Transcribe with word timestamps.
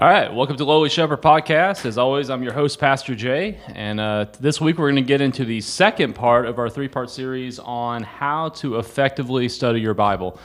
All 0.00 0.08
right, 0.08 0.32
welcome 0.32 0.56
to 0.56 0.64
Lowly 0.64 0.90
Shepherd 0.90 1.22
Podcast. 1.22 1.84
As 1.84 1.98
always, 1.98 2.30
I'm 2.30 2.40
your 2.44 2.52
host, 2.52 2.78
Pastor 2.78 3.16
Jay, 3.16 3.58
and 3.66 3.98
uh, 3.98 4.26
this 4.38 4.60
week 4.60 4.78
we're 4.78 4.92
going 4.92 5.02
to 5.02 5.08
get 5.08 5.20
into 5.20 5.44
the 5.44 5.60
second 5.60 6.14
part 6.14 6.46
of 6.46 6.60
our 6.60 6.70
three-part 6.70 7.10
series 7.10 7.58
on 7.58 8.04
how 8.04 8.50
to 8.50 8.76
effectively 8.76 9.48
study 9.48 9.80
your 9.80 9.94
Bible. 9.94 10.38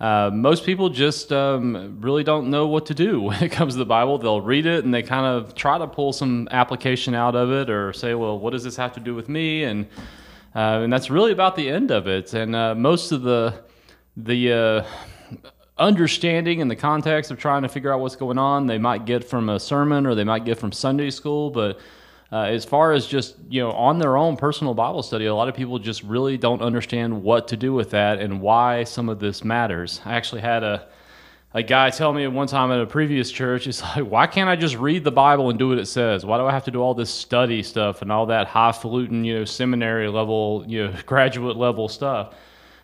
Uh, 0.00 0.30
most 0.34 0.66
people 0.66 0.88
just 0.88 1.32
um, 1.32 2.00
really 2.00 2.24
don't 2.24 2.50
know 2.50 2.66
what 2.66 2.86
to 2.86 2.94
do 2.94 3.20
when 3.22 3.40
it 3.40 3.52
comes 3.52 3.74
to 3.74 3.78
the 3.78 3.86
Bible. 3.86 4.18
They'll 4.18 4.40
read 4.40 4.66
it 4.66 4.84
and 4.84 4.92
they 4.92 5.04
kind 5.04 5.26
of 5.26 5.54
try 5.54 5.78
to 5.78 5.86
pull 5.86 6.12
some 6.12 6.48
application 6.50 7.14
out 7.14 7.36
of 7.36 7.52
it, 7.52 7.70
or 7.70 7.92
say, 7.92 8.14
"Well, 8.14 8.36
what 8.36 8.50
does 8.50 8.64
this 8.64 8.74
have 8.74 8.94
to 8.94 9.00
do 9.00 9.14
with 9.14 9.28
me?" 9.28 9.62
and 9.62 9.86
uh, 10.56 10.82
and 10.82 10.92
that's 10.92 11.08
really 11.08 11.30
about 11.30 11.54
the 11.54 11.70
end 11.70 11.92
of 11.92 12.08
it. 12.08 12.34
And 12.34 12.56
uh, 12.56 12.74
most 12.74 13.12
of 13.12 13.22
the 13.22 13.62
the 14.16 14.52
uh, 14.52 14.84
understanding 15.78 16.60
in 16.60 16.68
the 16.68 16.76
context 16.76 17.30
of 17.30 17.38
trying 17.38 17.62
to 17.62 17.68
figure 17.68 17.92
out 17.92 18.00
what's 18.00 18.16
going 18.16 18.38
on 18.38 18.66
they 18.66 18.78
might 18.78 19.04
get 19.04 19.24
from 19.24 19.48
a 19.48 19.60
sermon 19.60 20.06
or 20.06 20.14
they 20.14 20.24
might 20.24 20.44
get 20.44 20.58
from 20.58 20.72
Sunday 20.72 21.10
school, 21.10 21.50
but 21.50 21.78
uh, 22.30 22.42
as 22.42 22.64
far 22.64 22.92
as 22.92 23.06
just 23.06 23.36
you 23.48 23.60
know 23.60 23.70
on 23.72 23.98
their 23.98 24.16
own 24.16 24.36
personal 24.36 24.74
Bible 24.74 25.02
study, 25.02 25.26
a 25.26 25.34
lot 25.34 25.48
of 25.48 25.54
people 25.54 25.78
just 25.78 26.02
really 26.02 26.36
don't 26.36 26.60
understand 26.60 27.22
what 27.22 27.48
to 27.48 27.56
do 27.56 27.72
with 27.72 27.90
that 27.90 28.18
and 28.18 28.40
why 28.40 28.84
some 28.84 29.08
of 29.08 29.18
this 29.18 29.44
matters. 29.44 30.00
I 30.04 30.14
actually 30.14 30.42
had 30.42 30.62
a 30.62 30.88
a 31.54 31.62
guy 31.62 31.88
tell 31.88 32.12
me 32.12 32.26
one 32.26 32.46
time 32.46 32.70
at 32.70 32.80
a 32.80 32.86
previous 32.86 33.30
church, 33.30 33.64
he's 33.64 33.80
like, 33.96 34.04
why 34.04 34.26
can't 34.26 34.48
I 34.48 34.56
just 34.56 34.76
read 34.76 35.04
the 35.04 35.10
Bible 35.10 35.48
and 35.50 35.58
do 35.58 35.68
what 35.68 35.78
it 35.78 35.86
says? 35.86 36.24
Why 36.26 36.38
do 36.38 36.44
I 36.44 36.52
have 36.52 36.64
to 36.64 36.70
do 36.70 36.80
all 36.80 36.94
this 36.94 37.10
study 37.10 37.62
stuff 37.62 38.02
and 38.02 38.12
all 38.12 38.26
that 38.26 38.46
highfalutin, 38.46 39.24
you 39.24 39.38
know, 39.38 39.44
seminary 39.44 40.08
level, 40.08 40.64
you 40.66 40.86
know, 40.88 40.94
graduate 41.06 41.56
level 41.56 41.88
stuff? 41.88 42.34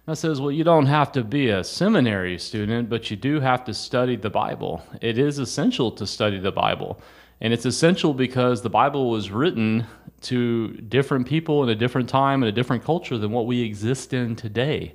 I 0.07 0.13
says, 0.13 0.39
well, 0.39 0.53
you 0.53 0.65
don't 0.65 0.85
have 0.85 1.13
to 1.13 1.25
be 1.25 1.49
a 1.49 1.65
seminary 1.65 2.39
student, 2.39 2.91
but 2.91 3.11
you 3.11 3.17
do 3.17 3.41
have 3.41 3.65
to 3.65 3.73
study 3.73 4.17
the 4.17 4.29
Bible. 4.29 4.83
It 5.01 5.17
is 5.17 5.39
essential 5.39 5.91
to 5.93 6.07
study 6.07 6.39
the 6.39 6.53
Bible. 6.53 7.01
And 7.41 7.55
it's 7.55 7.65
essential 7.65 8.13
because 8.13 8.61
the 8.61 8.69
Bible 8.69 9.09
was 9.09 9.31
written 9.31 9.87
to 10.23 10.73
different 10.73 11.27
people 11.27 11.63
in 11.63 11.71
a 11.71 11.75
different 11.75 12.11
time 12.11 12.43
and 12.43 12.51
a 12.51 12.53
different 12.53 12.85
culture 12.85 13.17
than 13.17 13.31
what 13.31 13.47
we 13.47 13.63
exist 13.63 14.13
in 14.13 14.37
today. 14.37 14.95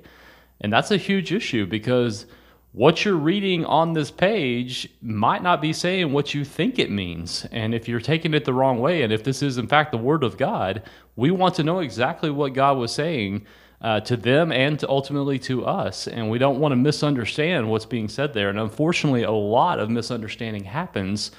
And 0.60 0.72
that's 0.72 0.92
a 0.92 0.96
huge 0.96 1.32
issue 1.32 1.66
because 1.66 2.26
what 2.70 3.04
you're 3.04 3.16
reading 3.16 3.64
on 3.64 3.94
this 3.94 4.12
page 4.12 4.88
might 5.02 5.42
not 5.42 5.60
be 5.60 5.72
saying 5.72 6.12
what 6.12 6.34
you 6.34 6.44
think 6.44 6.78
it 6.78 6.90
means. 6.90 7.46
And 7.50 7.74
if 7.74 7.88
you're 7.88 7.98
taking 7.98 8.32
it 8.32 8.44
the 8.44 8.54
wrong 8.54 8.78
way, 8.78 9.02
and 9.02 9.12
if 9.12 9.24
this 9.24 9.42
is 9.42 9.58
in 9.58 9.66
fact 9.66 9.90
the 9.90 9.98
Word 9.98 10.22
of 10.22 10.38
God, 10.38 10.84
we 11.16 11.32
want 11.32 11.56
to 11.56 11.64
know 11.64 11.80
exactly 11.80 12.30
what 12.30 12.54
God 12.54 12.78
was 12.78 12.94
saying 12.94 13.44
uh, 13.80 14.00
to 14.00 14.16
them 14.16 14.52
and 14.52 14.78
to 14.78 14.88
ultimately 14.88 15.38
to 15.38 15.64
us. 15.64 16.06
And 16.06 16.30
we 16.30 16.38
don't 16.38 16.60
want 16.60 16.72
to 16.72 16.76
misunderstand 16.76 17.70
what's 17.70 17.86
being 17.86 18.08
said 18.08 18.34
there. 18.34 18.48
And 18.48 18.58
unfortunately, 18.58 19.22
a 19.22 19.30
lot 19.30 19.78
of 19.78 19.90
misunderstanding 19.90 20.64
happens 20.64 21.30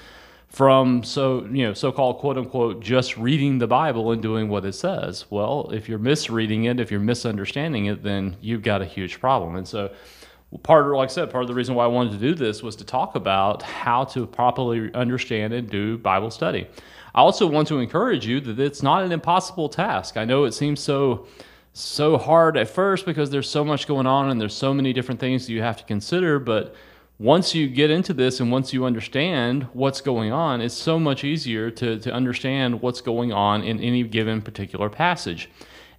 from 0.48 1.02
so 1.02 1.46
you 1.46 1.66
know 1.66 1.72
so-called 1.72 2.18
quote 2.18 2.36
unquote 2.36 2.78
just 2.78 3.16
reading 3.16 3.56
the 3.56 3.66
bible 3.66 4.12
and 4.12 4.20
doing 4.20 4.50
what 4.50 4.66
it 4.66 4.74
says 4.74 5.24
well 5.30 5.70
if 5.72 5.88
you're 5.88 5.98
misreading 5.98 6.64
it 6.64 6.78
if 6.78 6.90
you're 6.90 7.00
misunderstanding 7.00 7.86
it 7.86 8.02
then 8.02 8.36
you've 8.42 8.62
got 8.62 8.82
a 8.82 8.84
huge 8.84 9.18
problem 9.18 9.56
and 9.56 9.66
so 9.66 9.90
part 10.62 10.86
of, 10.86 10.92
like 10.92 11.08
I 11.08 11.12
said, 11.12 11.30
part 11.30 11.42
of 11.42 11.48
the 11.48 11.54
reason 11.54 11.74
why 11.74 11.84
I 11.84 11.88
wanted 11.88 12.12
to 12.12 12.18
do 12.18 12.34
this 12.34 12.62
was 12.62 12.76
to 12.76 12.84
talk 12.84 13.14
about 13.14 13.62
how 13.62 14.04
to 14.04 14.26
properly 14.26 14.92
understand 14.94 15.52
and 15.52 15.68
do 15.68 15.98
Bible 15.98 16.30
study. 16.30 16.66
I 17.14 17.20
also 17.20 17.46
want 17.46 17.68
to 17.68 17.78
encourage 17.78 18.26
you 18.26 18.40
that 18.40 18.58
it's 18.58 18.82
not 18.82 19.02
an 19.02 19.12
impossible 19.12 19.68
task. 19.68 20.16
I 20.16 20.24
know 20.24 20.44
it 20.44 20.52
seems 20.52 20.80
so 20.80 21.26
so 21.72 22.18
hard 22.18 22.56
at 22.56 22.68
first 22.68 23.06
because 23.06 23.30
there's 23.30 23.48
so 23.48 23.64
much 23.64 23.86
going 23.86 24.06
on 24.06 24.30
and 24.30 24.40
there's 24.40 24.54
so 24.54 24.74
many 24.74 24.92
different 24.92 25.20
things 25.20 25.48
you 25.48 25.62
have 25.62 25.76
to 25.78 25.84
consider, 25.84 26.38
but 26.38 26.74
once 27.18 27.54
you 27.54 27.68
get 27.68 27.90
into 27.90 28.12
this 28.12 28.40
and 28.40 28.50
once 28.50 28.72
you 28.72 28.84
understand 28.84 29.62
what's 29.72 30.00
going 30.00 30.32
on, 30.32 30.60
it's 30.60 30.74
so 30.74 30.98
much 30.98 31.24
easier 31.24 31.70
to, 31.70 31.98
to 32.00 32.12
understand 32.12 32.82
what's 32.82 33.00
going 33.00 33.32
on 33.32 33.62
in 33.62 33.78
any 33.80 34.02
given 34.02 34.42
particular 34.42 34.90
passage. 34.90 35.48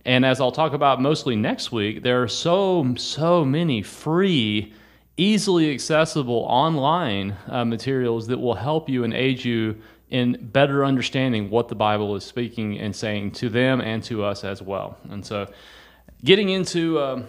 And 0.05 0.25
as 0.25 0.41
I'll 0.41 0.51
talk 0.51 0.73
about 0.73 1.01
mostly 1.01 1.35
next 1.35 1.71
week, 1.71 2.03
there 2.03 2.21
are 2.21 2.27
so, 2.27 2.93
so 2.97 3.45
many 3.45 3.81
free, 3.81 4.73
easily 5.15 5.71
accessible 5.71 6.45
online 6.49 7.37
uh, 7.47 7.63
materials 7.63 8.27
that 8.27 8.37
will 8.37 8.55
help 8.55 8.89
you 8.89 9.05
and 9.05 9.13
aid 9.13 9.45
you 9.45 9.77
in 10.13 10.37
better 10.39 10.85
understanding 10.85 11.49
what 11.49 11.69
the 11.69 11.75
Bible 11.75 12.15
is 12.15 12.23
speaking 12.23 12.77
and 12.77 12.95
saying 12.95 13.31
to 13.31 13.49
them 13.49 13.81
and 13.81 14.03
to 14.03 14.23
us 14.23 14.43
as 14.43 14.61
well. 14.61 14.95
And 15.09 15.25
so, 15.25 15.51
getting 16.23 16.49
into 16.49 17.01
um, 17.01 17.25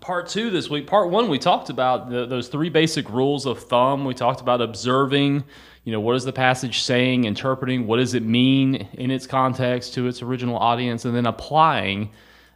part 0.00 0.26
two 0.26 0.50
this 0.50 0.68
week, 0.68 0.88
part 0.88 1.10
one, 1.10 1.28
we 1.28 1.38
talked 1.38 1.70
about 1.70 2.10
the, 2.10 2.26
those 2.26 2.48
three 2.48 2.70
basic 2.70 3.08
rules 3.08 3.46
of 3.46 3.60
thumb. 3.60 4.04
We 4.04 4.14
talked 4.14 4.40
about 4.40 4.60
observing 4.60 5.44
you 5.84 5.92
know, 5.92 6.00
what 6.00 6.16
is 6.16 6.24
the 6.24 6.32
passage 6.32 6.82
saying, 6.82 7.24
interpreting, 7.24 7.86
what 7.86 7.98
does 7.98 8.14
it 8.14 8.24
mean 8.24 8.88
in 8.94 9.12
its 9.12 9.26
context 9.26 9.94
to 9.94 10.08
its 10.08 10.22
original 10.22 10.56
audience, 10.56 11.04
and 11.04 11.14
then 11.14 11.26
applying 11.26 12.10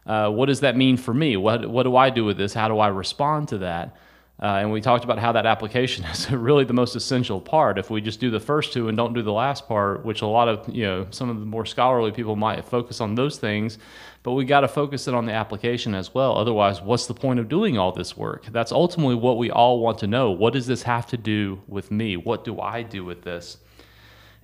uh, 0.05 0.29
what 0.29 0.45
does 0.47 0.61
that 0.61 0.77
mean 0.77 0.95
for 0.95 1.13
me? 1.13 1.35
What, 1.35 1.69
what 1.69 1.83
do 1.83 1.95
I 1.97 2.09
do 2.09 2.23
with 2.23 2.37
this? 2.37 2.53
How 2.53 2.69
do 2.69 2.79
I 2.79 2.87
respond 2.87 3.49
to 3.49 3.57
that? 3.59 3.97
Uh, 4.39 4.59
and 4.61 4.71
we 4.71 4.79
talked 4.81 5.03
about 5.03 5.17
how 5.17 5.31
that 5.31 5.47
application 5.47 6.05
is 6.11 6.29
really 6.29 6.63
the 6.63 6.73
most 6.73 6.95
essential 6.95 7.41
part. 7.41 7.79
If 7.79 7.89
we 7.89 8.01
just 8.01 8.19
do 8.19 8.29
the 8.29 8.39
first 8.39 8.71
two 8.71 8.87
and 8.87 8.95
don't 8.95 9.13
do 9.13 9.23
the 9.23 9.33
last 9.33 9.67
part, 9.67 10.05
which 10.05 10.21
a 10.21 10.27
lot 10.27 10.47
of, 10.47 10.69
you 10.73 10.83
know, 10.83 11.07
some 11.09 11.29
of 11.29 11.39
the 11.39 11.45
more 11.45 11.65
scholarly 11.65 12.11
people 12.11 12.35
might 12.35 12.63
focus 12.63 13.01
on 13.01 13.15
those 13.15 13.37
things, 13.37 13.79
but 14.21 14.33
we 14.33 14.45
got 14.45 14.61
to 14.61 14.67
focus 14.67 15.07
it 15.07 15.13
on 15.13 15.25
the 15.25 15.33
application 15.33 15.95
as 15.95 16.13
well. 16.13 16.37
Otherwise, 16.37 16.81
what's 16.81 17.07
the 17.07 17.13
point 17.13 17.39
of 17.39 17.49
doing 17.49 17.77
all 17.77 17.91
this 17.91 18.15
work? 18.15 18.45
That's 18.47 18.71
ultimately 18.71 19.15
what 19.15 19.37
we 19.37 19.49
all 19.49 19.79
want 19.79 19.97
to 19.99 20.07
know. 20.07 20.31
What 20.31 20.53
does 20.53 20.67
this 20.67 20.83
have 20.83 21.07
to 21.07 21.17
do 21.17 21.61
with 21.67 21.89
me? 21.89 22.17
What 22.17 22.43
do 22.43 22.59
I 22.59 22.83
do 22.83 23.03
with 23.03 23.23
this? 23.23 23.57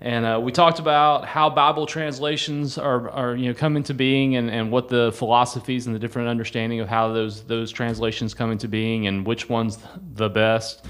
And 0.03 0.25
uh, 0.25 0.38
we 0.44 0.52
talked 0.52 0.80
about 0.80 1.25
how 1.25 1.50
Bible 1.50 1.86
translations 1.86 2.78
are, 2.78 3.09
are 3.12 3.38
you 3.38 3.47
know, 3.47 3.53
come 3.53 3.78
into 3.78 3.94
being 3.94 4.36
and, 4.36 4.52
and 4.52 4.69
what 4.69 4.90
the 4.90 5.14
philosophies 5.14 5.88
and 5.88 5.96
the 5.96 6.00
different 6.00 6.28
understanding 6.28 6.81
of 6.81 6.90
how 6.90 7.14
those, 7.14 7.46
those 7.46 7.72
translations 7.72 8.34
come 8.34 8.52
into 8.52 8.68
being 8.68 9.08
and 9.08 9.25
which 9.25 9.47
one's 9.47 9.78
the 10.16 10.30
best. 10.30 10.86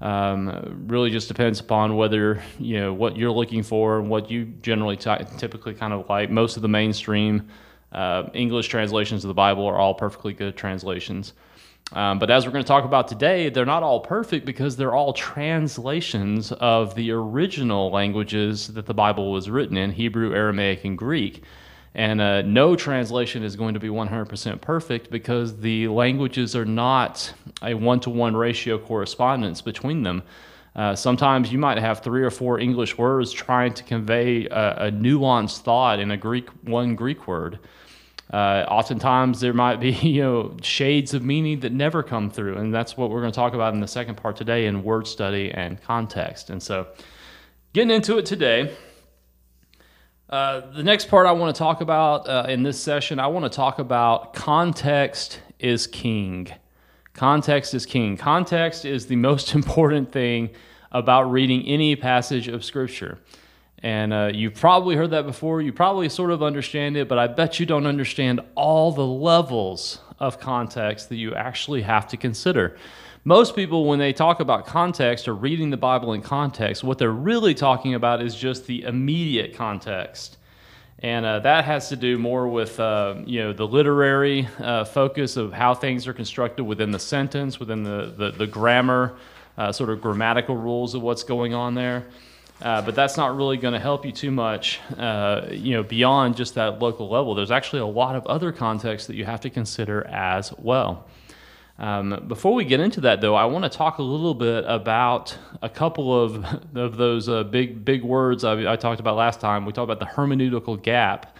Um, 0.00 0.84
really 0.86 1.10
just 1.10 1.26
depends 1.26 1.58
upon 1.58 1.96
whether, 1.96 2.40
you 2.60 2.78
know, 2.78 2.92
what 2.92 3.16
you're 3.16 3.32
looking 3.32 3.64
for 3.64 3.98
and 3.98 4.08
what 4.08 4.30
you 4.30 4.44
generally 4.62 4.96
t- 4.96 5.10
typically 5.38 5.74
kind 5.74 5.92
of 5.92 6.08
like. 6.08 6.30
Most 6.30 6.54
of 6.54 6.62
the 6.62 6.68
mainstream 6.68 7.48
uh, 7.90 8.28
English 8.32 8.68
translations 8.68 9.24
of 9.24 9.28
the 9.28 9.34
Bible 9.34 9.66
are 9.66 9.76
all 9.76 9.94
perfectly 9.94 10.34
good 10.34 10.56
translations. 10.56 11.32
Um, 11.92 12.18
but 12.18 12.30
as 12.30 12.46
we're 12.46 12.52
going 12.52 12.64
to 12.64 12.68
talk 12.68 12.84
about 12.84 13.06
today, 13.06 13.50
they're 13.50 13.66
not 13.66 13.82
all 13.82 14.00
perfect 14.00 14.46
because 14.46 14.76
they're 14.76 14.94
all 14.94 15.12
translations 15.12 16.50
of 16.52 16.94
the 16.94 17.10
original 17.10 17.90
languages 17.90 18.68
that 18.68 18.86
the 18.86 18.94
Bible 18.94 19.30
was 19.30 19.50
written 19.50 19.76
in 19.76 19.92
Hebrew, 19.92 20.34
Aramaic, 20.34 20.84
and 20.84 20.96
Greek. 20.96 21.42
And 21.94 22.22
uh, 22.22 22.42
no 22.42 22.74
translation 22.74 23.42
is 23.42 23.56
going 23.56 23.74
to 23.74 23.80
be 23.80 23.88
100% 23.88 24.60
perfect 24.62 25.10
because 25.10 25.58
the 25.58 25.88
languages 25.88 26.56
are 26.56 26.64
not 26.64 27.32
a 27.60 27.74
one 27.74 28.00
to 28.00 28.10
one 28.10 28.34
ratio 28.34 28.78
correspondence 28.78 29.60
between 29.60 30.02
them. 30.02 30.22
Uh, 30.74 30.94
sometimes 30.94 31.52
you 31.52 31.58
might 31.58 31.76
have 31.76 32.00
three 32.00 32.22
or 32.22 32.30
four 32.30 32.58
English 32.58 32.96
words 32.96 33.30
trying 33.30 33.74
to 33.74 33.82
convey 33.82 34.46
a, 34.46 34.86
a 34.86 34.90
nuanced 34.90 35.58
thought 35.60 36.00
in 36.00 36.10
a 36.12 36.16
Greek 36.16 36.48
one 36.64 36.96
Greek 36.96 37.26
word. 37.26 37.58
Uh, 38.32 38.64
oftentimes 38.68 39.40
there 39.40 39.52
might 39.52 39.78
be 39.78 39.90
you 40.02 40.22
know 40.22 40.56
shades 40.62 41.12
of 41.14 41.22
meaning 41.22 41.60
that 41.60 41.72
never 41.72 42.02
come 42.02 42.30
through, 42.30 42.56
and 42.56 42.74
that's 42.74 42.96
what 42.96 43.10
we're 43.10 43.20
going 43.20 43.32
to 43.32 43.36
talk 43.36 43.54
about 43.54 43.74
in 43.74 43.80
the 43.80 43.88
second 43.88 44.16
part 44.16 44.36
today 44.36 44.66
in 44.66 44.82
word 44.82 45.06
study 45.06 45.50
and 45.50 45.80
context. 45.82 46.50
And 46.50 46.62
so, 46.62 46.86
getting 47.72 47.94
into 47.94 48.18
it 48.18 48.26
today. 48.26 48.74
Uh, 50.30 50.72
the 50.72 50.82
next 50.82 51.08
part 51.08 51.26
I 51.26 51.32
want 51.32 51.54
to 51.54 51.58
talk 51.58 51.82
about 51.82 52.26
uh, 52.26 52.46
in 52.48 52.62
this 52.62 52.80
session, 52.80 53.18
I 53.18 53.26
want 53.26 53.44
to 53.44 53.54
talk 53.54 53.78
about 53.78 54.32
context 54.32 55.40
is 55.58 55.86
king. 55.86 56.48
Context 57.12 57.74
is 57.74 57.84
king. 57.84 58.16
Context 58.16 58.86
is 58.86 59.08
the 59.08 59.16
most 59.16 59.54
important 59.54 60.10
thing 60.10 60.48
about 60.90 61.30
reading 61.30 61.66
any 61.66 61.96
passage 61.96 62.48
of 62.48 62.64
Scripture. 62.64 63.18
And 63.82 64.12
uh, 64.12 64.30
you've 64.32 64.54
probably 64.54 64.94
heard 64.94 65.10
that 65.10 65.26
before. 65.26 65.60
You 65.60 65.72
probably 65.72 66.08
sort 66.08 66.30
of 66.30 66.42
understand 66.42 66.96
it, 66.96 67.08
but 67.08 67.18
I 67.18 67.26
bet 67.26 67.58
you 67.58 67.66
don't 67.66 67.86
understand 67.86 68.40
all 68.54 68.92
the 68.92 69.06
levels 69.06 69.98
of 70.20 70.38
context 70.38 71.08
that 71.08 71.16
you 71.16 71.34
actually 71.34 71.82
have 71.82 72.06
to 72.08 72.16
consider. 72.16 72.76
Most 73.24 73.56
people, 73.56 73.86
when 73.86 73.98
they 73.98 74.12
talk 74.12 74.40
about 74.40 74.66
context 74.66 75.26
or 75.26 75.34
reading 75.34 75.70
the 75.70 75.76
Bible 75.76 76.12
in 76.12 76.22
context, 76.22 76.84
what 76.84 76.98
they're 76.98 77.10
really 77.10 77.54
talking 77.54 77.94
about 77.94 78.22
is 78.22 78.34
just 78.34 78.66
the 78.66 78.82
immediate 78.82 79.54
context. 79.54 80.38
And 81.00 81.26
uh, 81.26 81.40
that 81.40 81.64
has 81.64 81.88
to 81.88 81.96
do 81.96 82.16
more 82.18 82.46
with 82.46 82.78
uh, 82.78 83.16
you 83.26 83.40
know 83.40 83.52
the 83.52 83.66
literary 83.66 84.48
uh, 84.60 84.84
focus 84.84 85.36
of 85.36 85.52
how 85.52 85.74
things 85.74 86.06
are 86.06 86.12
constructed 86.12 86.62
within 86.62 86.92
the 86.92 86.98
sentence, 87.00 87.58
within 87.58 87.82
the, 87.82 88.14
the, 88.16 88.30
the 88.30 88.46
grammar, 88.46 89.16
uh, 89.58 89.72
sort 89.72 89.90
of 89.90 90.00
grammatical 90.00 90.56
rules 90.56 90.94
of 90.94 91.02
what's 91.02 91.24
going 91.24 91.54
on 91.54 91.74
there. 91.74 92.06
Uh, 92.62 92.80
but 92.80 92.94
that's 92.94 93.16
not 93.16 93.36
really 93.36 93.56
going 93.56 93.74
to 93.74 93.80
help 93.80 94.06
you 94.06 94.12
too 94.12 94.30
much, 94.30 94.78
uh, 94.96 95.48
you 95.50 95.72
know, 95.72 95.82
beyond 95.82 96.36
just 96.36 96.54
that 96.54 96.78
local 96.78 97.08
level. 97.08 97.34
There's 97.34 97.50
actually 97.50 97.80
a 97.80 97.86
lot 97.86 98.14
of 98.14 98.24
other 98.26 98.52
contexts 98.52 99.08
that 99.08 99.16
you 99.16 99.24
have 99.24 99.40
to 99.40 99.50
consider 99.50 100.06
as 100.06 100.52
well. 100.58 101.08
Um, 101.78 102.24
before 102.28 102.54
we 102.54 102.64
get 102.64 102.78
into 102.78 103.00
that, 103.00 103.20
though, 103.20 103.34
I 103.34 103.46
want 103.46 103.64
to 103.64 103.68
talk 103.68 103.98
a 103.98 104.02
little 104.02 104.34
bit 104.34 104.64
about 104.68 105.36
a 105.60 105.68
couple 105.68 106.22
of, 106.22 106.44
of 106.76 106.96
those 106.96 107.28
uh, 107.28 107.42
big 107.42 107.84
big 107.84 108.04
words 108.04 108.44
I, 108.44 108.72
I, 108.72 108.76
talked 108.76 109.00
about 109.00 109.16
last 109.16 109.40
time. 109.40 109.66
We 109.66 109.72
talked 109.72 109.90
about 109.90 109.98
the 109.98 110.14
hermeneutical 110.14 110.80
gap, 110.80 111.36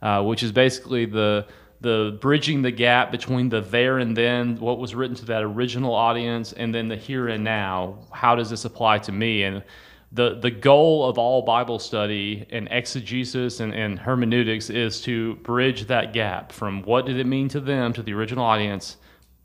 uh, 0.00 0.22
which 0.22 0.42
is 0.42 0.52
basically 0.52 1.04
the 1.04 1.46
the 1.82 2.16
bridging 2.20 2.62
the 2.62 2.70
gap 2.70 3.10
between 3.10 3.48
the 3.48 3.60
there 3.60 3.98
and 3.98 4.16
then, 4.16 4.56
what 4.60 4.78
was 4.78 4.94
written 4.94 5.16
to 5.16 5.24
that 5.26 5.42
original 5.42 5.92
audience, 5.94 6.52
and 6.52 6.74
then 6.74 6.88
the 6.88 6.96
here 6.96 7.28
and 7.28 7.44
now. 7.44 7.98
How 8.12 8.36
does 8.36 8.48
this 8.48 8.64
apply 8.64 8.98
to 8.98 9.12
me? 9.12 9.42
And 9.42 9.64
the, 10.12 10.38
the 10.38 10.50
goal 10.50 11.08
of 11.08 11.16
all 11.18 11.42
Bible 11.42 11.78
study 11.78 12.46
and 12.50 12.68
exegesis 12.70 13.60
and, 13.60 13.74
and 13.74 13.98
hermeneutics 13.98 14.68
is 14.68 15.00
to 15.02 15.36
bridge 15.36 15.86
that 15.86 16.12
gap 16.12 16.52
from 16.52 16.82
what 16.82 17.06
did 17.06 17.18
it 17.18 17.26
mean 17.26 17.48
to 17.48 17.60
them 17.60 17.92
to 17.94 18.02
the 18.02 18.12
original 18.12 18.44
audience 18.44 18.98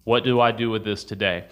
what 0.08 0.24
do 0.24 0.40
I 0.40 0.54
do 0.54 0.70
with 0.70 0.86
this 0.86 1.04
today? 1.04 1.44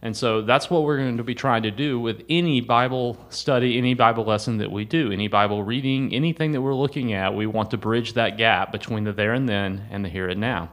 And 0.00 0.16
so 0.16 0.40
that's 0.40 0.70
what 0.70 0.84
we're 0.84 0.96
going 0.96 1.18
to 1.18 1.22
be 1.22 1.34
trying 1.34 1.64
to 1.64 1.70
do 1.70 2.00
with 2.00 2.24
any 2.30 2.62
Bible 2.62 3.22
study, 3.28 3.76
any 3.76 3.92
Bible 3.92 4.24
lesson 4.24 4.56
that 4.58 4.72
we 4.72 4.86
do, 4.86 5.12
any 5.12 5.28
Bible 5.28 5.62
reading, 5.62 6.14
anything 6.14 6.52
that 6.52 6.62
we're 6.62 6.74
looking 6.74 7.12
at. 7.12 7.34
We 7.34 7.46
want 7.46 7.70
to 7.72 7.76
bridge 7.76 8.14
that 8.14 8.38
gap 8.38 8.72
between 8.72 9.04
the 9.04 9.12
there 9.12 9.34
and 9.34 9.46
then 9.46 9.86
and 9.90 10.02
the 10.02 10.08
here 10.08 10.26
and 10.26 10.40
now. 10.40 10.70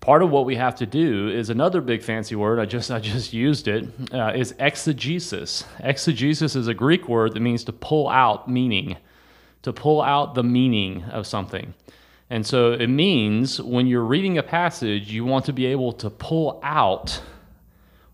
Part 0.00 0.22
of 0.22 0.30
what 0.30 0.44
we 0.44 0.56
have 0.56 0.76
to 0.76 0.86
do 0.86 1.28
is 1.28 1.50
another 1.50 1.80
big 1.80 2.02
fancy 2.02 2.36
word. 2.36 2.58
I 2.58 2.66
just 2.66 2.90
I 2.90 3.00
just 3.00 3.32
used 3.32 3.68
it. 3.68 3.88
Uh, 4.12 4.32
is 4.34 4.54
exegesis. 4.58 5.64
Exegesis 5.80 6.54
is 6.54 6.68
a 6.68 6.74
Greek 6.74 7.08
word 7.08 7.34
that 7.34 7.40
means 7.40 7.64
to 7.64 7.72
pull 7.72 8.08
out 8.08 8.48
meaning, 8.48 8.96
to 9.62 9.72
pull 9.72 10.00
out 10.00 10.34
the 10.34 10.44
meaning 10.44 11.04
of 11.04 11.26
something. 11.26 11.74
And 12.30 12.46
so 12.46 12.72
it 12.72 12.88
means 12.88 13.60
when 13.60 13.86
you're 13.86 14.04
reading 14.04 14.38
a 14.38 14.42
passage, 14.42 15.10
you 15.10 15.24
want 15.24 15.46
to 15.46 15.52
be 15.52 15.66
able 15.66 15.92
to 15.94 16.10
pull 16.10 16.60
out 16.62 17.20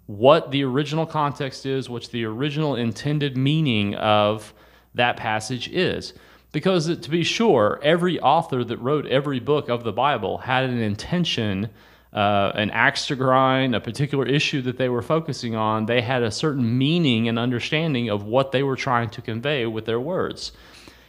what 0.06 0.50
the 0.50 0.62
original 0.64 1.06
context 1.06 1.66
is, 1.66 1.88
what 1.88 2.04
the 2.10 2.24
original 2.24 2.76
intended 2.76 3.36
meaning 3.36 3.94
of 3.96 4.54
that 4.94 5.16
passage 5.16 5.68
is. 5.68 6.14
Because 6.54 6.86
to 6.96 7.10
be 7.10 7.22
sure, 7.22 7.78
every 7.82 8.18
author 8.20 8.64
that 8.64 8.78
wrote 8.78 9.06
every 9.06 9.40
book 9.40 9.68
of 9.68 9.84
the 9.84 9.92
Bible 9.92 10.38
had 10.38 10.64
an 10.64 10.78
intention, 10.78 11.68
uh, 12.14 12.52
an 12.54 12.70
axe 12.70 13.08
to 13.08 13.16
grind, 13.16 13.74
a 13.74 13.80
particular 13.80 14.24
issue 14.24 14.62
that 14.62 14.78
they 14.78 14.88
were 14.88 15.02
focusing 15.02 15.54
on. 15.54 15.84
They 15.84 16.00
had 16.00 16.22
a 16.22 16.30
certain 16.30 16.78
meaning 16.78 17.28
and 17.28 17.38
understanding 17.38 18.08
of 18.08 18.24
what 18.24 18.52
they 18.52 18.62
were 18.62 18.76
trying 18.76 19.10
to 19.10 19.20
convey 19.20 19.66
with 19.66 19.84
their 19.84 20.00
words 20.00 20.52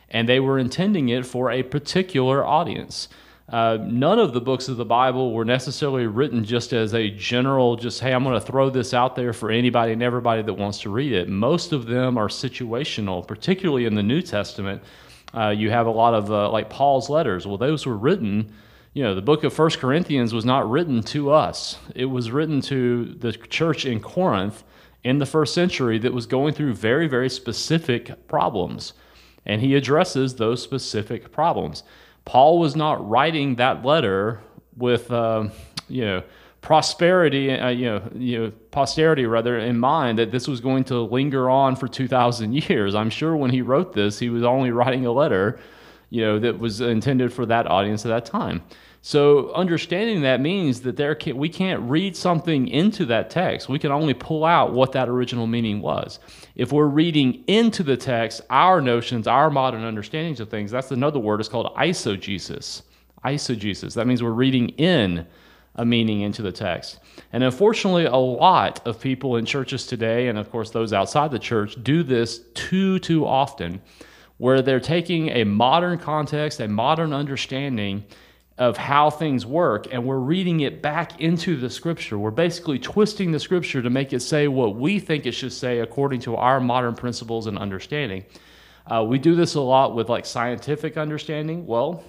and 0.10 0.30
they 0.30 0.40
were 0.40 0.60
intending 0.60 1.10
it 1.10 1.26
for 1.26 1.52
a 1.52 1.64
particular 1.64 2.46
audience. 2.46 3.10
Uh, 3.50 3.78
none 3.82 4.18
of 4.18 4.34
the 4.34 4.42
books 4.42 4.68
of 4.68 4.78
the 4.78 4.86
Bible 4.86 5.34
were 5.34 5.46
necessarily 5.46 6.08
written 6.08 6.44
just 6.44 6.74
as 6.74 6.96
a 6.96 7.10
general, 7.12 7.76
just, 7.76 8.00
hey, 8.00 8.14
I'm 8.14 8.24
going 8.24 8.40
to 8.40 8.46
throw 8.46 8.70
this 8.70 8.94
out 8.94 9.16
there 9.16 9.34
for 9.34 9.52
anybody 9.52 9.92
and 9.92 10.02
everybody 10.02 10.42
that 10.42 10.54
wants 10.54 10.80
to 10.82 10.90
read 10.90 11.12
it. 11.12 11.30
Most 11.30 11.74
of 11.74 11.86
them 11.86 12.18
are 12.18 12.28
situational, 12.28 13.28
particularly 13.28 13.86
in 13.86 13.94
the 13.94 14.02
New 14.02 14.22
Testament. 14.22 14.82
Uh, 15.36 15.50
you 15.50 15.70
have 15.70 15.88
a 15.88 15.92
lot 15.92 16.14
of, 16.14 16.32
uh, 16.32 16.50
like 16.50 16.70
Paul's 16.70 17.10
letters. 17.10 17.46
Well, 17.46 17.58
those 17.58 17.86
were 17.86 17.98
written, 17.98 18.54
you 18.94 19.04
know, 19.04 19.14
the 19.14 19.22
book 19.22 19.44
of 19.44 19.54
First 19.54 19.80
Corinthians 19.80 20.34
was 20.34 20.46
not 20.46 20.70
written 20.70 21.04
to 21.04 21.32
us, 21.32 21.78
it 21.94 22.06
was 22.06 22.32
written 22.32 22.62
to 22.62 23.06
the 23.20 23.34
church 23.34 23.86
in 23.86 24.00
Corinth 24.00 24.64
in 25.04 25.20
the 25.20 25.26
first 25.26 25.54
century 25.54 26.00
that 26.00 26.14
was 26.14 26.26
going 26.26 26.54
through 26.54 26.74
very, 26.74 27.08
very 27.08 27.30
specific 27.30 28.28
problems 28.28 28.94
and 29.46 29.62
he 29.62 29.76
addresses 29.76 30.36
those 30.36 30.62
specific 30.62 31.32
problems. 31.32 31.84
Paul 32.26 32.60
was 32.60 32.76
not 32.76 33.08
writing 33.08 33.56
that 33.56 33.86
letter 33.86 34.42
with, 34.76 35.12
uh, 35.12 35.50
you 35.88 36.06
know, 36.06 36.24
prosperity, 36.66 37.52
uh, 37.52 37.70
you 37.70 37.86
know, 37.86 38.02
you 38.16 38.40
know, 38.40 38.52
posterity 38.72 39.28
rather 39.28 39.60
in 39.60 39.78
mind 39.78 40.18
that 40.18 40.32
this 40.32 40.48
was 40.48 40.60
going 40.60 40.84
to 40.84 41.00
linger 41.00 41.48
on 41.48 41.76
for 41.76 41.88
2,000 41.88 42.54
years. 42.70 42.96
I'm 42.96 43.12
sure 43.12 43.38
when 43.38 43.52
he 43.52 43.62
wrote 43.62 43.94
this, 43.94 44.18
he 44.18 44.30
was 44.30 44.44
only 44.44 44.72
writing 44.72 45.06
a 45.06 45.12
letter, 45.12 45.60
you 46.10 46.24
know, 46.24 46.40
that 46.40 46.58
was 46.58 46.82
intended 46.82 47.32
for 47.32 47.46
that 47.46 47.68
audience 47.68 48.04
at 48.04 48.10
that 48.10 48.26
time. 48.26 48.64
So 49.04 49.54
understanding 49.54 50.24
that 50.24 50.42
means 50.42 50.82
that 50.82 50.98
there 50.98 51.14
can, 51.14 51.38
we 51.38 51.50
can't 51.50 51.82
read 51.84 52.18
something 52.18 52.68
into 52.68 53.06
that 53.06 53.30
text. 53.30 53.70
We 53.70 53.78
can 53.78 53.92
only 53.92 54.16
pull 54.16 54.44
out 54.44 54.74
what 54.74 54.92
that 54.94 55.08
original 55.08 55.46
meaning 55.46 55.82
was. 55.82 56.18
If 56.56 56.72
we're 56.72 56.88
reading 56.88 57.44
into 57.46 57.84
the 57.84 57.96
text 57.96 58.42
our 58.50 58.82
notions, 58.82 59.28
our 59.28 59.52
modern 59.52 59.84
understandings 59.84 60.40
of 60.40 60.50
things, 60.50 60.72
that's 60.72 60.90
another 60.90 61.20
word. 61.20 61.42
It's 61.42 61.50
called 61.50 61.76
eisegesis. 61.76 62.82
Eisegesis. 63.24 63.94
That 63.94 64.08
means 64.08 64.24
we're 64.24 64.32
reading 64.32 64.70
in 64.70 65.28
a 65.76 65.86
meaning 65.86 66.22
into 66.22 66.42
the 66.42 66.52
text. 66.52 67.00
And 67.34 67.44
unfortunately, 67.44 68.06
a 68.06 68.16
lot 68.16 68.86
of 68.88 69.00
people 69.00 69.36
in 69.36 69.46
churches 69.46 69.86
today, 69.86 70.28
and 70.28 70.38
of 70.38 70.50
course 70.52 70.72
those 70.72 70.94
outside 70.94 71.32
the 71.32 71.40
church, 71.40 71.76
do 71.84 72.04
this 72.04 72.40
too, 72.54 73.00
too 73.00 73.26
often, 73.26 73.82
where 74.38 74.62
they're 74.62 74.80
taking 74.80 75.30
a 75.30 75.44
modern 75.44 75.98
context, 75.98 76.60
a 76.60 76.68
modern 76.68 77.14
understanding, 77.14 78.04
of 78.58 78.78
how 78.78 79.10
things 79.10 79.46
work, 79.46 79.88
and 79.92 80.06
we're 80.06 80.18
reading 80.18 80.62
it 80.62 80.82
back 80.82 81.20
into 81.20 81.58
the 81.58 81.70
scripture. 81.70 82.18
We're 82.18 82.32
basically 82.32 82.80
twisting 82.80 83.32
the 83.32 83.40
scripture 83.40 83.82
to 83.82 83.90
make 83.90 84.14
it 84.14 84.22
say 84.22 84.48
what 84.48 84.78
we 84.78 85.00
think 85.00 85.26
it 85.26 85.34
should 85.34 85.52
say 85.52 85.80
according 85.80 86.22
to 86.22 86.38
our 86.38 86.62
modern 86.62 86.96
principles 86.96 87.48
and 87.48 87.58
understanding. 87.58 88.24
Uh, 88.90 89.04
we 89.04 89.20
do 89.20 89.36
this 89.36 89.56
a 89.56 89.62
lot 89.62 89.94
with 89.94 90.08
like 90.08 90.26
scientific 90.26 90.96
understanding. 90.96 91.66
Well, 91.66 92.04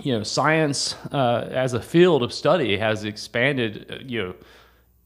you 0.00 0.16
know, 0.16 0.22
science 0.22 0.94
uh, 1.12 1.48
as 1.50 1.74
a 1.74 1.82
field 1.82 2.22
of 2.22 2.32
study 2.32 2.78
has 2.78 3.04
expanded, 3.04 3.86
uh, 3.90 3.96
you 4.06 4.22
know, 4.22 4.34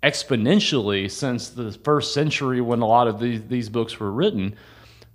exponentially 0.02 1.10
since 1.10 1.48
the 1.48 1.72
first 1.72 2.14
century 2.14 2.60
when 2.60 2.80
a 2.80 2.86
lot 2.86 3.08
of 3.08 3.18
these, 3.18 3.42
these 3.48 3.68
books 3.68 3.98
were 3.98 4.12
written. 4.12 4.54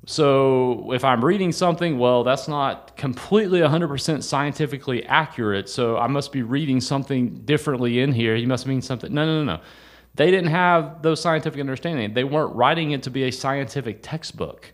So 0.06 0.92
if 0.94 1.06
I'm 1.06 1.24
reading 1.24 1.52
something, 1.52 2.00
well, 2.00 2.24
that's 2.24 2.48
not 2.48 2.98
completely 2.98 3.60
100% 3.60 4.24
scientifically 4.24 5.06
accurate. 5.06 5.70
So 5.70 5.98
I 5.98 6.08
must 6.08 6.32
be 6.32 6.42
reading 6.42 6.82
something 6.82 7.36
differently 7.46 8.02
in 8.02 8.12
here. 8.12 8.36
You 8.36 8.48
must 8.48 8.66
mean 8.66 8.82
something. 8.82 9.14
No, 9.14 9.26
no, 9.26 9.44
no, 9.44 9.56
no. 9.58 9.62
They 10.16 10.32
didn't 10.32 10.50
have 10.50 11.02
those 11.04 11.22
scientific 11.22 11.60
understanding. 11.60 12.14
They 12.14 12.24
weren't 12.24 12.54
writing 12.56 12.92
it 12.92 13.04
to 13.04 13.10
be 13.10 13.24
a 13.24 13.32
scientific 13.32 14.00
textbook. 14.02 14.74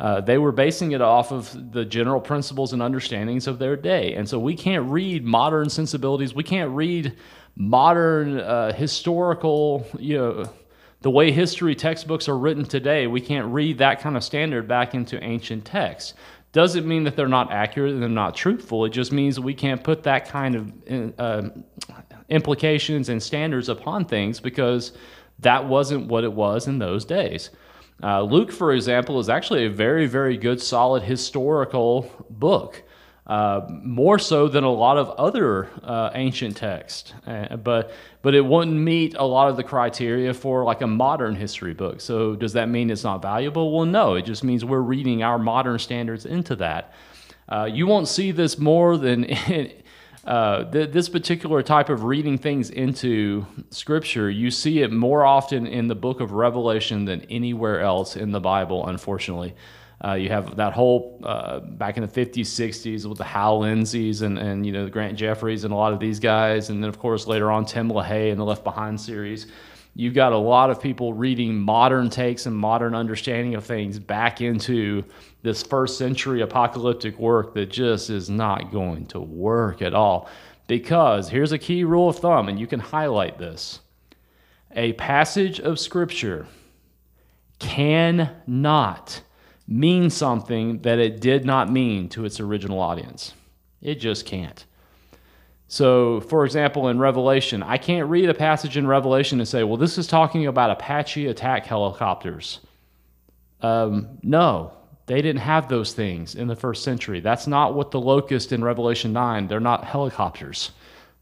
Uh, 0.00 0.20
they 0.20 0.38
were 0.38 0.52
basing 0.52 0.92
it 0.92 1.00
off 1.00 1.32
of 1.32 1.72
the 1.72 1.84
general 1.84 2.20
principles 2.20 2.72
and 2.72 2.80
understandings 2.80 3.46
of 3.46 3.58
their 3.58 3.76
day. 3.76 4.14
And 4.14 4.28
so 4.28 4.38
we 4.38 4.54
can't 4.54 4.88
read 4.88 5.24
modern 5.24 5.68
sensibilities. 5.68 6.34
We 6.34 6.44
can't 6.44 6.70
read 6.70 7.16
modern 7.56 8.38
uh, 8.38 8.72
historical, 8.72 9.86
you 9.98 10.16
know, 10.16 10.50
the 11.00 11.10
way 11.10 11.30
history 11.30 11.74
textbooks 11.74 12.28
are 12.28 12.36
written 12.36 12.64
today, 12.64 13.06
we 13.06 13.20
can't 13.20 13.46
read 13.52 13.78
that 13.78 14.00
kind 14.00 14.16
of 14.16 14.24
standard 14.24 14.66
back 14.66 14.94
into 14.94 15.22
ancient 15.22 15.64
texts. 15.64 16.14
Doesn't 16.52 16.86
mean 16.86 17.04
that 17.04 17.14
they're 17.14 17.28
not 17.28 17.52
accurate 17.52 17.92
and 17.92 18.02
they're 18.02 18.08
not 18.08 18.34
truthful. 18.34 18.84
It 18.84 18.90
just 18.90 19.12
means 19.12 19.38
we 19.38 19.54
can't 19.54 19.82
put 19.84 20.02
that 20.04 20.28
kind 20.28 20.54
of 20.56 21.14
uh, 21.18 21.50
implications 22.28 23.10
and 23.10 23.22
standards 23.22 23.68
upon 23.68 24.06
things 24.06 24.40
because 24.40 24.92
that 25.40 25.66
wasn't 25.66 26.08
what 26.08 26.24
it 26.24 26.32
was 26.32 26.66
in 26.66 26.78
those 26.78 27.04
days. 27.04 27.50
Uh, 28.02 28.22
Luke, 28.22 28.52
for 28.52 28.72
example, 28.72 29.18
is 29.18 29.28
actually 29.28 29.66
a 29.66 29.70
very, 29.70 30.06
very 30.06 30.36
good, 30.36 30.60
solid 30.60 31.02
historical 31.02 32.26
book 32.30 32.82
uh, 33.28 33.66
more 33.82 34.18
so 34.18 34.48
than 34.48 34.64
a 34.64 34.70
lot 34.70 34.96
of 34.96 35.10
other 35.10 35.68
uh, 35.82 36.10
ancient 36.14 36.56
texts. 36.56 37.12
Uh, 37.26 37.56
but 37.56 37.92
but 38.22 38.34
it 38.34 38.40
wouldn't 38.40 38.76
meet 38.76 39.14
a 39.14 39.24
lot 39.24 39.50
of 39.50 39.56
the 39.56 39.62
criteria 39.62 40.32
for 40.32 40.64
like 40.64 40.80
a 40.80 40.86
modern 40.86 41.34
history 41.34 41.74
book. 41.74 42.00
So 42.00 42.34
does 42.34 42.54
that 42.54 42.68
mean 42.68 42.90
it's 42.90 43.04
not 43.04 43.20
valuable? 43.20 43.76
Well, 43.76 43.86
no. 43.86 44.14
It 44.14 44.22
just 44.22 44.42
means 44.44 44.64
we're 44.64 44.80
reading 44.80 45.22
our 45.22 45.38
modern 45.38 45.78
standards 45.78 46.24
into 46.24 46.56
that. 46.56 46.92
Uh, 47.48 47.68
you 47.70 47.86
won't 47.86 48.08
see 48.08 48.30
this 48.32 48.58
more 48.58 48.96
than. 48.96 49.24
In, 49.48 49.72
uh, 50.28 50.70
th- 50.70 50.90
this 50.90 51.08
particular 51.08 51.62
type 51.62 51.88
of 51.88 52.04
reading 52.04 52.36
things 52.36 52.68
into 52.68 53.46
scripture, 53.70 54.28
you 54.28 54.50
see 54.50 54.82
it 54.82 54.92
more 54.92 55.24
often 55.24 55.66
in 55.66 55.88
the 55.88 55.94
book 55.94 56.20
of 56.20 56.32
Revelation 56.32 57.06
than 57.06 57.22
anywhere 57.30 57.80
else 57.80 58.14
in 58.14 58.30
the 58.30 58.38
Bible, 58.38 58.86
unfortunately. 58.86 59.54
Uh, 60.04 60.12
you 60.12 60.28
have 60.28 60.56
that 60.56 60.74
whole 60.74 61.18
uh, 61.24 61.60
back 61.60 61.96
in 61.96 62.02
the 62.02 62.08
50s, 62.08 62.40
60s 62.40 63.06
with 63.06 63.16
the 63.16 63.24
Hal 63.24 63.60
Lindseys 63.60 64.20
and, 64.20 64.38
and 64.38 64.66
you 64.66 64.70
know 64.70 64.84
the 64.84 64.90
Grant 64.90 65.16
Jeffreys 65.16 65.64
and 65.64 65.72
a 65.72 65.76
lot 65.76 65.94
of 65.94 65.98
these 65.98 66.20
guys, 66.20 66.68
and 66.68 66.82
then 66.82 66.90
of 66.90 66.98
course 66.98 67.26
later 67.26 67.50
on 67.50 67.64
Tim 67.64 67.88
LaHaye 67.90 68.30
and 68.30 68.38
the 68.38 68.44
Left 68.44 68.64
Behind 68.64 69.00
series. 69.00 69.46
You've 69.94 70.14
got 70.14 70.32
a 70.32 70.38
lot 70.38 70.68
of 70.68 70.80
people 70.80 71.14
reading 71.14 71.58
modern 71.58 72.10
takes 72.10 72.44
and 72.44 72.54
modern 72.54 72.94
understanding 72.94 73.54
of 73.54 73.64
things 73.64 73.98
back 73.98 74.42
into 74.42 75.04
this 75.42 75.62
first 75.62 75.98
century 75.98 76.40
apocalyptic 76.40 77.18
work 77.18 77.54
that 77.54 77.66
just 77.66 78.10
is 78.10 78.28
not 78.28 78.72
going 78.72 79.06
to 79.06 79.20
work 79.20 79.82
at 79.82 79.94
all. 79.94 80.28
Because 80.66 81.28
here's 81.28 81.52
a 81.52 81.58
key 81.58 81.84
rule 81.84 82.10
of 82.10 82.18
thumb, 82.18 82.48
and 82.48 82.58
you 82.58 82.66
can 82.66 82.80
highlight 82.80 83.38
this 83.38 83.80
a 84.72 84.92
passage 84.94 85.60
of 85.60 85.80
Scripture 85.80 86.46
cannot 87.58 89.22
mean 89.66 90.10
something 90.10 90.80
that 90.82 90.98
it 90.98 91.20
did 91.20 91.44
not 91.44 91.70
mean 91.70 92.08
to 92.10 92.24
its 92.24 92.40
original 92.40 92.80
audience. 92.80 93.34
It 93.80 93.96
just 93.96 94.26
can't. 94.26 94.64
So, 95.68 96.20
for 96.22 96.46
example, 96.46 96.88
in 96.88 96.98
Revelation, 96.98 97.62
I 97.62 97.76
can't 97.76 98.08
read 98.08 98.30
a 98.30 98.34
passage 98.34 98.76
in 98.76 98.86
Revelation 98.86 99.38
and 99.38 99.48
say, 99.48 99.64
well, 99.64 99.76
this 99.76 99.98
is 99.98 100.06
talking 100.06 100.46
about 100.46 100.70
Apache 100.70 101.26
attack 101.26 101.66
helicopters. 101.66 102.60
Um, 103.60 104.18
no, 104.22 104.72
they 105.08 105.22
didn't 105.22 105.40
have 105.40 105.68
those 105.68 105.92
things 105.92 106.34
in 106.34 106.46
the 106.46 106.54
first 106.54 106.84
century. 106.84 107.20
That's 107.20 107.46
not 107.46 107.74
what 107.74 107.90
the 107.90 108.00
locust 108.00 108.52
in 108.52 108.62
Revelation 108.62 109.12
9, 109.12 109.48
they're 109.48 109.58
not 109.58 109.84
helicopters. 109.84 110.70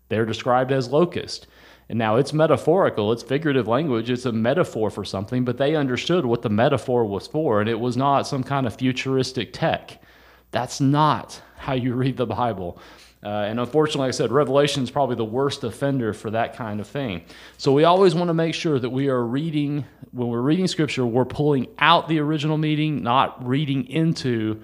They're 0.09 0.27
described 0.27 0.73
as 0.73 0.91
locust. 0.91 1.47
And 1.89 1.99
now 1.99 2.17
it's 2.17 2.33
metaphorical, 2.33 3.13
it's 3.13 3.23
figurative 3.23 3.69
language, 3.69 4.11
it's 4.11 4.27
a 4.27 4.33
metaphor 4.33 4.91
for 4.91 5.05
something, 5.05 5.45
but 5.45 5.57
they 5.57 5.77
understood 5.77 6.27
what 6.27 6.43
the 6.43 6.51
metaphor 6.51 7.05
was 7.05 7.29
for, 7.29 7.61
and 7.61 7.71
it 7.71 7.79
was 7.79 7.97
not 7.97 8.27
some 8.27 8.43
kind 8.43 8.67
of 8.67 8.75
futuristic 8.75 9.53
tech. 9.53 10.03
That's 10.51 10.81
not 10.81 11.41
how 11.57 11.75
you 11.75 11.95
read 11.95 12.17
the 12.17 12.27
Bible. 12.27 12.81
Uh, 13.27 13.47
and 13.49 13.59
unfortunately, 13.59 14.03
like 14.03 14.15
I 14.15 14.17
said, 14.17 14.31
Revelation 14.31 14.85
is 14.85 14.91
probably 14.93 15.17
the 15.17 15.25
worst 15.25 15.65
offender 15.65 16.13
for 16.13 16.31
that 16.31 16.55
kind 16.55 16.79
of 16.79 16.87
thing. 16.87 17.25
So 17.59 17.73
we 17.73 17.83
always 17.83 18.15
want 18.15 18.29
to 18.29 18.35
make 18.35 18.55
sure 18.55 18.79
that 18.79 18.89
we 18.89 19.09
are 19.09 19.21
reading, 19.21 19.85
when 20.13 20.29
we're 20.29 20.41
reading 20.41 20.69
Scripture, 20.69 21.05
we're 21.05 21.25
pulling 21.25 21.67
out 21.81 22.07
the 22.07 22.21
original 22.21 22.57
meaning, 22.57 23.03
not 23.03 23.45
reading 23.45 23.89
into 23.89 24.63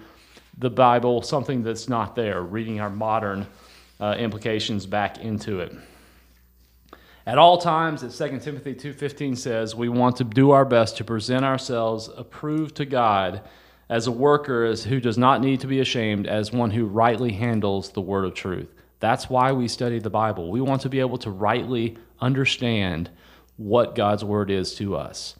the 0.57 0.71
Bible 0.71 1.23
something 1.23 1.65
that's 1.65 1.89
not 1.89 2.15
there, 2.15 2.41
reading 2.41 2.79
our 2.81 2.89
modern 2.89 3.49
uh, 3.99 4.15
implications 4.17 4.87
back 4.87 5.19
into 5.19 5.59
it. 5.59 5.75
At 7.27 7.39
all 7.39 7.59
times, 7.59 8.05
as 8.05 8.17
2 8.17 8.39
Timothy 8.39 8.77
2.15 8.77 9.39
says, 9.39 9.75
we 9.75 9.89
want 9.89 10.15
to 10.19 10.25
do 10.25 10.53
our 10.53 10.65
best 10.65 10.97
to 10.99 11.05
present 11.05 11.45
ourselves 11.45 12.09
approved 12.17 12.77
to 12.77 12.85
God 12.85 13.41
as 13.89 14.07
a 14.07 14.13
worker 14.13 14.65
as 14.65 14.85
who 14.85 15.01
does 15.01 15.19
not 15.19 15.41
need 15.41 15.61
to 15.61 15.67
be 15.67 15.81
ashamed, 15.81 16.27
as 16.27 16.53
one 16.53 16.71
who 16.71 16.87
rightly 16.87 17.33
handles 17.33 17.91
the 17.91 18.01
word 18.01 18.25
of 18.25 18.35
truth. 18.35 18.69
That's 19.01 19.29
why 19.29 19.53
we 19.53 19.69
study 19.69 19.99
the 19.99 20.11
Bible. 20.11 20.51
We 20.51 20.61
want 20.61 20.83
to 20.83 20.89
be 20.89 21.01
able 21.01 21.19
to 21.19 21.31
rightly 21.31 21.99
understand 22.21 23.11
what 23.57 23.95
God's 23.95 24.25
word 24.25 24.51
is 24.51 24.75
to 24.77 24.97
us. 24.97 25.37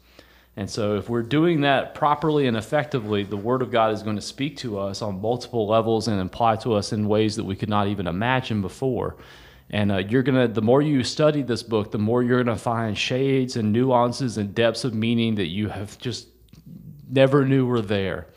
And 0.55 0.69
so, 0.69 0.97
if 0.97 1.09
we're 1.09 1.23
doing 1.23 1.61
that 1.61 1.95
properly 1.95 2.45
and 2.45 2.55
effectively, 2.55 3.23
the 3.23 3.37
Word 3.37 3.63
of 3.63 3.71
God 3.71 3.91
is 3.91 4.03
going 4.03 4.17
to 4.17 4.21
speak 4.21 4.57
to 4.57 4.77
us 4.77 5.01
on 5.01 5.19
multiple 5.19 5.67
levels 5.67 6.07
and 6.07 6.21
apply 6.21 6.57
to 6.57 6.73
us 6.73 6.93
in 6.93 7.07
ways 7.07 7.35
that 7.37 7.43
we 7.43 7.55
could 7.55 7.69
not 7.69 7.87
even 7.87 8.05
imagine 8.05 8.61
before. 8.61 9.15
And 9.71 9.91
uh, 9.91 9.97
you're 9.97 10.21
gonna, 10.21 10.47
the 10.47 10.61
more 10.61 10.83
you 10.83 11.03
study 11.03 11.41
this 11.41 11.63
book, 11.63 11.89
the 11.89 11.97
more 11.97 12.21
you're 12.21 12.43
gonna 12.43 12.55
find 12.55 12.95
shades 12.95 13.55
and 13.55 13.73
nuances 13.73 14.37
and 14.37 14.53
depths 14.53 14.83
of 14.83 14.93
meaning 14.93 15.35
that 15.35 15.47
you 15.47 15.69
have 15.69 15.97
just 15.97 16.27
never 17.13 17.45
knew 17.45 17.65
were 17.65 17.81
there. 17.81 18.27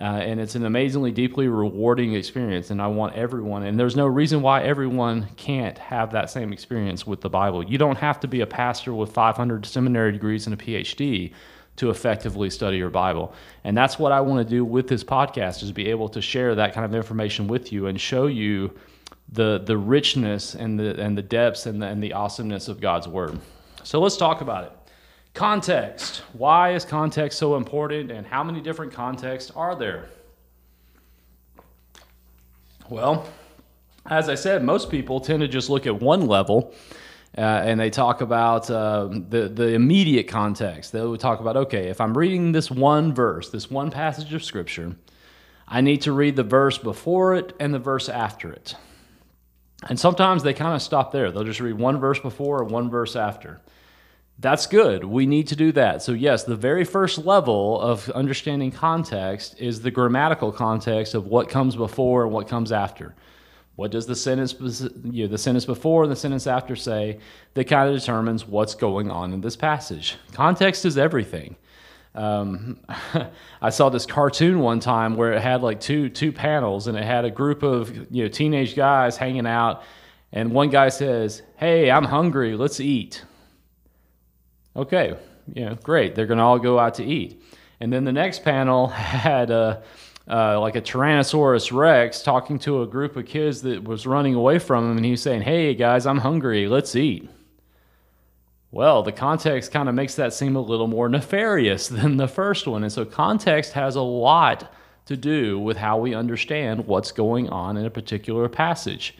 Uh, 0.00 0.04
and 0.04 0.38
it's 0.38 0.54
an 0.54 0.64
amazingly 0.64 1.10
deeply 1.10 1.48
rewarding 1.48 2.14
experience. 2.14 2.70
And 2.70 2.80
I 2.80 2.86
want 2.86 3.16
everyone, 3.16 3.64
and 3.64 3.78
there's 3.78 3.96
no 3.96 4.06
reason 4.06 4.42
why 4.42 4.62
everyone 4.62 5.26
can't 5.36 5.76
have 5.78 6.12
that 6.12 6.30
same 6.30 6.52
experience 6.52 7.04
with 7.04 7.20
the 7.20 7.28
Bible. 7.28 7.64
You 7.64 7.78
don't 7.78 7.98
have 7.98 8.20
to 8.20 8.28
be 8.28 8.40
a 8.42 8.46
pastor 8.46 8.94
with 8.94 9.12
500 9.12 9.66
seminary 9.66 10.12
degrees 10.12 10.46
and 10.46 10.54
a 10.54 10.64
PhD 10.64 11.32
to 11.76 11.90
effectively 11.90 12.50
study 12.50 12.76
your 12.76 12.90
Bible. 12.90 13.32
And 13.64 13.76
that's 13.76 13.98
what 13.98 14.12
I 14.12 14.20
want 14.20 14.46
to 14.46 14.48
do 14.48 14.64
with 14.64 14.86
this 14.86 15.02
podcast 15.02 15.62
is 15.62 15.72
be 15.72 15.88
able 15.88 16.08
to 16.10 16.20
share 16.20 16.54
that 16.54 16.74
kind 16.74 16.84
of 16.84 16.94
information 16.94 17.48
with 17.48 17.72
you 17.72 17.86
and 17.86 18.00
show 18.00 18.26
you 18.26 18.72
the 19.30 19.58
the 19.58 19.76
richness 19.76 20.54
and 20.54 20.78
the 20.78 21.00
and 21.00 21.16
the 21.16 21.22
depths 21.22 21.66
and 21.66 21.82
the, 21.82 21.86
and 21.86 22.02
the 22.02 22.12
awesomeness 22.14 22.68
of 22.68 22.80
God's 22.80 23.06
word. 23.06 23.38
So 23.84 24.00
let's 24.00 24.16
talk 24.16 24.40
about 24.40 24.64
it. 24.64 24.77
Context. 25.38 26.22
Why 26.32 26.72
is 26.72 26.84
context 26.84 27.38
so 27.38 27.54
important 27.54 28.10
and 28.10 28.26
how 28.26 28.42
many 28.42 28.60
different 28.60 28.92
contexts 28.92 29.52
are 29.54 29.76
there? 29.76 30.08
Well, 32.88 33.24
as 34.04 34.28
I 34.28 34.34
said, 34.34 34.64
most 34.64 34.90
people 34.90 35.20
tend 35.20 35.42
to 35.42 35.46
just 35.46 35.70
look 35.70 35.86
at 35.86 36.02
one 36.02 36.26
level 36.26 36.74
uh, 37.36 37.42
and 37.42 37.78
they 37.78 37.88
talk 37.88 38.20
about 38.20 38.68
uh, 38.68 39.06
the, 39.12 39.48
the 39.48 39.74
immediate 39.74 40.26
context. 40.26 40.90
They 40.90 41.06
would 41.06 41.20
talk 41.20 41.38
about, 41.38 41.56
okay, 41.56 41.86
if 41.86 42.00
I'm 42.00 42.18
reading 42.18 42.50
this 42.50 42.68
one 42.68 43.14
verse, 43.14 43.48
this 43.48 43.70
one 43.70 43.92
passage 43.92 44.34
of 44.34 44.42
Scripture, 44.42 44.96
I 45.68 45.82
need 45.82 46.02
to 46.02 46.10
read 46.10 46.34
the 46.34 46.42
verse 46.42 46.78
before 46.78 47.36
it 47.36 47.54
and 47.60 47.72
the 47.72 47.78
verse 47.78 48.08
after 48.08 48.52
it. 48.52 48.74
And 49.88 50.00
sometimes 50.00 50.42
they 50.42 50.52
kind 50.52 50.74
of 50.74 50.82
stop 50.82 51.12
there. 51.12 51.30
They'll 51.30 51.44
just 51.44 51.60
read 51.60 51.78
one 51.78 52.00
verse 52.00 52.18
before 52.18 52.58
or 52.58 52.64
one 52.64 52.90
verse 52.90 53.14
after. 53.14 53.60
That's 54.40 54.66
good. 54.66 55.04
We 55.04 55.26
need 55.26 55.48
to 55.48 55.56
do 55.56 55.72
that. 55.72 56.00
So, 56.00 56.12
yes, 56.12 56.44
the 56.44 56.54
very 56.54 56.84
first 56.84 57.18
level 57.18 57.80
of 57.80 58.08
understanding 58.10 58.70
context 58.70 59.58
is 59.58 59.80
the 59.80 59.90
grammatical 59.90 60.52
context 60.52 61.14
of 61.14 61.26
what 61.26 61.48
comes 61.48 61.74
before 61.74 62.22
and 62.22 62.32
what 62.32 62.46
comes 62.46 62.70
after. 62.70 63.16
What 63.74 63.90
does 63.90 64.06
the 64.06 64.14
sentence, 64.14 64.54
you 65.04 65.24
know, 65.24 65.28
the 65.28 65.38
sentence 65.38 65.64
before 65.64 66.04
and 66.04 66.12
the 66.12 66.16
sentence 66.16 66.46
after 66.46 66.76
say 66.76 67.18
that 67.54 67.64
kind 67.64 67.88
of 67.88 67.98
determines 67.98 68.46
what's 68.46 68.74
going 68.74 69.10
on 69.10 69.32
in 69.32 69.40
this 69.40 69.56
passage? 69.56 70.16
Context 70.32 70.84
is 70.84 70.98
everything. 70.98 71.56
Um, 72.14 72.78
I 73.62 73.70
saw 73.70 73.88
this 73.88 74.06
cartoon 74.06 74.60
one 74.60 74.80
time 74.80 75.16
where 75.16 75.32
it 75.32 75.40
had 75.40 75.62
like 75.62 75.80
two 75.80 76.08
two 76.08 76.32
panels, 76.32 76.86
and 76.88 76.96
it 76.96 77.04
had 77.04 77.24
a 77.24 77.30
group 77.30 77.62
of 77.62 77.94
you 78.10 78.24
know 78.24 78.28
teenage 78.28 78.74
guys 78.74 79.16
hanging 79.16 79.46
out, 79.46 79.82
and 80.32 80.50
one 80.50 80.70
guy 80.70 80.88
says, 80.88 81.42
"Hey, 81.56 81.90
I'm 81.90 82.04
hungry. 82.04 82.56
Let's 82.56 82.80
eat." 82.80 83.24
Okay, 84.78 85.16
know, 85.54 85.74
great. 85.82 86.14
They're 86.14 86.26
going 86.26 86.38
to 86.38 86.44
all 86.44 86.58
go 86.58 86.78
out 86.78 86.94
to 86.94 87.04
eat, 87.04 87.42
and 87.80 87.92
then 87.92 88.04
the 88.04 88.12
next 88.12 88.44
panel 88.44 88.86
had 88.88 89.50
a. 89.50 89.82
Uh, 90.30 90.60
like 90.60 90.76
a 90.76 90.82
Tyrannosaurus 90.82 91.72
Rex 91.72 92.20
talking 92.20 92.58
to 92.58 92.82
a 92.82 92.86
group 92.86 93.16
of 93.16 93.24
kids 93.24 93.62
that 93.62 93.82
was 93.82 94.06
running 94.06 94.34
away 94.34 94.58
from 94.58 94.84
him, 94.84 94.98
and 94.98 95.06
he's 95.06 95.22
saying, 95.22 95.40
"Hey 95.40 95.74
guys, 95.74 96.04
I'm 96.04 96.18
hungry. 96.18 96.68
Let's 96.68 96.94
eat." 96.94 97.30
Well, 98.70 99.02
the 99.02 99.12
context 99.12 99.72
kind 99.72 99.88
of 99.88 99.94
makes 99.94 100.14
that 100.16 100.34
seem 100.34 100.54
a 100.54 100.60
little 100.60 100.86
more 100.86 101.08
nefarious 101.08 101.88
than 101.88 102.18
the 102.18 102.28
first 102.28 102.66
one. 102.66 102.82
And 102.82 102.92
so, 102.92 103.06
context 103.06 103.72
has 103.72 103.96
a 103.96 104.02
lot 104.02 104.70
to 105.06 105.16
do 105.16 105.58
with 105.58 105.78
how 105.78 105.96
we 105.96 106.14
understand 106.14 106.86
what's 106.86 107.10
going 107.10 107.48
on 107.48 107.78
in 107.78 107.86
a 107.86 107.90
particular 107.90 108.48
passage. 108.50 109.16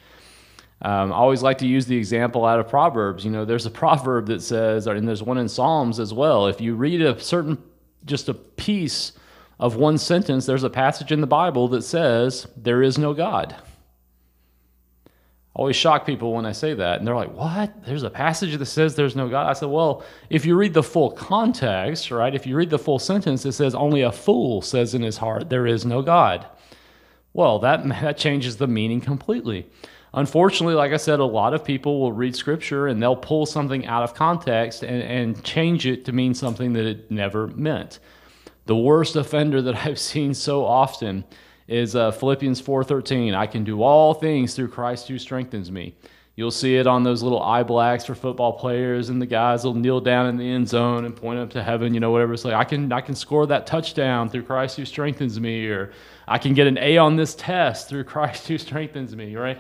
Um, 0.81 1.13
I 1.13 1.17
always 1.17 1.43
like 1.43 1.59
to 1.59 1.67
use 1.67 1.87
the 1.87 1.97
example 1.97 2.45
out 2.45 2.61
of 2.61 2.69
Proverbs. 2.69 3.25
You 3.25 3.31
know, 3.31 3.45
there's 3.45 3.67
a 3.67 3.71
proverb 3.71 4.27
that 4.27 4.43
says, 4.43 4.87
and 4.87 5.09
there's 5.09 5.23
one 5.23 5.39
in 5.39 5.49
Psalms 5.49 5.99
as 5.99 6.15
well. 6.15 6.47
If 6.47 6.61
you 6.61 6.75
read 6.75 7.03
a 7.03 7.19
certain, 7.21 7.59
just 8.05 8.29
a 8.29 8.35
piece 8.35 9.13
of 9.59 9.77
one 9.77 9.99
sentence, 9.99 10.47
there's 10.47 10.63
a 10.63 10.71
passage 10.71 11.11
in 11.11 11.21
the 11.21 11.27
Bible 11.27 11.67
that 11.69 11.83
says, 11.83 12.47
There 12.57 12.83
is 12.83 12.97
no 12.97 13.13
God 13.13 13.57
I 15.59 15.61
always 15.61 15.75
shock 15.75 16.07
people 16.07 16.35
when 16.35 16.47
I 16.47 16.53
say 16.53 16.73
that. 16.75 16.99
And 16.99 17.07
they're 17.07 17.17
like, 17.17 17.33
what? 17.33 17.85
There's 17.85 18.05
a 18.05 18.11
passage 18.11 18.57
that 18.57 18.67
says 18.67 18.95
there's 18.95 19.17
no 19.17 19.29
God. 19.29 19.49
I 19.49 19.55
said, 19.55 19.69
well, 19.69 20.05
if 20.31 20.47
you 20.47 20.55
read 20.55 20.73
the 20.73 20.85
full 20.85 21.11
context, 21.11 22.13
right, 22.13 22.33
if 22.33 22.47
you 22.47 22.55
read 22.55 22.71
the 22.71 22.79
full 22.79 23.01
sentence, 23.01 23.45
it 23.45 23.53
says, 23.53 23.75
only 23.75 24.03
a 24.03 24.13
fool 24.13 24.63
says 24.63 24.95
in 24.95 25.03
his 25.03 25.17
heart, 25.17 25.51
there 25.51 25.67
is 25.67 25.85
no 25.85 26.01
God. 26.01 26.47
Well, 27.33 27.59
that, 27.59 27.87
that 27.89 28.17
changes 28.19 28.59
the 28.59 28.69
meaning 28.69 29.01
completely. 29.01 29.67
Unfortunately, 30.15 30.75
like 30.75 30.93
I 30.93 30.97
said, 30.97 31.21
a 31.21 31.25
lot 31.25 31.53
of 31.55 31.65
people 31.65 32.01
will 32.01 32.13
read 32.13 32.35
scripture 32.35 32.87
and 32.87 33.03
they'll 33.03 33.17
pull 33.17 33.45
something 33.47 33.87
out 33.87 34.03
of 34.03 34.15
context 34.15 34.83
and, 34.83 35.03
and 35.03 35.45
change 35.45 35.87
it 35.87 36.05
to 36.07 36.13
mean 36.13 36.35
something 36.35 36.73
that 36.73 36.87
it 36.87 37.11
never 37.11 37.47
meant. 37.49 37.99
The 38.67 38.77
worst 38.77 39.17
offender 39.17 39.61
that 39.63 39.77
I've 39.87 39.99
seen 39.99 40.35
so 40.35 40.65
often 40.65 41.25
is 41.67 41.95
uh, 41.95 42.11
Philippians 42.11 42.63
4:13. 42.63 43.35
I 43.35 43.47
can 43.47 43.65
do 43.65 43.83
all 43.83 44.15
things 44.15 44.55
through 44.55 44.69
Christ 44.69 45.09
who 45.09 45.19
strengthens 45.19 45.71
me. 45.71 45.95
You'll 46.39 46.53
see 46.53 46.77
it 46.77 46.87
on 46.87 47.03
those 47.03 47.21
little 47.21 47.43
eye 47.43 47.65
blacks 47.65 48.05
for 48.05 48.15
football 48.15 48.53
players, 48.53 49.09
and 49.09 49.21
the 49.21 49.27
guys 49.27 49.65
will 49.65 49.75
kneel 49.75 50.01
down 50.01 50.29
in 50.29 50.37
the 50.37 50.49
end 50.49 50.69
zone 50.69 51.05
and 51.05 51.17
point 51.17 51.41
up 51.41 51.51
to 51.51 51.65
heaven, 51.65 51.95
you 51.95 51.99
know, 51.99 52.13
whatever. 52.13 52.33
It's 52.33 52.45
like 52.45 52.55
I 52.55 52.63
can 52.63 52.93
I 52.93 53.01
can 53.01 53.17
score 53.17 53.45
that 53.47 53.67
touchdown 53.67 54.29
through 54.29 54.45
Christ 54.45 54.77
who 54.77 54.85
strengthens 54.85 55.41
me, 55.41 55.67
or 55.67 55.91
I 56.29 56.39
can 56.39 56.55
get 56.55 56.69
an 56.69 56.79
A 56.79 56.97
on 56.97 57.17
this 57.17 57.35
test 57.35 57.89
through 57.89 58.05
Christ 58.05 58.47
who 58.47 58.57
strengthens 58.57 59.17
me, 59.17 59.35
right? 59.35 59.59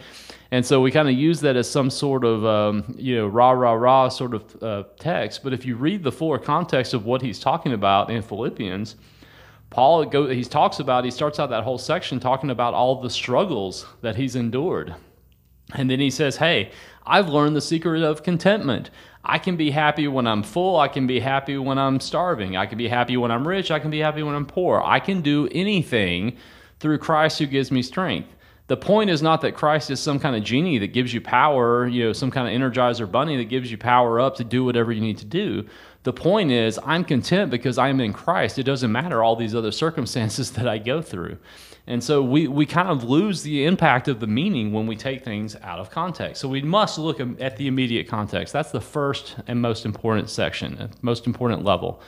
And 0.53 0.65
so 0.65 0.81
we 0.81 0.93
kind 0.93 1.09
of 1.09 1.15
use 1.15 1.41
that 1.41 1.57
as 1.57 1.69
some 1.69 1.91
sort 1.91 2.25
of 2.25 2.47
um, 2.47 2.95
you 2.97 3.17
know 3.17 3.27
rah 3.27 3.51
rah 3.51 3.73
rah 3.73 4.09
sort 4.09 4.35
of 4.35 4.63
uh, 4.63 4.85
text. 5.01 5.43
But 5.43 5.53
if 5.53 5.67
you 5.67 5.75
read 5.75 6.05
the 6.05 6.13
fuller 6.13 6.39
context 6.39 6.95
of 6.95 7.05
what 7.05 7.23
he's 7.23 7.41
talking 7.41 7.73
about 7.73 8.09
in 8.09 8.23
Philippians 8.23 8.95
Paul 9.71 10.05
go, 10.07 10.29
he 10.29 10.45
talks 10.45 10.79
about, 10.79 11.05
he 11.05 11.11
starts 11.11 11.39
out 11.39 11.51
that 11.51 11.65
whole 11.65 11.77
section 11.77 12.21
talking 12.21 12.51
about 12.51 12.73
all 12.73 13.03
the 13.03 13.11
struggles 13.11 13.85
that 14.01 14.17
he's 14.17 14.37
endured. 14.37 14.95
And 15.75 15.91
then 15.91 16.01
he 16.01 16.11
says, 16.11 16.37
Hey, 16.37 16.71
I've 17.07 17.29
learned 17.29 17.57
the 17.57 17.61
secret 17.61 18.03
of 18.03 18.23
contentment. 18.23 18.91
I 19.25 19.39
can 19.39 19.57
be 19.57 19.71
happy 19.71 20.09
when 20.09 20.27
I'm 20.27 20.43
full. 20.43 20.79
I 20.79 20.89
can 20.89 21.07
be 21.07 21.21
happy 21.21 21.59
when 21.59 21.79
I'm 21.79 22.01
starving. 22.01 22.57
I 22.57 22.67
can 22.67 22.79
be 22.79 22.89
happy 22.89 23.17
when 23.17 23.31
I'm 23.31 23.47
rich. 23.47 23.71
I 23.71 23.79
can 23.79 23.91
be 23.91 23.99
happy 23.99 24.23
when 24.23 24.35
I'm 24.35 24.47
poor. 24.47 24.83
I 24.83 25.01
can 25.01 25.21
do 25.21 25.49
anything 25.53 26.37
through 26.81 26.99
Christ 26.99 27.39
who 27.39 27.47
gives 27.47 27.71
me 27.71 27.83
strength. 27.83 28.35
The 28.69 28.77
point 28.77 29.09
is 29.09 29.23
not 29.23 29.41
that 29.41 29.55
Christ 29.55 29.91
is 29.91 29.99
some 29.99 30.19
kind 30.21 30.37
of 30.37 30.45
genie 30.45 30.79
that 30.79 30.89
gives 30.89 31.13
you 31.13 31.23
power, 31.23 31.87
you 31.87 32.05
know, 32.05 32.13
some 32.13 32.31
kind 32.31 32.47
of 32.47 32.73
energizer 32.73 33.11
bunny 33.11 33.37
that 33.39 33.49
gives 33.49 33.71
you 33.71 33.79
power 33.79 34.21
up 34.21 34.37
to 34.37 34.45
do 34.45 34.63
whatever 34.63 34.93
you 34.93 35.01
need 35.01 35.19
to 35.19 35.25
do. 35.25 35.67
The 36.03 36.13
point 36.13 36.51
is, 36.51 36.79
I'm 36.85 37.05
content 37.05 37.51
because 37.51 37.79
I'm 37.79 38.01
in 38.01 38.13
Christ. 38.13 38.59
It 38.59 38.65
doesn't 38.65 38.93
matter 38.93 39.23
all 39.23 39.37
these 39.37 39.55
other 39.55 39.73
circumstances 39.85 40.53
that 40.53 40.69
I 40.69 40.79
go 40.79 41.01
through. 41.01 41.39
And 41.89 42.05
so 42.05 42.23
we, 42.23 42.47
we 42.49 42.67
kind 42.67 42.91
of 42.91 43.03
lose 43.03 43.43
the 43.43 43.65
impact 43.65 44.09
of 44.09 44.21
the 44.21 44.27
meaning 44.27 44.75
when 44.75 44.87
we 44.87 44.95
take 44.95 45.25
things 45.25 45.57
out 45.63 45.79
of 45.79 45.91
context. 45.91 46.39
So 46.39 46.47
we 46.47 46.61
must 46.61 46.99
look 46.99 47.19
at 47.41 47.57
the 47.57 47.67
immediate 47.67 48.07
context. 48.07 48.53
That's 48.53 48.71
the 48.71 48.81
first 48.81 49.37
and 49.47 49.63
most 49.63 49.87
important 49.87 50.29
section, 50.29 50.77
uh, 50.77 50.89
most 51.01 51.27
important 51.27 51.65
level. 51.65 52.03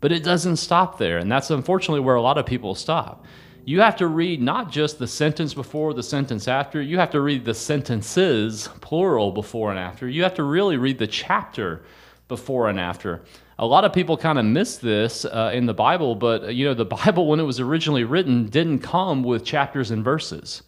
But 0.00 0.12
it 0.12 0.24
doesn't 0.24 0.56
stop 0.56 0.96
there. 0.96 1.18
And 1.18 1.30
that's 1.30 1.50
unfortunately 1.50 2.00
where 2.00 2.16
a 2.16 2.22
lot 2.22 2.38
of 2.38 2.46
people 2.46 2.74
stop. 2.74 3.26
You 3.66 3.82
have 3.82 3.96
to 3.96 4.06
read 4.06 4.40
not 4.40 4.72
just 4.72 4.98
the 4.98 5.06
sentence 5.06 5.52
before, 5.52 5.92
the 5.92 6.02
sentence 6.02 6.48
after, 6.48 6.80
you 6.80 6.96
have 6.96 7.10
to 7.10 7.20
read 7.20 7.44
the 7.44 7.52
sentences, 7.52 8.70
plural, 8.80 9.30
before 9.30 9.68
and 9.68 9.78
after. 9.78 10.08
You 10.08 10.22
have 10.22 10.34
to 10.36 10.42
really 10.42 10.78
read 10.78 10.98
the 10.98 11.06
chapter 11.06 11.82
before 12.28 12.70
and 12.70 12.80
after. 12.80 13.20
A 13.60 13.66
lot 13.66 13.84
of 13.84 13.92
people 13.92 14.16
kind 14.16 14.38
of 14.38 14.44
miss 14.44 14.76
this 14.76 15.24
uh, 15.24 15.50
in 15.52 15.66
the 15.66 15.74
Bible, 15.74 16.14
but 16.14 16.54
you 16.54 16.64
know, 16.64 16.74
the 16.74 16.84
Bible, 17.04 17.26
when 17.26 17.40
it 17.40 17.44
was 17.44 17.60
originally 17.60 18.04
written, 18.04 18.46
didn't 18.46 18.80
come 18.80 19.22
with 19.22 19.44
chapters 19.44 19.90
and 19.90 20.04
verses. 20.04 20.62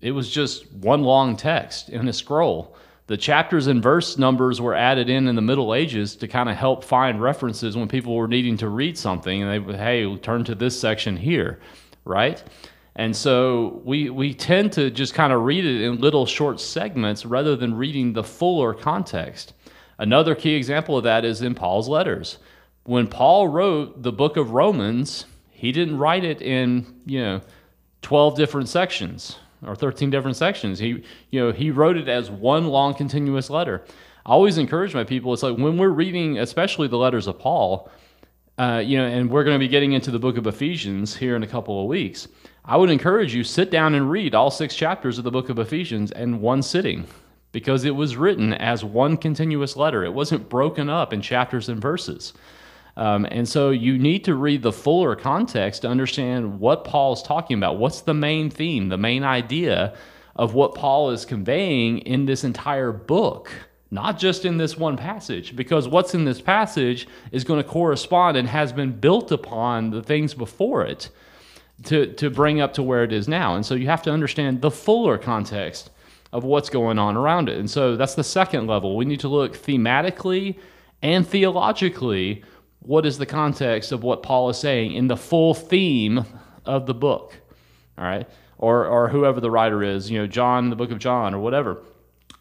It 0.00 0.12
was 0.12 0.30
just 0.30 0.70
one 0.72 1.02
long 1.02 1.36
text 1.36 1.88
in 1.88 2.08
a 2.08 2.12
scroll. 2.12 2.76
The 3.08 3.16
chapters 3.16 3.66
and 3.66 3.82
verse 3.82 4.16
numbers 4.16 4.60
were 4.60 4.74
added 4.74 5.10
in 5.10 5.28
in 5.28 5.34
the 5.34 5.42
Middle 5.42 5.74
Ages 5.74 6.16
to 6.16 6.28
kind 6.28 6.48
of 6.48 6.56
help 6.56 6.84
find 6.84 7.20
references 7.20 7.76
when 7.76 7.88
people 7.88 8.14
were 8.14 8.28
needing 8.28 8.56
to 8.58 8.68
read 8.68 8.96
something, 8.96 9.42
and 9.42 9.50
they 9.50 9.58
would, 9.58 9.76
hey, 9.76 10.16
turn 10.18 10.44
to 10.44 10.54
this 10.54 10.78
section 10.78 11.16
here, 11.16 11.60
right? 12.04 12.42
And 12.96 13.14
so 13.14 13.80
we, 13.84 14.10
we 14.10 14.34
tend 14.34 14.72
to 14.72 14.90
just 14.90 15.14
kind 15.14 15.32
of 15.32 15.42
read 15.42 15.64
it 15.64 15.82
in 15.82 16.00
little 16.00 16.26
short 16.26 16.60
segments 16.60 17.24
rather 17.24 17.56
than 17.56 17.74
reading 17.74 18.12
the 18.12 18.22
fuller 18.22 18.74
context. 18.74 19.54
Another 20.02 20.34
key 20.34 20.54
example 20.54 20.98
of 20.98 21.04
that 21.04 21.24
is 21.24 21.42
in 21.42 21.54
Paul's 21.54 21.88
letters. 21.88 22.38
When 22.82 23.06
Paul 23.06 23.46
wrote 23.46 24.02
the 24.02 24.10
book 24.10 24.36
of 24.36 24.50
Romans, 24.50 25.26
he 25.52 25.70
didn't 25.70 25.96
write 25.96 26.24
it 26.24 26.42
in, 26.42 27.02
you 27.06 27.20
know, 27.20 27.40
12 28.02 28.34
different 28.34 28.68
sections 28.68 29.38
or 29.64 29.76
13 29.76 30.10
different 30.10 30.36
sections. 30.36 30.80
He, 30.80 31.04
you 31.30 31.38
know, 31.38 31.52
he 31.52 31.70
wrote 31.70 31.96
it 31.96 32.08
as 32.08 32.32
one 32.32 32.66
long 32.66 32.94
continuous 32.94 33.48
letter. 33.48 33.84
I 34.26 34.30
always 34.32 34.58
encourage 34.58 34.92
my 34.92 35.04
people, 35.04 35.32
it's 35.34 35.44
like 35.44 35.56
when 35.56 35.78
we're 35.78 35.90
reading, 35.90 36.36
especially 36.36 36.88
the 36.88 36.98
letters 36.98 37.28
of 37.28 37.38
Paul, 37.38 37.88
uh, 38.58 38.82
you 38.84 38.98
know, 38.98 39.06
and 39.06 39.30
we're 39.30 39.44
going 39.44 39.54
to 39.54 39.64
be 39.64 39.68
getting 39.68 39.92
into 39.92 40.10
the 40.10 40.18
book 40.18 40.36
of 40.36 40.48
Ephesians 40.48 41.14
here 41.14 41.36
in 41.36 41.44
a 41.44 41.46
couple 41.46 41.80
of 41.80 41.86
weeks. 41.86 42.26
I 42.64 42.76
would 42.76 42.90
encourage 42.90 43.36
you 43.36 43.44
sit 43.44 43.70
down 43.70 43.94
and 43.94 44.10
read 44.10 44.34
all 44.34 44.50
six 44.50 44.74
chapters 44.74 45.18
of 45.18 45.22
the 45.22 45.30
book 45.30 45.48
of 45.48 45.60
Ephesians 45.60 46.10
in 46.10 46.40
one 46.40 46.60
sitting 46.60 47.06
because 47.52 47.84
it 47.84 47.94
was 47.94 48.16
written 48.16 48.54
as 48.54 48.82
one 48.82 49.16
continuous 49.16 49.76
letter. 49.76 50.04
It 50.04 50.14
wasn't 50.14 50.48
broken 50.48 50.88
up 50.90 51.12
in 51.12 51.20
chapters 51.20 51.68
and 51.68 51.80
verses. 51.80 52.32
Um, 52.96 53.26
and 53.30 53.48
so 53.48 53.70
you 53.70 53.98
need 53.98 54.24
to 54.24 54.34
read 54.34 54.62
the 54.62 54.72
fuller 54.72 55.16
context 55.16 55.82
to 55.82 55.88
understand 55.88 56.60
what 56.60 56.84
Paul 56.84 57.12
is 57.12 57.22
talking 57.22 57.56
about. 57.56 57.78
What's 57.78 58.02
the 58.02 58.14
main 58.14 58.50
theme, 58.50 58.88
the 58.88 58.98
main 58.98 59.24
idea 59.24 59.94
of 60.36 60.54
what 60.54 60.74
Paul 60.74 61.10
is 61.10 61.24
conveying 61.24 61.98
in 61.98 62.26
this 62.26 62.44
entire 62.44 62.92
book, 62.92 63.50
not 63.90 64.18
just 64.18 64.44
in 64.44 64.56
this 64.56 64.76
one 64.76 64.96
passage, 64.96 65.54
because 65.54 65.88
what's 65.88 66.14
in 66.14 66.24
this 66.24 66.40
passage 66.40 67.06
is 67.30 67.44
going 67.44 67.62
to 67.62 67.68
correspond 67.68 68.36
and 68.36 68.48
has 68.48 68.72
been 68.72 68.92
built 68.92 69.30
upon 69.30 69.90
the 69.90 70.02
things 70.02 70.32
before 70.34 70.84
it 70.84 71.10
to, 71.84 72.12
to 72.14 72.30
bring 72.30 72.60
up 72.60 72.74
to 72.74 72.82
where 72.82 73.04
it 73.04 73.12
is 73.12 73.28
now. 73.28 73.54
And 73.54 73.64
so 73.64 73.74
you 73.74 73.86
have 73.86 74.02
to 74.02 74.10
understand 74.10 74.62
the 74.62 74.70
fuller 74.70 75.18
context 75.18 75.90
of 76.32 76.44
what's 76.44 76.70
going 76.70 76.98
on 76.98 77.16
around 77.16 77.48
it. 77.48 77.58
And 77.58 77.70
so 77.70 77.96
that's 77.96 78.14
the 78.14 78.24
second 78.24 78.66
level. 78.66 78.96
We 78.96 79.04
need 79.04 79.20
to 79.20 79.28
look 79.28 79.56
thematically 79.56 80.58
and 81.02 81.26
theologically 81.26 82.42
what 82.80 83.06
is 83.06 83.18
the 83.18 83.26
context 83.26 83.92
of 83.92 84.02
what 84.02 84.22
Paul 84.22 84.48
is 84.48 84.58
saying 84.58 84.92
in 84.92 85.08
the 85.08 85.16
full 85.16 85.54
theme 85.54 86.24
of 86.64 86.86
the 86.86 86.94
book. 86.94 87.34
All 87.98 88.04
right? 88.04 88.28
Or, 88.58 88.86
or 88.86 89.08
whoever 89.08 89.40
the 89.40 89.50
writer 89.50 89.82
is, 89.82 90.10
you 90.10 90.18
know, 90.18 90.26
John, 90.26 90.70
the 90.70 90.76
book 90.76 90.90
of 90.90 90.98
John, 90.98 91.34
or 91.34 91.38
whatever. 91.40 91.82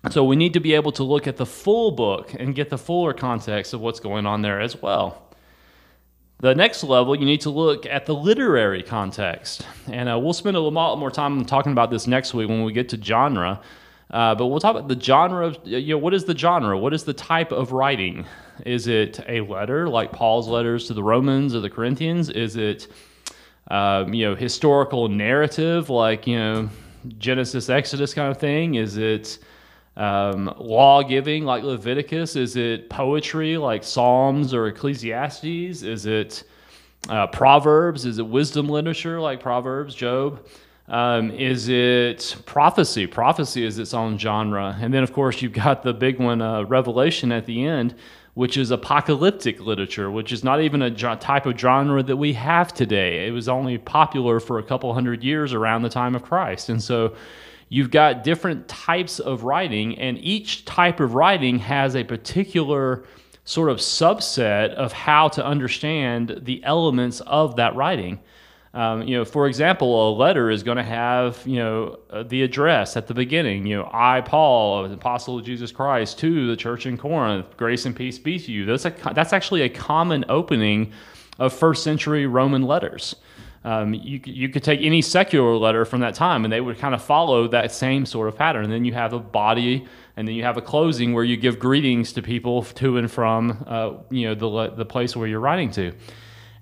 So 0.10 0.24
we 0.24 0.36
need 0.36 0.54
to 0.54 0.60
be 0.60 0.74
able 0.74 0.92
to 0.94 1.04
look 1.04 1.28
at 1.28 1.38
the 1.38 1.46
full 1.46 1.92
book 1.92 2.34
and 2.40 2.56
get 2.56 2.70
the 2.70 2.78
fuller 2.78 3.14
context 3.14 3.74
of 3.74 3.82
what's 3.82 4.00
going 4.00 4.26
on 4.26 4.42
there 4.42 4.60
as 4.60 4.82
well. 4.82 5.28
The 6.40 6.56
next 6.56 6.84
level, 6.84 7.16
you 7.16 7.26
need 7.26 7.42
to 7.42 7.52
look 7.52 7.86
at 7.86 8.08
the 8.08 8.16
literary 8.16 8.82
context. 8.82 9.66
And 9.92 10.10
uh, 10.10 10.18
we'll 10.18 10.34
spend 10.34 10.58
a 10.58 10.60
lot 10.60 10.98
more 10.98 11.12
time 11.12 11.46
talking 11.46 11.72
about 11.72 11.92
this 11.92 12.08
next 12.08 12.34
week 12.34 12.50
when 12.50 12.64
we 12.64 12.74
get 12.74 12.90
to 12.90 13.02
genre. 13.02 13.62
Uh, 14.12 14.36
but 14.36 14.48
we'll 14.48 14.60
talk 14.60 14.76
about 14.76 14.90
the 14.90 15.00
genre 15.00 15.48
of, 15.48 15.58
you 15.64 15.94
know, 15.94 15.98
what 15.98 16.14
is 16.14 16.26
the 16.26 16.38
genre? 16.38 16.78
What 16.78 16.94
is 16.94 17.06
the 17.06 17.14
type 17.14 17.54
of 17.54 17.72
writing? 17.72 18.26
Is 18.66 18.88
it 18.88 19.22
a 19.28 19.42
letter 19.42 19.88
like 19.88 20.12
Paul's 20.12 20.50
letters 20.50 20.88
to 20.88 20.94
the 20.94 21.04
Romans 21.04 21.56
or 21.56 21.62
the 21.62 21.70
Corinthians? 21.70 22.30
Is 22.30 22.58
it, 22.58 22.88
um, 23.70 24.14
you 24.14 24.26
know, 24.26 24.36
historical 24.36 25.08
narrative 25.08 25.90
like, 25.90 26.28
you 26.28 26.38
know, 26.38 26.70
Genesis, 27.18 27.70
Exodus 27.70 28.14
kind 28.14 28.30
of 28.30 28.38
thing? 28.38 28.76
Is 28.76 28.98
it 28.98 29.40
um, 29.96 30.54
law 30.58 31.02
giving 31.02 31.46
like 31.46 31.64
Leviticus? 31.64 32.36
Is 32.36 32.58
it 32.58 32.90
poetry 32.90 33.58
like 33.58 33.82
Psalms 33.82 34.54
or 34.54 34.68
Ecclesiastes? 34.68 35.84
Is 35.84 36.06
it 36.06 36.44
uh, 37.08 37.28
Proverbs? 37.28 38.06
Is 38.06 38.20
it 38.20 38.28
wisdom 38.28 38.68
literature 38.68 39.22
like 39.22 39.40
Proverbs, 39.40 39.96
Job? 39.96 40.46
Um, 40.88 41.32
is 41.32 41.70
it 41.70 42.36
prophecy? 42.46 43.08
Prophecy 43.08 43.66
is 43.66 43.80
its 43.80 43.94
own 43.94 44.18
genre. 44.18 44.78
And 44.82 44.94
then, 44.94 45.04
of 45.04 45.14
course, 45.14 45.42
you've 45.42 45.54
got 45.54 45.84
the 45.84 45.94
big 45.94 46.20
one, 46.20 46.42
uh, 46.42 46.64
Revelation, 46.64 47.32
at 47.32 47.46
the 47.46 47.66
end, 47.66 47.96
which 48.34 48.58
is 48.58 48.72
apocalyptic 48.72 49.60
literature, 49.62 50.12
which 50.12 50.32
is 50.32 50.44
not 50.44 50.62
even 50.62 50.82
a 50.82 50.92
type 50.92 51.46
of 51.46 51.58
genre 51.58 52.04
that 52.04 52.18
we 52.18 52.34
have 52.34 52.74
today. 52.74 53.28
It 53.28 53.32
was 53.32 53.48
only 53.48 53.78
popular 53.78 54.40
for 54.40 54.60
a 54.60 54.64
couple 54.64 54.94
hundred 54.94 55.24
years 55.24 55.54
around 55.54 55.84
the 55.84 55.90
time 55.90 56.16
of 56.16 56.24
Christ. 56.24 56.70
And 56.70 56.82
so 56.82 57.16
you've 57.70 57.92
got 57.92 58.24
different 58.24 58.68
types 58.68 59.20
of 59.20 59.44
writing, 59.44 59.98
and 59.98 60.18
each 60.18 60.66
type 60.66 61.00
of 61.00 61.14
writing 61.14 61.60
has 61.60 61.96
a 61.96 62.04
particular 62.04 63.06
sort 63.44 63.70
of 63.70 63.78
subset 63.78 64.74
of 64.74 64.92
how 64.92 65.28
to 65.30 65.46
understand 65.46 66.42
the 66.44 66.64
elements 66.64 67.22
of 67.22 67.56
that 67.56 67.76
writing. 67.76 68.20
Um, 68.74 69.04
you 69.04 69.18
know, 69.18 69.26
for 69.26 69.48
example, 69.48 70.10
a 70.10 70.16
letter 70.16 70.50
is 70.50 70.64
going 70.64 70.78
to 70.78 70.84
have, 70.84 71.46
you 71.46 71.58
know, 71.58 72.00
uh, 72.10 72.24
the 72.24 72.42
address 72.44 72.96
at 72.96 73.06
the 73.06 73.14
beginning. 73.14 73.66
You 73.66 73.80
know, 73.80 73.90
I, 73.92 74.22
Paul, 74.22 74.86
an 74.86 74.94
apostle 74.94 75.38
of 75.40 75.46
Jesus 75.46 75.74
Christ, 75.74 76.20
to 76.20 76.48
the 76.48 76.56
church 76.56 76.86
in 76.86 76.98
Corinth, 76.98 77.58
grace 77.58 77.86
and 77.86 77.94
peace 77.94 78.18
be 78.18 78.40
to 78.40 78.52
you. 78.52 78.66
That's 78.66 78.86
a, 78.86 78.94
that's 79.14 79.34
actually 79.34 79.64
a 79.64 79.70
common 79.70 80.24
opening 80.30 80.94
of 81.38 81.52
first 81.52 81.84
century 81.84 82.28
Roman 82.28 82.62
letters. 82.62 83.16
Um, 83.64 83.94
you, 83.94 84.22
you 84.24 84.50
could 84.50 84.64
take 84.64 84.82
any 84.82 85.02
secular 85.02 85.56
letter 85.56 85.84
from 85.86 86.00
that 86.00 86.16
time, 86.16 86.46
and 86.46 86.52
they 86.52 86.62
would 86.62 86.80
kind 86.80 86.96
of 86.96 87.04
follow 87.04 87.50
that 87.50 87.72
same 87.72 88.06
sort 88.06 88.28
of 88.30 88.36
pattern. 88.36 88.64
And 88.64 88.74
then 88.74 88.86
you 88.86 88.94
have 88.94 89.12
a 89.12 89.20
body, 89.20 89.86
and 90.16 90.28
then 90.28 90.34
you 90.34 90.44
have 90.44 90.58
a 90.58 90.62
closing 90.62 91.14
where 91.14 91.26
you 91.26 91.36
give 91.36 91.60
greetings 91.60 92.14
to 92.14 92.22
people 92.22 92.64
to 92.64 92.98
and 92.98 93.12
from, 93.12 93.64
uh, 93.68 93.94
you 94.10 94.28
know, 94.28 94.36
the 94.36 94.76
the 94.76 94.86
place 94.86 95.16
where 95.16 95.28
you're 95.28 95.42
writing 95.42 95.70
to. 95.72 95.92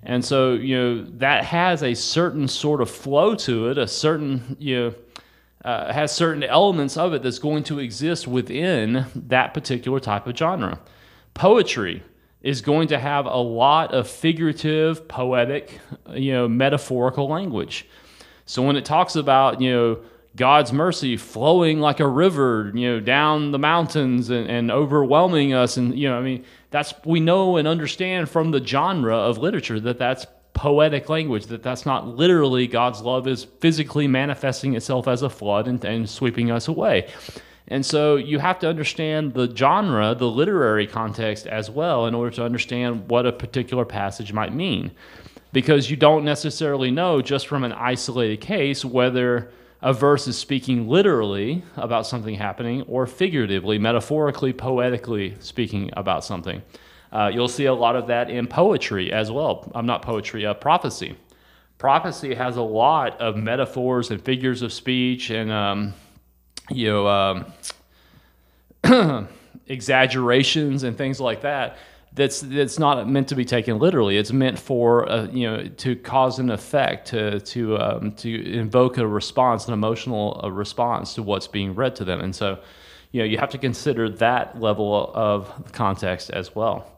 And 0.02 0.24
so, 0.24 0.54
you 0.54 0.76
know, 0.76 1.04
that 1.18 1.44
has 1.44 1.82
a 1.82 1.94
certain 1.94 2.48
sort 2.48 2.80
of 2.80 2.90
flow 2.90 3.34
to 3.36 3.68
it, 3.68 3.78
a 3.78 3.86
certain, 3.86 4.56
you 4.58 4.76
know, 4.76 4.94
uh, 5.64 5.92
has 5.92 6.10
certain 6.10 6.42
elements 6.42 6.96
of 6.96 7.12
it 7.12 7.22
that's 7.22 7.38
going 7.38 7.64
to 7.64 7.78
exist 7.78 8.26
within 8.26 9.04
that 9.14 9.52
particular 9.52 10.00
type 10.00 10.26
of 10.26 10.36
genre. 10.36 10.80
Poetry 11.34 12.02
is 12.40 12.62
going 12.62 12.88
to 12.88 12.98
have 12.98 13.26
a 13.26 13.36
lot 13.36 13.92
of 13.92 14.08
figurative, 14.08 15.06
poetic, 15.06 15.78
you 16.14 16.32
know, 16.32 16.48
metaphorical 16.48 17.28
language. 17.28 17.86
So 18.46 18.62
when 18.62 18.76
it 18.76 18.86
talks 18.86 19.16
about, 19.16 19.60
you 19.60 19.70
know, 19.70 19.98
God's 20.36 20.72
mercy 20.72 21.16
flowing 21.16 21.80
like 21.80 22.00
a 22.00 22.06
river, 22.06 22.72
you 22.74 22.88
know, 22.88 23.00
down 23.00 23.50
the 23.50 23.58
mountains 23.58 24.30
and, 24.30 24.48
and 24.48 24.70
overwhelming 24.70 25.52
us, 25.52 25.76
and 25.76 25.98
you 25.98 26.08
know, 26.08 26.18
I 26.18 26.22
mean, 26.22 26.44
that's 26.70 26.94
we 27.04 27.20
know 27.20 27.56
and 27.56 27.66
understand 27.66 28.28
from 28.28 28.50
the 28.50 28.64
genre 28.64 29.16
of 29.16 29.38
literature 29.38 29.80
that 29.80 29.98
that's 29.98 30.26
poetic 30.52 31.08
language 31.08 31.46
that 31.46 31.62
that's 31.62 31.86
not 31.86 32.06
literally 32.06 32.66
god's 32.66 33.00
love 33.00 33.26
is 33.26 33.44
physically 33.60 34.06
manifesting 34.06 34.74
itself 34.74 35.08
as 35.08 35.22
a 35.22 35.30
flood 35.30 35.66
and, 35.66 35.84
and 35.84 36.08
sweeping 36.08 36.50
us 36.50 36.68
away. 36.68 37.08
And 37.70 37.86
so 37.86 38.16
you 38.16 38.40
have 38.40 38.58
to 38.60 38.68
understand 38.68 39.32
the 39.32 39.54
genre 39.54 40.14
the 40.14 40.28
literary 40.28 40.86
context 40.86 41.46
as 41.46 41.70
well 41.70 42.06
in 42.06 42.14
order 42.14 42.34
to 42.36 42.44
understand 42.44 43.08
what 43.08 43.26
a 43.26 43.32
particular 43.32 43.84
passage 43.84 44.32
might 44.32 44.52
mean. 44.52 44.90
Because 45.52 45.90
you 45.90 45.96
don't 45.96 46.24
necessarily 46.24 46.90
know 46.90 47.22
just 47.22 47.46
from 47.46 47.64
an 47.64 47.72
isolated 47.72 48.40
case 48.40 48.84
whether 48.84 49.50
a 49.82 49.92
verse 49.92 50.26
is 50.28 50.36
speaking 50.36 50.88
literally 50.88 51.62
about 51.76 52.06
something 52.06 52.34
happening 52.34 52.82
or 52.82 53.06
figuratively, 53.06 53.78
metaphorically, 53.78 54.52
poetically 54.52 55.36
speaking 55.40 55.90
about 55.96 56.24
something. 56.24 56.62
Uh, 57.12 57.30
you'll 57.32 57.48
see 57.48 57.64
a 57.64 57.74
lot 57.74 57.96
of 57.96 58.06
that 58.06 58.30
in 58.30 58.46
poetry 58.46 59.12
as 59.12 59.30
well. 59.30 59.70
I'm 59.74 59.86
not 59.86 60.02
poetry, 60.02 60.46
uh, 60.46 60.54
prophecy. 60.54 61.16
Prophecy 61.78 62.34
has 62.34 62.56
a 62.56 62.62
lot 62.62 63.20
of 63.20 63.36
metaphors 63.36 64.10
and 64.10 64.22
figures 64.22 64.62
of 64.62 64.72
speech 64.72 65.30
and, 65.30 65.50
um, 65.50 65.94
you 66.70 66.88
know, 66.88 67.08
um, 68.84 69.28
exaggerations 69.66 70.82
and 70.82 70.96
things 70.96 71.20
like 71.20 71.40
that 71.40 71.78
that's 72.12 72.40
that's 72.40 72.78
not 72.78 73.08
meant 73.08 73.28
to 73.28 73.36
be 73.36 73.44
taken 73.44 73.78
literally. 73.78 74.16
It's 74.16 74.32
meant 74.32 74.58
for 74.58 75.08
uh, 75.08 75.28
you 75.28 75.48
know 75.48 75.64
to 75.68 75.96
cause 75.96 76.38
an 76.38 76.50
effect, 76.50 77.08
to 77.08 77.40
to 77.40 77.78
um, 77.78 78.12
to 78.12 78.52
invoke 78.52 78.98
a 78.98 79.06
response, 79.06 79.68
an 79.68 79.74
emotional 79.74 80.40
uh, 80.42 80.50
response 80.50 81.14
to 81.14 81.22
what's 81.22 81.46
being 81.46 81.74
read 81.74 81.94
to 81.96 82.04
them. 82.04 82.20
And 82.20 82.34
so, 82.34 82.58
you 83.12 83.20
know, 83.20 83.24
you 83.24 83.38
have 83.38 83.50
to 83.50 83.58
consider 83.58 84.08
that 84.08 84.60
level 84.60 85.12
of 85.14 85.72
context 85.72 86.30
as 86.30 86.54
well. 86.54 86.90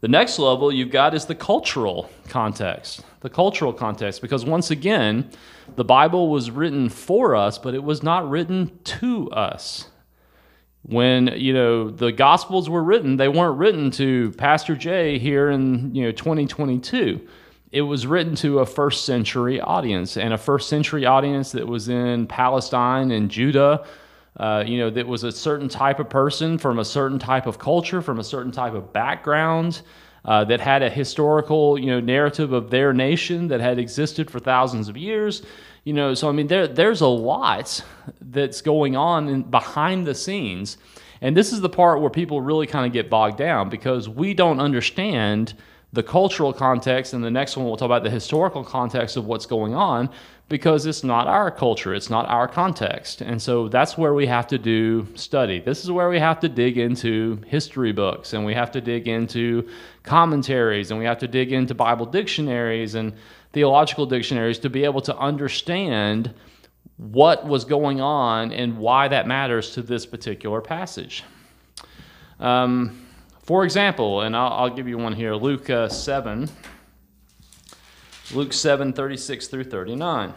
The 0.00 0.08
next 0.08 0.38
level 0.38 0.70
you've 0.70 0.90
got 0.90 1.14
is 1.14 1.24
the 1.24 1.34
cultural 1.34 2.10
context. 2.28 3.02
The 3.20 3.30
cultural 3.30 3.72
context, 3.72 4.20
because 4.20 4.44
once 4.44 4.70
again, 4.70 5.30
the 5.76 5.84
Bible 5.84 6.28
was 6.28 6.50
written 6.50 6.90
for 6.90 7.34
us, 7.34 7.56
but 7.56 7.72
it 7.72 7.82
was 7.82 8.02
not 8.02 8.28
written 8.28 8.78
to 8.84 9.30
us 9.30 9.88
when 10.86 11.28
you 11.36 11.52
know 11.52 11.88
the 11.88 12.12
gospels 12.12 12.68
were 12.68 12.84
written 12.84 13.16
they 13.16 13.28
weren't 13.28 13.56
written 13.56 13.90
to 13.90 14.30
pastor 14.32 14.76
jay 14.76 15.18
here 15.18 15.50
in 15.50 15.94
you 15.94 16.02
know 16.02 16.12
2022 16.12 17.26
it 17.72 17.80
was 17.80 18.06
written 18.06 18.34
to 18.34 18.58
a 18.58 18.66
first 18.66 19.06
century 19.06 19.60
audience 19.60 20.18
and 20.18 20.34
a 20.34 20.38
first 20.38 20.68
century 20.68 21.06
audience 21.06 21.52
that 21.52 21.66
was 21.66 21.88
in 21.88 22.26
palestine 22.26 23.10
and 23.12 23.30
judah 23.30 23.84
uh, 24.36 24.62
you 24.66 24.76
know 24.76 24.90
that 24.90 25.06
was 25.06 25.24
a 25.24 25.32
certain 25.32 25.68
type 25.68 26.00
of 26.00 26.10
person 26.10 26.58
from 26.58 26.78
a 26.78 26.84
certain 26.84 27.18
type 27.18 27.46
of 27.46 27.58
culture 27.58 28.02
from 28.02 28.18
a 28.18 28.24
certain 28.24 28.52
type 28.52 28.74
of 28.74 28.92
background 28.92 29.80
uh, 30.26 30.44
that 30.44 30.60
had 30.60 30.82
a 30.82 30.90
historical 30.90 31.78
you 31.78 31.86
know 31.86 32.00
narrative 32.00 32.52
of 32.52 32.68
their 32.68 32.92
nation 32.92 33.48
that 33.48 33.60
had 33.60 33.78
existed 33.78 34.30
for 34.30 34.38
thousands 34.38 34.88
of 34.88 34.98
years 34.98 35.44
you 35.84 35.92
know, 35.92 36.14
so 36.14 36.28
I 36.28 36.32
mean, 36.32 36.46
there 36.46 36.66
there's 36.66 37.02
a 37.02 37.06
lot 37.06 37.84
that's 38.20 38.60
going 38.62 38.96
on 38.96 39.28
in, 39.28 39.42
behind 39.42 40.06
the 40.06 40.14
scenes, 40.14 40.78
and 41.20 41.36
this 41.36 41.52
is 41.52 41.60
the 41.60 41.68
part 41.68 42.00
where 42.00 42.10
people 42.10 42.40
really 42.40 42.66
kind 42.66 42.86
of 42.86 42.92
get 42.92 43.10
bogged 43.10 43.38
down 43.38 43.68
because 43.68 44.08
we 44.08 44.34
don't 44.34 44.60
understand 44.60 45.54
the 45.92 46.02
cultural 46.02 46.52
context, 46.52 47.12
and 47.12 47.22
the 47.22 47.30
next 47.30 47.56
one 47.56 47.66
we'll 47.66 47.76
talk 47.76 47.86
about 47.86 48.02
the 48.02 48.10
historical 48.10 48.64
context 48.64 49.16
of 49.16 49.26
what's 49.26 49.46
going 49.46 49.74
on 49.74 50.10
because 50.48 50.84
it's 50.84 51.02
not 51.02 51.26
our 51.26 51.50
culture, 51.50 51.94
it's 51.94 52.10
not 52.10 52.28
our 52.28 52.46
context. 52.46 53.22
And 53.22 53.40
so 53.40 53.68
that's 53.68 53.96
where 53.96 54.12
we 54.12 54.26
have 54.26 54.46
to 54.48 54.58
do 54.58 55.06
study. 55.14 55.60
This 55.60 55.84
is 55.84 55.90
where 55.90 56.10
we 56.10 56.18
have 56.18 56.38
to 56.40 56.48
dig 56.48 56.76
into 56.76 57.40
history 57.46 57.92
books 57.92 58.34
and 58.34 58.44
we 58.44 58.52
have 58.52 58.70
to 58.72 58.80
dig 58.80 59.08
into 59.08 59.66
commentaries 60.02 60.90
and 60.90 61.00
we 61.00 61.06
have 61.06 61.18
to 61.18 61.28
dig 61.28 61.52
into 61.52 61.74
Bible 61.74 62.04
dictionaries 62.04 62.94
and 62.94 63.14
theological 63.54 64.04
dictionaries 64.04 64.58
to 64.58 64.68
be 64.68 64.84
able 64.84 65.00
to 65.00 65.16
understand 65.16 66.34
what 66.96 67.46
was 67.46 67.64
going 67.64 68.00
on 68.00 68.52
and 68.52 68.76
why 68.78 69.08
that 69.08 69.26
matters 69.26 69.70
to 69.72 69.82
this 69.82 70.04
particular 70.04 70.60
passage. 70.60 71.24
Um, 72.38 73.06
for 73.42 73.64
example, 73.64 74.22
and 74.22 74.36
I'll, 74.36 74.52
I'll, 74.52 74.70
give 74.70 74.88
you 74.88 74.98
one 74.98 75.12
here 75.12 75.34
Luke 75.34 75.70
uh, 75.70 75.88
7, 75.88 76.48
Luke 78.32 78.52
7 78.52 78.92
36 78.92 79.46
through 79.48 79.64
39. 79.64 80.34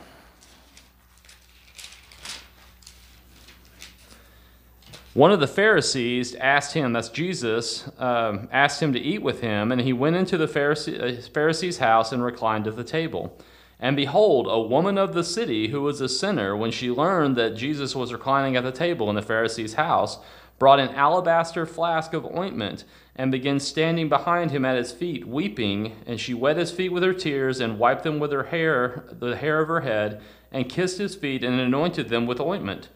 One 5.17 5.31
of 5.31 5.39
the 5.39 5.47
Pharisees 5.47 6.35
asked 6.35 6.75
him, 6.75 6.93
that's 6.93 7.09
Jesus, 7.09 7.89
um, 7.97 8.47
asked 8.51 8.83
him 8.83 8.93
to 8.93 8.99
eat 8.99 9.23
with 9.23 9.41
him, 9.41 9.71
and 9.71 9.81
he 9.81 9.91
went 9.91 10.15
into 10.15 10.37
the 10.37 10.45
Pharisee, 10.45 11.17
uh, 11.17 11.21
Pharisee's 11.33 11.79
house 11.79 12.11
and 12.11 12.23
reclined 12.23 12.67
at 12.67 12.75
the 12.75 12.83
table. 12.83 13.35
And 13.79 13.95
behold, 13.95 14.45
a 14.47 14.61
woman 14.61 14.99
of 14.99 15.15
the 15.15 15.23
city 15.23 15.69
who 15.69 15.81
was 15.81 16.01
a 16.01 16.07
sinner, 16.07 16.55
when 16.55 16.69
she 16.69 16.91
learned 16.91 17.35
that 17.35 17.55
Jesus 17.55 17.95
was 17.95 18.13
reclining 18.13 18.55
at 18.55 18.63
the 18.63 18.71
table 18.71 19.09
in 19.09 19.15
the 19.15 19.23
Pharisee's 19.23 19.73
house, 19.73 20.19
brought 20.59 20.79
an 20.79 20.89
alabaster 20.89 21.65
flask 21.65 22.13
of 22.13 22.23
ointment 22.37 22.83
and 23.15 23.31
began 23.31 23.59
standing 23.59 24.09
behind 24.09 24.51
him 24.51 24.65
at 24.65 24.77
his 24.77 24.91
feet, 24.91 25.27
weeping. 25.27 25.95
And 26.05 26.19
she 26.19 26.35
wet 26.35 26.57
his 26.57 26.69
feet 26.69 26.91
with 26.91 27.01
her 27.01 27.13
tears 27.13 27.59
and 27.59 27.79
wiped 27.79 28.03
them 28.03 28.19
with 28.19 28.31
her 28.31 28.43
hair, 28.43 29.05
the 29.11 29.35
hair 29.35 29.61
of 29.61 29.67
her 29.67 29.81
head, 29.81 30.21
and 30.51 30.69
kissed 30.69 30.99
his 30.99 31.15
feet 31.15 31.43
and 31.43 31.59
anointed 31.59 32.09
them 32.09 32.27
with 32.27 32.39
ointment. 32.39 32.89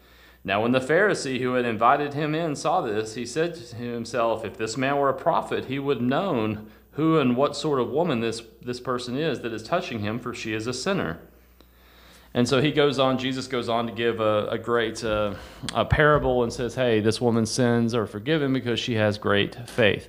Now, 0.44 0.62
when 0.62 0.72
the 0.72 0.80
Pharisee 0.80 1.40
who 1.40 1.54
had 1.54 1.64
invited 1.64 2.14
him 2.14 2.34
in 2.34 2.56
saw 2.56 2.80
this, 2.80 3.14
he 3.14 3.24
said 3.24 3.54
to 3.54 3.76
himself, 3.76 4.44
If 4.44 4.56
this 4.56 4.76
man 4.76 4.96
were 4.96 5.08
a 5.08 5.14
prophet, 5.14 5.66
he 5.66 5.78
would 5.78 5.98
have 5.98 6.06
known 6.06 6.70
who 6.92 7.18
and 7.18 7.36
what 7.36 7.56
sort 7.56 7.78
of 7.80 7.90
woman 7.90 8.20
this, 8.20 8.42
this 8.60 8.80
person 8.80 9.16
is 9.16 9.40
that 9.40 9.52
is 9.52 9.62
touching 9.62 10.00
him, 10.00 10.18
for 10.18 10.34
she 10.34 10.52
is 10.52 10.66
a 10.66 10.72
sinner. 10.72 11.18
And 12.34 12.48
so 12.48 12.60
he 12.60 12.72
goes 12.72 12.98
on, 12.98 13.18
Jesus 13.18 13.46
goes 13.46 13.68
on 13.68 13.86
to 13.86 13.92
give 13.92 14.20
a, 14.20 14.48
a 14.48 14.58
great 14.58 15.04
uh, 15.04 15.34
a 15.74 15.84
parable 15.84 16.42
and 16.42 16.52
says, 16.52 16.74
Hey, 16.74 17.00
this 17.00 17.20
woman's 17.20 17.50
sins 17.50 17.94
are 17.94 18.06
forgiven 18.06 18.52
because 18.52 18.80
she 18.80 18.94
has 18.94 19.18
great 19.18 19.68
faith. 19.68 20.08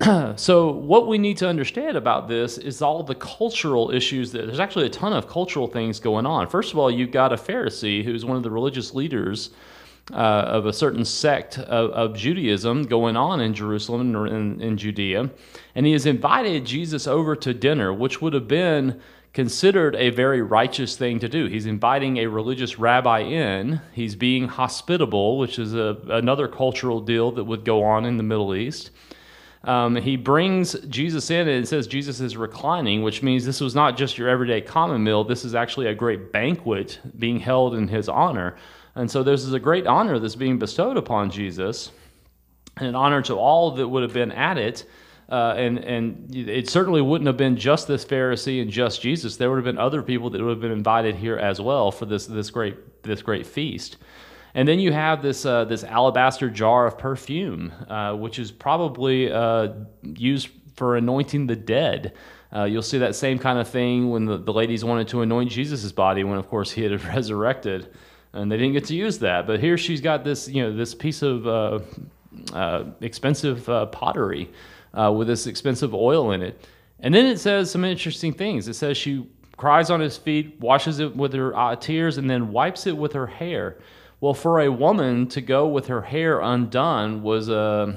so 0.36 0.70
what 0.72 1.08
we 1.08 1.16
need 1.16 1.38
to 1.38 1.48
understand 1.48 1.96
about 1.96 2.28
this 2.28 2.58
is 2.58 2.82
all 2.82 3.02
the 3.02 3.14
cultural 3.14 3.90
issues 3.90 4.30
that 4.32 4.46
there's 4.46 4.60
actually 4.60 4.86
a 4.86 4.90
ton 4.90 5.12
of 5.12 5.26
cultural 5.26 5.66
things 5.66 6.00
going 6.00 6.26
on. 6.26 6.46
First 6.48 6.72
of 6.72 6.78
all 6.78 6.90
you've 6.90 7.10
got 7.10 7.32
a 7.32 7.36
pharisee 7.36 8.04
who's 8.04 8.24
one 8.24 8.36
of 8.36 8.42
the 8.42 8.50
religious 8.50 8.92
leaders 8.92 9.50
uh, 10.12 10.16
of 10.16 10.66
a 10.66 10.72
certain 10.72 11.04
sect 11.04 11.58
of, 11.58 11.90
of, 11.90 12.16
judaism 12.16 12.84
going 12.84 13.16
on 13.16 13.40
in 13.40 13.52
jerusalem 13.52 14.14
and 14.14 14.28
in, 14.28 14.60
in 14.60 14.76
judea 14.76 15.28
and 15.74 15.84
he 15.84 15.90
has 15.90 16.06
invited 16.06 16.64
jesus 16.64 17.08
over 17.08 17.34
to 17.34 17.52
dinner 17.52 17.92
which 17.92 18.22
would 18.22 18.32
have 18.32 18.46
been 18.46 19.00
considered 19.32 19.96
a 19.96 20.08
very 20.10 20.40
righteous 20.40 20.96
thing 20.96 21.18
to 21.18 21.28
do. 21.28 21.44
He's 21.44 21.66
inviting 21.66 22.16
a 22.16 22.26
religious 22.26 22.78
rabbi 22.78 23.18
in. 23.18 23.82
He's 23.92 24.14
being 24.14 24.48
hospitable 24.48 25.38
which 25.38 25.58
is 25.58 25.74
a, 25.74 25.98
another 26.08 26.48
cultural 26.48 27.00
deal 27.00 27.32
that 27.32 27.44
would 27.44 27.64
go 27.64 27.82
on 27.82 28.06
in 28.06 28.16
the 28.16 28.22
middle 28.22 28.54
east 28.54 28.92
um, 29.66 29.96
he 29.96 30.16
brings 30.16 30.78
Jesus 30.88 31.28
in 31.28 31.48
and 31.48 31.66
says 31.66 31.88
Jesus 31.88 32.20
is 32.20 32.36
reclining, 32.36 33.02
which 33.02 33.22
means 33.22 33.44
this 33.44 33.60
was 33.60 33.74
not 33.74 33.96
just 33.96 34.16
your 34.16 34.28
everyday 34.28 34.60
common 34.60 35.02
meal. 35.02 35.24
This 35.24 35.44
is 35.44 35.56
actually 35.56 35.88
a 35.88 35.94
great 35.94 36.32
banquet 36.32 37.00
being 37.18 37.40
held 37.40 37.74
in 37.74 37.88
his 37.88 38.08
honor. 38.08 38.56
And 38.94 39.10
so 39.10 39.24
this 39.24 39.42
is 39.42 39.52
a 39.52 39.58
great 39.58 39.86
honor 39.86 40.20
that's 40.20 40.36
being 40.36 40.58
bestowed 40.58 40.96
upon 40.96 41.30
Jesus, 41.30 41.90
and 42.76 42.86
an 42.86 42.94
honor 42.94 43.20
to 43.22 43.34
all 43.34 43.72
that 43.72 43.88
would 43.88 44.04
have 44.04 44.12
been 44.12 44.32
at 44.32 44.56
it. 44.56 44.86
Uh, 45.28 45.54
and 45.56 45.78
and 45.80 46.34
it 46.34 46.70
certainly 46.70 47.02
wouldn't 47.02 47.26
have 47.26 47.36
been 47.36 47.56
just 47.56 47.88
this 47.88 48.04
Pharisee 48.04 48.62
and 48.62 48.70
just 48.70 49.02
Jesus. 49.02 49.36
There 49.36 49.50
would 49.50 49.56
have 49.56 49.64
been 49.64 49.78
other 49.78 50.00
people 50.00 50.30
that 50.30 50.40
would 50.40 50.50
have 50.50 50.60
been 50.60 50.70
invited 50.70 51.16
here 51.16 51.36
as 51.36 51.60
well 51.60 51.90
for 51.90 52.06
this 52.06 52.26
this 52.26 52.50
great 52.50 53.02
this 53.02 53.22
great 53.22 53.44
feast. 53.44 53.96
And 54.56 54.66
then 54.66 54.80
you 54.80 54.90
have 54.90 55.20
this 55.20 55.44
uh, 55.44 55.66
this 55.66 55.84
alabaster 55.84 56.48
jar 56.48 56.86
of 56.86 56.96
perfume, 56.96 57.74
uh, 57.90 58.14
which 58.14 58.38
is 58.38 58.50
probably 58.50 59.30
uh, 59.30 59.68
used 60.02 60.48
for 60.76 60.96
anointing 60.96 61.46
the 61.46 61.54
dead. 61.54 62.14
Uh, 62.54 62.64
you'll 62.64 62.80
see 62.80 62.96
that 62.96 63.14
same 63.14 63.38
kind 63.38 63.58
of 63.58 63.68
thing 63.68 64.08
when 64.08 64.24
the, 64.24 64.38
the 64.38 64.52
ladies 64.54 64.82
wanted 64.82 65.08
to 65.08 65.20
anoint 65.20 65.50
Jesus' 65.50 65.92
body, 65.92 66.24
when 66.24 66.38
of 66.38 66.48
course 66.48 66.70
he 66.70 66.82
had 66.82 67.04
resurrected, 67.04 67.92
and 68.32 68.50
they 68.50 68.56
didn't 68.56 68.72
get 68.72 68.86
to 68.86 68.94
use 68.94 69.18
that. 69.18 69.46
But 69.46 69.60
here 69.60 69.76
she's 69.76 70.00
got 70.00 70.24
this, 70.24 70.48
you 70.48 70.62
know, 70.62 70.74
this 70.74 70.94
piece 70.94 71.20
of 71.20 71.46
uh, 71.46 71.80
uh, 72.54 72.84
expensive 73.02 73.66
pottery 73.92 74.50
with 74.94 75.28
this 75.28 75.46
expensive 75.46 75.94
oil 75.94 76.32
in 76.32 76.40
it. 76.40 76.66
And 77.00 77.14
then 77.14 77.26
it 77.26 77.38
says 77.40 77.70
some 77.70 77.84
interesting 77.84 78.32
things. 78.32 78.68
It 78.68 78.74
says 78.74 78.96
she 78.96 79.28
cries 79.58 79.90
on 79.90 80.00
his 80.00 80.16
feet, 80.16 80.58
washes 80.60 80.98
it 80.98 81.14
with 81.14 81.34
her 81.34 81.76
tears, 81.78 82.16
and 82.16 82.30
then 82.30 82.52
wipes 82.52 82.86
it 82.86 82.96
with 82.96 83.12
her 83.12 83.26
hair. 83.26 83.76
Well, 84.20 84.34
for 84.34 84.60
a 84.60 84.70
woman 84.70 85.28
to 85.28 85.40
go 85.40 85.66
with 85.68 85.88
her 85.88 86.02
hair 86.02 86.40
undone 86.40 87.22
was 87.22 87.48
a 87.48 87.56
uh, 87.58 87.96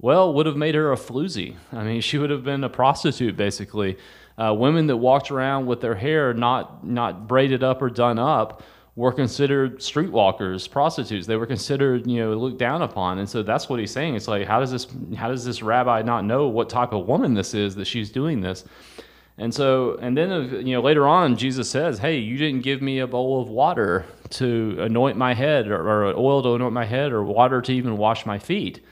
well, 0.00 0.34
would 0.34 0.44
have 0.44 0.56
made 0.56 0.74
her 0.74 0.92
a 0.92 0.96
floozy. 0.96 1.56
I 1.72 1.82
mean, 1.82 2.02
she 2.02 2.18
would 2.18 2.28
have 2.28 2.44
been 2.44 2.62
a 2.62 2.68
prostitute 2.68 3.36
basically. 3.38 3.96
Uh, 4.36 4.52
women 4.52 4.86
that 4.88 4.98
walked 4.98 5.30
around 5.30 5.64
with 5.64 5.80
their 5.80 5.94
hair 5.94 6.34
not 6.34 6.86
not 6.86 7.26
braided 7.26 7.62
up 7.62 7.80
or 7.80 7.88
done 7.88 8.18
up 8.18 8.62
were 8.96 9.12
considered 9.12 9.78
streetwalkers, 9.78 10.70
prostitutes. 10.70 11.26
They 11.26 11.36
were 11.36 11.46
considered, 11.46 12.06
you 12.06 12.22
know, 12.22 12.34
looked 12.34 12.58
down 12.58 12.82
upon. 12.82 13.18
And 13.18 13.28
so 13.28 13.42
that's 13.42 13.68
what 13.68 13.80
he's 13.80 13.90
saying. 13.90 14.14
It's 14.14 14.28
like, 14.28 14.46
how 14.46 14.60
does 14.60 14.70
this 14.70 14.86
how 15.16 15.28
does 15.28 15.44
this 15.44 15.62
rabbi 15.62 16.02
not 16.02 16.24
know 16.24 16.48
what 16.48 16.68
type 16.68 16.92
of 16.92 17.06
woman 17.06 17.32
this 17.34 17.54
is 17.54 17.74
that 17.76 17.86
she's 17.86 18.10
doing 18.10 18.40
this? 18.40 18.64
And 19.36 19.52
so, 19.52 19.96
and 20.00 20.16
then, 20.16 20.64
you 20.66 20.74
know, 20.74 20.80
later 20.80 21.08
on, 21.08 21.36
Jesus 21.36 21.68
says, 21.68 21.98
Hey, 21.98 22.18
you 22.18 22.36
didn't 22.36 22.62
give 22.62 22.80
me 22.80 23.00
a 23.00 23.06
bowl 23.06 23.42
of 23.42 23.48
water 23.48 24.06
to 24.30 24.76
anoint 24.80 25.16
my 25.16 25.34
head, 25.34 25.66
or, 25.68 25.80
or 25.80 26.04
oil 26.16 26.42
to 26.42 26.54
anoint 26.54 26.72
my 26.72 26.84
head, 26.84 27.12
or 27.12 27.22
water 27.24 27.60
to 27.62 27.72
even 27.72 27.96
wash 27.96 28.26
my 28.26 28.38
feet. 28.38 28.84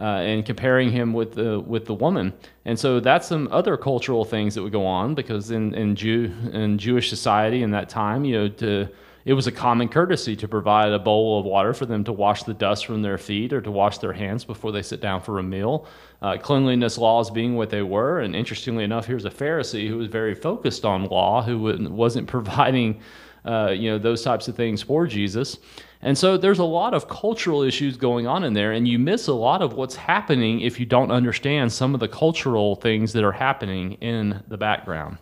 Uh, 0.00 0.04
and 0.04 0.46
comparing 0.46 0.90
him 0.90 1.12
with 1.12 1.34
the 1.34 1.60
with 1.60 1.84
the 1.84 1.92
woman, 1.92 2.32
and 2.64 2.78
so 2.78 2.98
that's 2.98 3.28
some 3.28 3.46
other 3.52 3.76
cultural 3.76 4.24
things 4.24 4.54
that 4.54 4.62
would 4.62 4.72
go 4.72 4.86
on 4.86 5.14
because 5.14 5.50
in 5.50 5.74
in 5.74 5.94
Jew 5.94 6.32
in 6.50 6.78
Jewish 6.78 7.10
society 7.10 7.62
in 7.62 7.72
that 7.72 7.90
time, 7.90 8.24
you 8.24 8.38
know, 8.38 8.48
to 8.48 8.88
it 9.24 9.34
was 9.34 9.46
a 9.46 9.52
common 9.52 9.88
courtesy 9.88 10.34
to 10.36 10.48
provide 10.48 10.92
a 10.92 10.98
bowl 10.98 11.38
of 11.38 11.44
water 11.44 11.72
for 11.74 11.86
them 11.86 12.04
to 12.04 12.12
wash 12.12 12.42
the 12.42 12.54
dust 12.54 12.86
from 12.86 13.02
their 13.02 13.18
feet 13.18 13.52
or 13.52 13.60
to 13.60 13.70
wash 13.70 13.98
their 13.98 14.12
hands 14.12 14.44
before 14.44 14.72
they 14.72 14.82
sit 14.82 15.00
down 15.00 15.20
for 15.20 15.38
a 15.38 15.42
meal. 15.42 15.86
Uh, 16.20 16.36
cleanliness 16.36 16.98
laws 16.98 17.30
being 17.30 17.54
what 17.54 17.70
they 17.70 17.82
were. 17.82 18.20
And 18.20 18.34
interestingly 18.34 18.84
enough, 18.84 19.06
here's 19.06 19.24
a 19.24 19.30
Pharisee 19.30 19.88
who 19.88 19.98
was 19.98 20.08
very 20.08 20.34
focused 20.34 20.84
on 20.84 21.06
law, 21.06 21.42
who 21.42 21.58
wasn't 21.90 22.26
providing 22.26 23.00
uh, 23.44 23.70
you 23.70 23.90
know, 23.90 23.98
those 23.98 24.22
types 24.22 24.48
of 24.48 24.56
things 24.56 24.82
for 24.82 25.06
Jesus. 25.06 25.58
And 26.02 26.18
so 26.18 26.36
there's 26.36 26.58
a 26.58 26.64
lot 26.64 26.94
of 26.94 27.08
cultural 27.08 27.62
issues 27.62 27.96
going 27.96 28.26
on 28.26 28.42
in 28.44 28.52
there, 28.54 28.72
and 28.72 28.88
you 28.88 28.98
miss 28.98 29.28
a 29.28 29.32
lot 29.32 29.62
of 29.62 29.74
what's 29.74 29.94
happening 29.94 30.60
if 30.60 30.80
you 30.80 30.86
don't 30.86 31.12
understand 31.12 31.72
some 31.72 31.94
of 31.94 32.00
the 32.00 32.08
cultural 32.08 32.74
things 32.76 33.12
that 33.12 33.22
are 33.22 33.32
happening 33.32 33.92
in 33.94 34.42
the 34.48 34.56
background. 34.56 35.18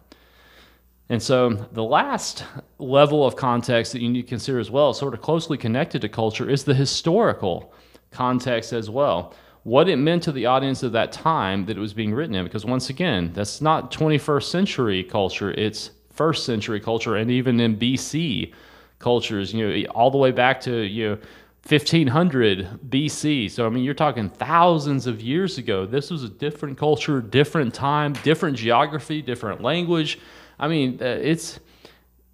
And 1.10 1.20
so 1.20 1.50
the 1.50 1.82
last 1.82 2.44
level 2.78 3.26
of 3.26 3.34
context 3.34 3.92
that 3.92 4.00
you 4.00 4.08
need 4.08 4.22
to 4.22 4.28
consider 4.28 4.60
as 4.60 4.70
well, 4.70 4.94
sort 4.94 5.12
of 5.12 5.20
closely 5.20 5.58
connected 5.58 6.00
to 6.02 6.08
culture, 6.08 6.48
is 6.48 6.62
the 6.62 6.72
historical 6.72 7.74
context 8.12 8.72
as 8.72 8.88
well. 8.88 9.34
What 9.64 9.88
it 9.88 9.96
meant 9.96 10.22
to 10.22 10.32
the 10.32 10.46
audience 10.46 10.84
of 10.84 10.92
that 10.92 11.10
time 11.10 11.66
that 11.66 11.76
it 11.76 11.80
was 11.80 11.92
being 11.92 12.14
written 12.14 12.36
in. 12.36 12.44
Because 12.44 12.64
once 12.64 12.90
again, 12.90 13.32
that's 13.34 13.60
not 13.60 13.90
21st 13.90 14.44
century 14.44 15.02
culture, 15.02 15.50
it's 15.50 15.90
first 16.12 16.46
century 16.46 16.78
culture, 16.78 17.16
and 17.16 17.28
even 17.28 17.58
in 17.58 17.76
BC 17.76 18.54
cultures, 19.00 19.52
you 19.52 19.68
know, 19.68 19.90
all 19.90 20.12
the 20.12 20.18
way 20.18 20.30
back 20.30 20.60
to, 20.60 20.82
you 20.82 21.08
know, 21.08 21.18
1500 21.68 22.88
BC. 22.88 23.50
So, 23.50 23.66
I 23.66 23.68
mean, 23.68 23.82
you're 23.82 23.94
talking 23.94 24.30
thousands 24.30 25.08
of 25.08 25.20
years 25.20 25.58
ago. 25.58 25.86
This 25.86 26.10
was 26.10 26.22
a 26.22 26.28
different 26.28 26.78
culture, 26.78 27.20
different 27.20 27.74
time, 27.74 28.12
different 28.22 28.56
geography, 28.56 29.20
different 29.22 29.60
language. 29.60 30.20
I 30.60 30.68
mean, 30.68 30.98
uh, 31.00 31.06
it's 31.06 31.58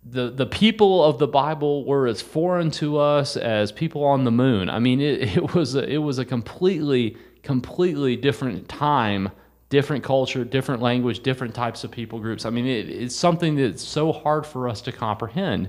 the 0.04 0.30
the 0.30 0.46
people 0.46 1.02
of 1.02 1.18
the 1.18 1.28
Bible 1.28 1.84
were 1.84 2.06
as 2.06 2.20
foreign 2.20 2.70
to 2.72 2.98
us 2.98 3.36
as 3.36 3.72
people 3.72 4.04
on 4.04 4.24
the 4.24 4.30
moon. 4.30 4.68
I 4.68 4.80
mean, 4.80 5.00
it, 5.00 5.36
it 5.36 5.54
was 5.54 5.76
a, 5.76 5.88
it 5.88 5.98
was 5.98 6.18
a 6.18 6.24
completely 6.24 7.16
completely 7.42 8.16
different 8.16 8.68
time, 8.68 9.30
different 9.68 10.02
culture, 10.02 10.44
different 10.44 10.82
language, 10.82 11.22
different 11.22 11.54
types 11.54 11.84
of 11.84 11.92
people 11.92 12.18
groups. 12.18 12.44
I 12.44 12.50
mean, 12.50 12.66
it, 12.66 12.90
it's 12.90 13.14
something 13.14 13.54
that's 13.54 13.82
so 13.82 14.12
hard 14.12 14.44
for 14.44 14.68
us 14.68 14.80
to 14.82 14.92
comprehend 14.92 15.68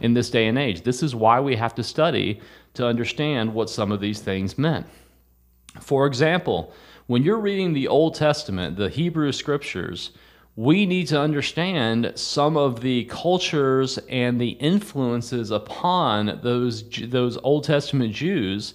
in 0.00 0.14
this 0.14 0.30
day 0.30 0.46
and 0.46 0.58
age. 0.58 0.82
This 0.82 1.02
is 1.02 1.14
why 1.14 1.40
we 1.40 1.54
have 1.56 1.74
to 1.74 1.84
study 1.84 2.40
to 2.74 2.86
understand 2.86 3.52
what 3.52 3.68
some 3.68 3.92
of 3.92 4.00
these 4.00 4.20
things 4.20 4.56
meant. 4.56 4.86
For 5.80 6.06
example, 6.06 6.72
when 7.08 7.22
you're 7.22 7.40
reading 7.40 7.74
the 7.74 7.88
Old 7.88 8.14
Testament, 8.14 8.76
the 8.76 8.88
Hebrew 8.88 9.32
scriptures, 9.32 10.12
we 10.58 10.86
need 10.86 11.06
to 11.06 11.20
understand 11.20 12.12
some 12.16 12.56
of 12.56 12.80
the 12.80 13.04
cultures 13.04 13.96
and 14.08 14.40
the 14.40 14.48
influences 14.48 15.52
upon 15.52 16.40
those 16.42 16.82
those 17.06 17.36
Old 17.44 17.62
Testament 17.62 18.12
Jews 18.12 18.74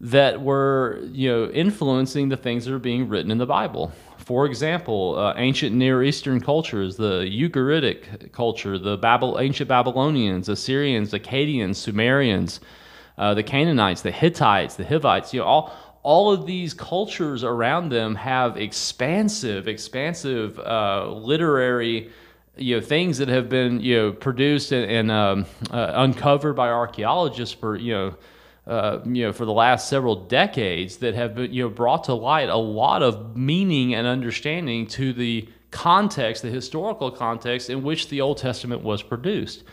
that 0.00 0.40
were 0.40 1.00
you 1.10 1.28
know 1.28 1.50
influencing 1.50 2.28
the 2.28 2.36
things 2.36 2.64
that 2.64 2.72
are 2.72 2.78
being 2.78 3.08
written 3.08 3.32
in 3.32 3.38
the 3.38 3.46
Bible. 3.46 3.90
For 4.18 4.46
example, 4.46 5.18
uh, 5.18 5.34
ancient 5.36 5.74
Near 5.74 6.04
Eastern 6.04 6.40
cultures, 6.40 6.96
the 6.96 7.22
Ugaritic 7.24 8.30
culture, 8.30 8.78
the 8.78 8.96
Babel, 8.96 9.40
ancient 9.40 9.68
Babylonians, 9.68 10.48
Assyrians, 10.48 11.10
Akkadians, 11.12 11.74
Sumerians, 11.74 12.60
uh, 13.18 13.34
the 13.34 13.42
Canaanites, 13.42 14.02
the 14.02 14.12
Hittites, 14.12 14.76
the 14.76 14.84
Hivites, 14.84 15.34
you 15.34 15.40
know 15.40 15.46
all 15.46 15.76
all 16.06 16.30
of 16.30 16.46
these 16.46 16.72
cultures 16.72 17.42
around 17.42 17.88
them 17.88 18.14
have 18.14 18.56
expansive, 18.56 19.66
expansive 19.66 20.56
uh, 20.60 21.10
literary 21.10 22.12
you 22.56 22.76
know 22.76 22.80
things 22.80 23.18
that 23.18 23.26
have 23.26 23.48
been 23.48 23.80
you 23.80 23.96
know 23.96 24.12
produced 24.12 24.70
and, 24.70 24.88
and 24.88 25.10
um, 25.10 25.44
uh, 25.72 25.90
uncovered 25.96 26.54
by 26.54 26.68
archaeologists 26.68 27.52
for 27.52 27.74
you 27.74 27.92
know 27.92 28.16
uh, 28.68 29.00
you 29.04 29.24
know 29.24 29.32
for 29.32 29.44
the 29.44 29.52
last 29.52 29.88
several 29.88 30.14
decades 30.14 30.98
that 30.98 31.14
have 31.14 31.34
been 31.34 31.52
you 31.52 31.64
know 31.64 31.68
brought 31.68 32.04
to 32.04 32.14
light 32.14 32.48
a 32.48 32.56
lot 32.56 33.02
of 33.02 33.36
meaning 33.36 33.92
and 33.92 34.06
understanding 34.06 34.86
to 34.86 35.12
the 35.12 35.48
context, 35.72 36.42
the 36.42 36.50
historical 36.50 37.10
context 37.10 37.68
in 37.68 37.82
which 37.82 38.08
the 38.10 38.20
Old 38.20 38.38
Testament 38.38 38.80
was 38.80 39.02
produced. 39.02 39.64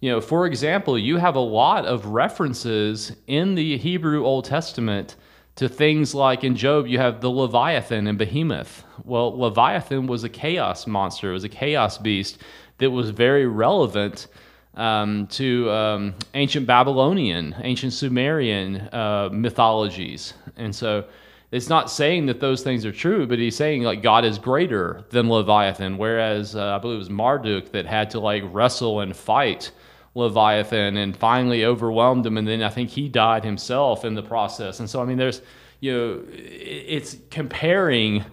You 0.00 0.10
know, 0.10 0.20
for 0.20 0.44
example, 0.44 0.98
you 0.98 1.18
have 1.18 1.36
a 1.36 1.40
lot 1.62 1.86
of 1.86 2.06
references 2.06 3.12
in 3.28 3.54
the 3.54 3.78
Hebrew 3.78 4.24
Old 4.24 4.44
Testament 4.44 5.14
to 5.56 5.68
things 5.68 6.14
like 6.14 6.44
in 6.44 6.56
Job, 6.56 6.86
you 6.86 6.98
have 6.98 7.20
the 7.20 7.30
Leviathan 7.30 8.06
and 8.06 8.18
Behemoth. 8.18 8.84
Well, 9.04 9.38
Leviathan 9.38 10.06
was 10.06 10.24
a 10.24 10.28
chaos 10.28 10.86
monster, 10.86 11.30
it 11.30 11.34
was 11.34 11.44
a 11.44 11.48
chaos 11.48 11.98
beast 11.98 12.38
that 12.78 12.90
was 12.90 13.10
very 13.10 13.46
relevant 13.46 14.28
um, 14.74 15.26
to 15.28 15.70
um, 15.70 16.14
ancient 16.34 16.66
Babylonian, 16.66 17.54
ancient 17.62 17.92
Sumerian 17.92 18.76
uh, 18.92 19.28
mythologies. 19.30 20.34
And 20.56 20.74
so 20.74 21.04
it's 21.50 21.68
not 21.68 21.90
saying 21.90 22.26
that 22.26 22.40
those 22.40 22.62
things 22.62 22.86
are 22.86 22.92
true, 22.92 23.26
but 23.26 23.38
he's 23.38 23.54
saying 23.54 23.82
like 23.82 24.02
God 24.02 24.24
is 24.24 24.38
greater 24.38 25.04
than 25.10 25.28
Leviathan, 25.28 25.98
whereas 25.98 26.56
uh, 26.56 26.74
I 26.74 26.78
believe 26.78 26.96
it 26.96 26.98
was 26.98 27.10
Marduk 27.10 27.72
that 27.72 27.84
had 27.84 28.10
to 28.10 28.20
like 28.20 28.42
wrestle 28.46 29.00
and 29.00 29.14
fight 29.14 29.70
Leviathan 30.14 30.96
and 30.96 31.16
finally 31.16 31.64
overwhelmed 31.64 32.26
him. 32.26 32.36
And 32.36 32.46
then 32.46 32.62
I 32.62 32.68
think 32.68 32.90
he 32.90 33.08
died 33.08 33.44
himself 33.44 34.04
in 34.04 34.14
the 34.14 34.22
process. 34.22 34.80
And 34.80 34.88
so, 34.88 35.00
I 35.00 35.04
mean, 35.04 35.16
there's, 35.16 35.40
you 35.80 35.92
know, 35.92 36.24
it's 36.28 37.16
comparing 37.30 38.24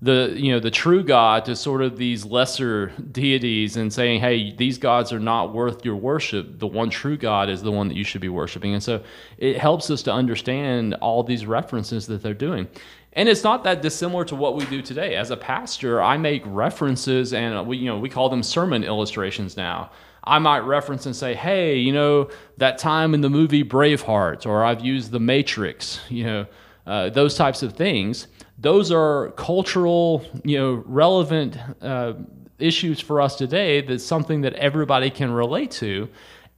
the 0.00 0.32
you 0.36 0.52
know 0.52 0.60
the 0.60 0.70
true 0.70 1.02
God 1.02 1.44
to 1.46 1.56
sort 1.56 1.82
of 1.82 1.96
these 1.96 2.24
lesser 2.24 2.92
deities 3.10 3.76
and 3.76 3.92
saying, 3.92 4.20
hey, 4.20 4.54
these 4.54 4.78
gods 4.78 5.12
are 5.12 5.18
not 5.18 5.52
worth 5.52 5.84
your 5.84 5.96
worship. 5.96 6.58
The 6.58 6.66
one 6.66 6.88
true 6.88 7.16
God 7.16 7.48
is 7.48 7.62
the 7.62 7.72
one 7.72 7.88
that 7.88 7.96
you 7.96 8.04
should 8.04 8.20
be 8.20 8.28
worshiping. 8.28 8.74
And 8.74 8.82
so 8.82 9.02
it 9.38 9.58
helps 9.58 9.90
us 9.90 10.02
to 10.04 10.12
understand 10.12 10.94
all 10.94 11.24
these 11.24 11.46
references 11.46 12.06
that 12.06 12.22
they're 12.22 12.34
doing. 12.34 12.68
And 13.14 13.28
it's 13.28 13.42
not 13.42 13.64
that 13.64 13.82
dissimilar 13.82 14.24
to 14.26 14.36
what 14.36 14.54
we 14.54 14.64
do 14.66 14.82
today. 14.82 15.16
As 15.16 15.32
a 15.32 15.36
pastor, 15.36 16.00
I 16.00 16.16
make 16.16 16.42
references 16.46 17.32
and 17.32 17.66
we 17.66 17.78
you 17.78 17.86
know 17.86 17.98
we 17.98 18.08
call 18.08 18.28
them 18.28 18.44
sermon 18.44 18.84
illustrations 18.84 19.56
now. 19.56 19.90
I 20.28 20.38
might 20.38 20.60
reference 20.60 21.06
and 21.06 21.16
say, 21.16 21.34
hey, 21.34 21.76
you 21.78 21.92
know, 21.92 22.28
that 22.58 22.76
time 22.76 23.14
in 23.14 23.22
the 23.22 23.30
movie 23.30 23.64
Braveheart, 23.64 24.44
or 24.44 24.62
I've 24.62 24.84
used 24.84 25.10
The 25.10 25.18
Matrix, 25.18 26.00
you 26.10 26.24
know, 26.24 26.46
uh, 26.86 27.08
those 27.08 27.34
types 27.34 27.62
of 27.62 27.72
things. 27.72 28.28
Those 28.58 28.92
are 28.92 29.30
cultural, 29.32 30.24
you 30.44 30.58
know, 30.58 30.82
relevant 30.86 31.56
uh, 31.80 32.14
issues 32.58 33.00
for 33.00 33.20
us 33.20 33.36
today 33.36 33.80
that's 33.80 34.04
something 34.04 34.42
that 34.42 34.52
everybody 34.54 35.10
can 35.10 35.30
relate 35.30 35.70
to. 35.70 36.08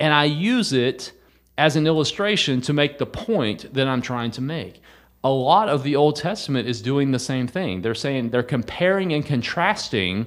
And 0.00 0.12
I 0.12 0.24
use 0.24 0.72
it 0.72 1.12
as 1.56 1.76
an 1.76 1.86
illustration 1.86 2.60
to 2.62 2.72
make 2.72 2.98
the 2.98 3.06
point 3.06 3.72
that 3.74 3.86
I'm 3.86 4.02
trying 4.02 4.32
to 4.32 4.40
make. 4.40 4.82
A 5.22 5.30
lot 5.30 5.68
of 5.68 5.82
the 5.82 5.94
Old 5.94 6.16
Testament 6.16 6.66
is 6.66 6.80
doing 6.80 7.12
the 7.12 7.18
same 7.18 7.46
thing. 7.46 7.82
They're 7.82 7.94
saying 7.94 8.30
they're 8.30 8.42
comparing 8.42 9.12
and 9.12 9.24
contrasting 9.24 10.26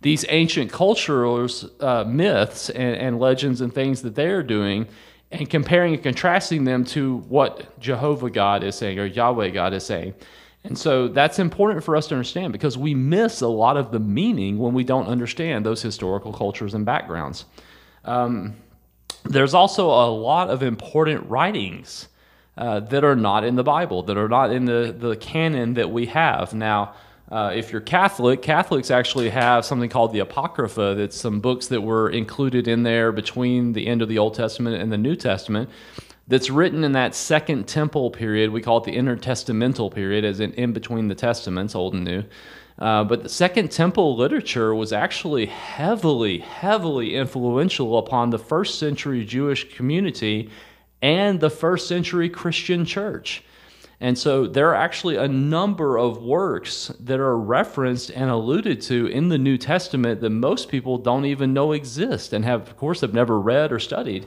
these 0.00 0.24
ancient 0.28 0.72
cultures, 0.72 1.66
uh, 1.80 2.04
myths 2.04 2.70
and, 2.70 2.96
and 2.96 3.18
legends 3.18 3.60
and 3.60 3.74
things 3.74 4.02
that 4.02 4.14
they're 4.14 4.42
doing, 4.42 4.86
and 5.30 5.48
comparing 5.48 5.94
and 5.94 6.02
contrasting 6.02 6.64
them 6.64 6.84
to 6.84 7.18
what 7.28 7.78
Jehovah 7.78 8.30
God 8.30 8.64
is 8.64 8.74
saying 8.74 8.98
or 8.98 9.04
Yahweh 9.04 9.50
God 9.50 9.72
is 9.74 9.84
saying. 9.84 10.14
And 10.64 10.76
so 10.76 11.08
that's 11.08 11.38
important 11.38 11.84
for 11.84 11.96
us 11.96 12.08
to 12.08 12.14
understand 12.14 12.52
because 12.52 12.76
we 12.76 12.94
miss 12.94 13.40
a 13.40 13.48
lot 13.48 13.76
of 13.76 13.92
the 13.92 14.00
meaning 14.00 14.58
when 14.58 14.74
we 14.74 14.84
don't 14.84 15.06
understand 15.06 15.64
those 15.64 15.80
historical 15.80 16.32
cultures 16.32 16.74
and 16.74 16.84
backgrounds. 16.84 17.46
Um, 18.04 18.56
there's 19.24 19.54
also 19.54 19.86
a 19.86 20.10
lot 20.10 20.50
of 20.50 20.62
important 20.62 21.28
writings 21.28 22.08
uh, 22.58 22.80
that 22.80 23.04
are 23.04 23.16
not 23.16 23.44
in 23.44 23.56
the 23.56 23.62
Bible, 23.62 24.02
that 24.02 24.18
are 24.18 24.28
not 24.28 24.52
in 24.52 24.64
the, 24.64 24.94
the 24.96 25.16
canon 25.16 25.74
that 25.74 25.90
we 25.90 26.06
have. 26.06 26.52
Now, 26.52 26.94
uh, 27.30 27.52
if 27.54 27.70
you're 27.70 27.80
Catholic, 27.80 28.42
Catholics 28.42 28.90
actually 28.90 29.30
have 29.30 29.64
something 29.64 29.88
called 29.88 30.12
the 30.12 30.18
Apocrypha. 30.18 30.94
That's 30.96 31.16
some 31.16 31.40
books 31.40 31.68
that 31.68 31.80
were 31.80 32.10
included 32.10 32.66
in 32.66 32.82
there 32.82 33.12
between 33.12 33.72
the 33.72 33.86
end 33.86 34.02
of 34.02 34.08
the 34.08 34.18
Old 34.18 34.34
Testament 34.34 34.82
and 34.82 34.90
the 34.90 34.98
New 34.98 35.14
Testament. 35.14 35.70
That's 36.26 36.50
written 36.50 36.84
in 36.84 36.92
that 36.92 37.14
Second 37.14 37.68
Temple 37.68 38.10
period. 38.10 38.50
We 38.50 38.62
call 38.62 38.78
it 38.78 38.84
the 38.84 38.96
intertestamental 38.96 39.94
period, 39.94 40.24
as 40.24 40.40
in 40.40 40.52
in 40.54 40.72
between 40.72 41.08
the 41.08 41.14
Testaments, 41.14 41.74
Old 41.74 41.94
and 41.94 42.04
New. 42.04 42.24
Uh, 42.78 43.04
but 43.04 43.22
the 43.22 43.28
Second 43.28 43.70
Temple 43.70 44.16
literature 44.16 44.74
was 44.74 44.92
actually 44.92 45.46
heavily, 45.46 46.38
heavily 46.38 47.14
influential 47.14 47.98
upon 47.98 48.30
the 48.30 48.38
first 48.38 48.78
century 48.78 49.24
Jewish 49.24 49.76
community 49.76 50.50
and 51.02 51.40
the 51.40 51.50
first 51.50 51.86
century 51.88 52.28
Christian 52.28 52.84
church. 52.84 53.42
And 54.02 54.18
so 54.18 54.46
there 54.46 54.70
are 54.70 54.74
actually 54.74 55.16
a 55.16 55.28
number 55.28 55.98
of 55.98 56.22
works 56.22 56.90
that 57.00 57.20
are 57.20 57.36
referenced 57.36 58.10
and 58.10 58.30
alluded 58.30 58.80
to 58.82 59.06
in 59.06 59.28
the 59.28 59.36
New 59.36 59.58
Testament 59.58 60.22
that 60.22 60.30
most 60.30 60.70
people 60.70 60.96
don't 60.96 61.26
even 61.26 61.52
know 61.52 61.72
exist 61.72 62.32
and 62.32 62.42
have, 62.44 62.62
of 62.62 62.76
course, 62.78 63.02
have 63.02 63.12
never 63.12 63.38
read 63.38 63.72
or 63.72 63.78
studied. 63.78 64.26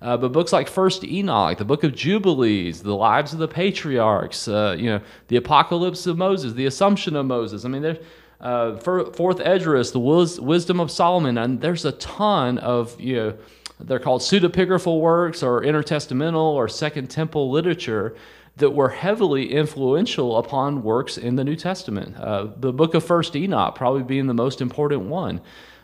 Uh, 0.00 0.16
but 0.16 0.32
books 0.32 0.54
like 0.54 0.68
First 0.68 1.04
Enoch, 1.04 1.58
the 1.58 1.66
Book 1.66 1.84
of 1.84 1.94
Jubilees, 1.94 2.82
the 2.82 2.96
Lives 2.96 3.34
of 3.34 3.38
the 3.38 3.48
Patriarchs, 3.48 4.48
uh, 4.48 4.74
you 4.78 4.86
know, 4.86 5.00
the 5.28 5.36
Apocalypse 5.36 6.06
of 6.06 6.16
Moses, 6.16 6.54
the 6.54 6.64
Assumption 6.64 7.14
of 7.14 7.26
Moses. 7.26 7.66
I 7.66 7.68
mean, 7.68 7.82
there's 7.82 7.98
uh, 8.40 8.76
Fourth 8.78 9.40
Esdras, 9.40 9.92
the 9.92 9.98
Wisdom 9.98 10.80
of 10.80 10.90
Solomon, 10.90 11.36
and 11.36 11.60
there's 11.60 11.84
a 11.84 11.92
ton 11.92 12.56
of 12.56 12.98
you 12.98 13.16
know, 13.16 13.34
they're 13.78 13.98
called 13.98 14.22
pseudepigraphal 14.22 15.00
works 15.00 15.42
or 15.42 15.60
intertestamental 15.62 16.54
or 16.54 16.66
Second 16.68 17.08
Temple 17.08 17.50
literature 17.50 18.16
that 18.60 18.70
were 18.70 18.88
heavily 18.88 19.52
influential 19.52 20.38
upon 20.38 20.82
works 20.82 21.18
in 21.18 21.36
the 21.36 21.44
New 21.44 21.56
Testament. 21.56 22.16
Uh, 22.16 22.48
the 22.56 22.72
book 22.72 22.94
of 22.94 23.04
First 23.04 23.36
Enoch 23.36 23.74
probably 23.74 24.02
being 24.02 24.26
the 24.26 24.34
most 24.34 24.60
important 24.60 25.02
one. 25.02 25.40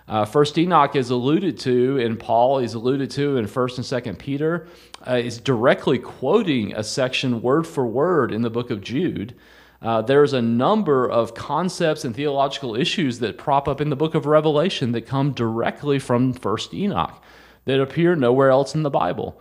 Uh, 0.08 0.24
First 0.24 0.56
Enoch 0.56 0.94
is 0.94 1.10
alluded 1.10 1.58
to 1.60 1.98
in 1.98 2.16
Paul. 2.16 2.60
He's 2.60 2.74
alluded 2.74 3.10
to 3.12 3.38
in 3.38 3.46
First 3.46 3.76
and 3.78 3.84
Second 3.84 4.18
Peter. 4.18 4.68
Uh, 5.06 5.16
is 5.16 5.38
directly 5.38 5.98
quoting 5.98 6.72
a 6.74 6.84
section 6.84 7.42
word 7.42 7.66
for 7.66 7.86
word 7.86 8.32
in 8.32 8.42
the 8.42 8.50
book 8.50 8.70
of 8.70 8.80
Jude. 8.80 9.34
Uh, 9.82 10.02
there's 10.02 10.32
a 10.32 10.40
number 10.42 11.10
of 11.10 11.34
concepts 11.34 12.04
and 12.04 12.14
theological 12.14 12.76
issues 12.76 13.18
that 13.18 13.36
prop 13.36 13.68
up 13.68 13.80
in 13.80 13.90
the 13.90 13.96
book 13.96 14.14
of 14.14 14.26
Revelation 14.26 14.92
that 14.92 15.06
come 15.06 15.32
directly 15.32 15.98
from 15.98 16.32
First 16.32 16.72
Enoch 16.72 17.22
that 17.66 17.80
appear 17.80 18.16
nowhere 18.16 18.50
else 18.50 18.74
in 18.74 18.84
the 18.84 18.90
Bible. 18.90 19.40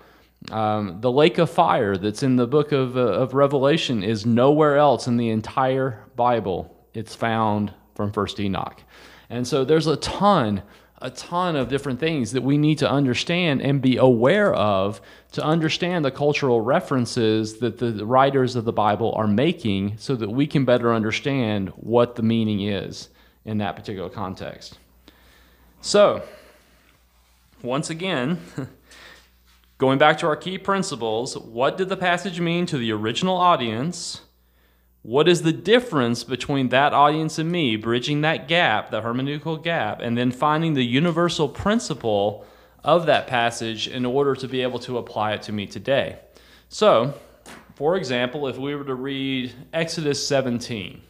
Um, 0.51 1.01
the 1.01 1.11
lake 1.11 1.37
of 1.37 1.49
fire 1.49 1.97
that's 1.97 2.23
in 2.23 2.35
the 2.35 2.47
book 2.47 2.71
of, 2.71 2.95
uh, 2.97 3.01
of 3.01 3.33
Revelation 3.33 4.03
is 4.03 4.25
nowhere 4.25 4.77
else 4.77 5.07
in 5.07 5.17
the 5.17 5.29
entire 5.29 6.03
Bible. 6.15 6.75
It's 6.93 7.15
found 7.15 7.73
from 7.95 8.11
First 8.11 8.39
Enoch. 8.39 8.81
And 9.29 9.47
so 9.47 9.65
there's 9.65 9.87
a 9.87 9.97
ton, 9.97 10.61
a 11.01 11.09
ton 11.09 11.55
of 11.55 11.67
different 11.67 11.99
things 11.99 12.31
that 12.33 12.43
we 12.43 12.57
need 12.57 12.77
to 12.79 12.89
understand 12.89 13.61
and 13.61 13.81
be 13.81 13.97
aware 13.97 14.53
of 14.53 15.01
to 15.31 15.43
understand 15.43 16.05
the 16.05 16.11
cultural 16.11 16.61
references 16.61 17.57
that 17.59 17.79
the 17.79 18.05
writers 18.05 18.55
of 18.55 18.65
the 18.65 18.73
Bible 18.73 19.13
are 19.13 19.27
making 19.27 19.97
so 19.97 20.15
that 20.15 20.29
we 20.29 20.45
can 20.45 20.63
better 20.63 20.93
understand 20.93 21.69
what 21.69 22.15
the 22.15 22.23
meaning 22.23 22.61
is 22.61 23.09
in 23.45 23.57
that 23.57 23.75
particular 23.75 24.09
context. 24.09 24.77
So, 25.81 26.23
once 27.61 27.89
again, 27.89 28.39
going 29.77 29.97
back 29.97 30.17
to 30.19 30.27
our 30.27 30.35
key 30.35 30.57
principles, 30.57 31.37
what 31.37 31.77
did 31.77 31.89
the 31.89 31.97
passage 31.97 32.39
mean 32.39 32.65
to 32.67 32.77
the 32.77 32.91
original 32.91 33.37
audience? 33.37 34.21
What 35.01 35.27
is 35.27 35.43
the 35.43 35.53
difference 35.53 36.23
between 36.23 36.69
that 36.69 36.93
audience 36.93 37.37
and 37.37 37.51
me, 37.51 37.75
bridging 37.75 38.21
that 38.21 38.47
gap, 38.47 38.89
the 38.89 39.01
hermeneutical 39.01 39.61
gap, 39.61 39.99
and 40.01 40.17
then 40.17 40.31
finding 40.31 40.73
the 40.73 40.85
universal 40.85 41.47
principle 41.47 42.45
of 42.83 43.05
that 43.05 43.27
passage 43.27 43.87
in 43.87 44.05
order 44.05 44.35
to 44.35 44.47
be 44.47 44.61
able 44.61 44.79
to 44.79 44.97
apply 44.97 45.33
it 45.33 45.43
to 45.43 45.51
me 45.51 45.67
today? 45.67 46.17
So, 46.69 47.13
for 47.75 47.97
example, 47.97 48.47
if 48.47 48.57
we 48.57 48.73
were 48.73 48.83
to 48.85 48.95
read 48.95 49.53
Exodus 49.73 50.25
17, 50.27 51.01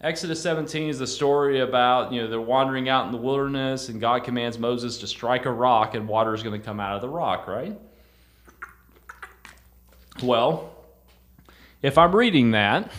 Exodus 0.00 0.42
17 0.42 0.88
is 0.88 0.98
the 0.98 1.06
story 1.06 1.60
about, 1.60 2.10
you 2.10 2.22
know, 2.22 2.28
they're 2.28 2.40
wandering 2.40 2.88
out 2.88 3.04
in 3.04 3.12
the 3.12 3.18
wilderness 3.18 3.90
and 3.90 4.00
God 4.00 4.24
commands 4.24 4.58
Moses 4.58 4.96
to 4.98 5.06
strike 5.06 5.44
a 5.44 5.52
rock 5.52 5.94
and 5.94 6.08
water 6.08 6.32
is 6.32 6.42
going 6.42 6.58
to 6.58 6.64
come 6.64 6.80
out 6.80 6.96
of 6.96 7.02
the 7.02 7.08
rock, 7.08 7.46
right? 7.46 7.78
Well, 10.22 10.70
if 11.82 11.96
I'm 11.96 12.14
reading 12.14 12.50
that, 12.50 12.90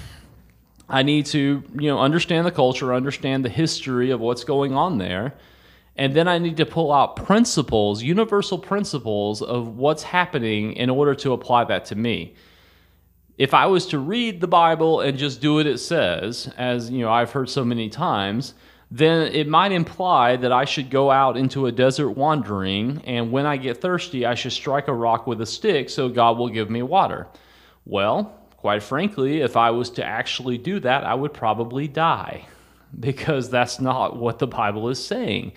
I 0.89 1.03
need 1.03 1.25
to, 1.27 1.63
you 1.73 1.87
know, 1.87 1.99
understand 1.99 2.45
the 2.45 2.51
culture, 2.51 2.93
understand 2.93 3.45
the 3.45 3.49
history 3.49 4.11
of 4.11 4.19
what's 4.19 4.43
going 4.43 4.73
on 4.73 4.97
there. 4.97 5.35
And 5.95 6.13
then 6.13 6.27
I 6.27 6.37
need 6.37 6.57
to 6.57 6.65
pull 6.65 6.91
out 6.91 7.15
principles, 7.15 8.01
universal 8.01 8.57
principles 8.57 9.41
of 9.41 9.77
what's 9.77 10.03
happening 10.03 10.73
in 10.73 10.89
order 10.89 11.13
to 11.15 11.33
apply 11.33 11.65
that 11.65 11.85
to 11.85 11.95
me. 11.95 12.33
If 13.37 13.53
I 13.53 13.67
was 13.67 13.85
to 13.87 13.99
read 13.99 14.41
the 14.41 14.47
Bible 14.47 15.01
and 15.01 15.17
just 15.17 15.41
do 15.41 15.55
what 15.55 15.65
it 15.65 15.79
says, 15.79 16.51
as 16.57 16.89
you 16.89 16.99
know, 16.99 17.11
I've 17.11 17.31
heard 17.31 17.49
so 17.49 17.63
many 17.63 17.89
times, 17.89 18.53
then 18.93 19.31
it 19.33 19.47
might 19.47 19.71
imply 19.71 20.35
that 20.35 20.51
I 20.51 20.65
should 20.65 20.89
go 20.89 21.11
out 21.11 21.37
into 21.37 21.65
a 21.65 21.71
desert 21.71 22.09
wandering, 22.11 23.01
and 23.05 23.31
when 23.31 23.45
I 23.45 23.55
get 23.55 23.79
thirsty, 23.79 24.25
I 24.25 24.35
should 24.35 24.51
strike 24.51 24.89
a 24.89 24.93
rock 24.93 25.25
with 25.25 25.39
a 25.39 25.45
stick 25.45 25.89
so 25.89 26.09
God 26.09 26.37
will 26.37 26.49
give 26.49 26.69
me 26.69 26.81
water. 26.81 27.27
Well, 27.85 28.37
quite 28.57 28.83
frankly, 28.83 29.39
if 29.39 29.55
I 29.55 29.71
was 29.71 29.89
to 29.91 30.03
actually 30.03 30.57
do 30.57 30.81
that, 30.81 31.05
I 31.05 31.15
would 31.15 31.33
probably 31.33 31.87
die 31.87 32.45
because 32.99 33.49
that's 33.49 33.79
not 33.79 34.17
what 34.17 34.39
the 34.39 34.47
Bible 34.47 34.89
is 34.89 35.03
saying. 35.03 35.53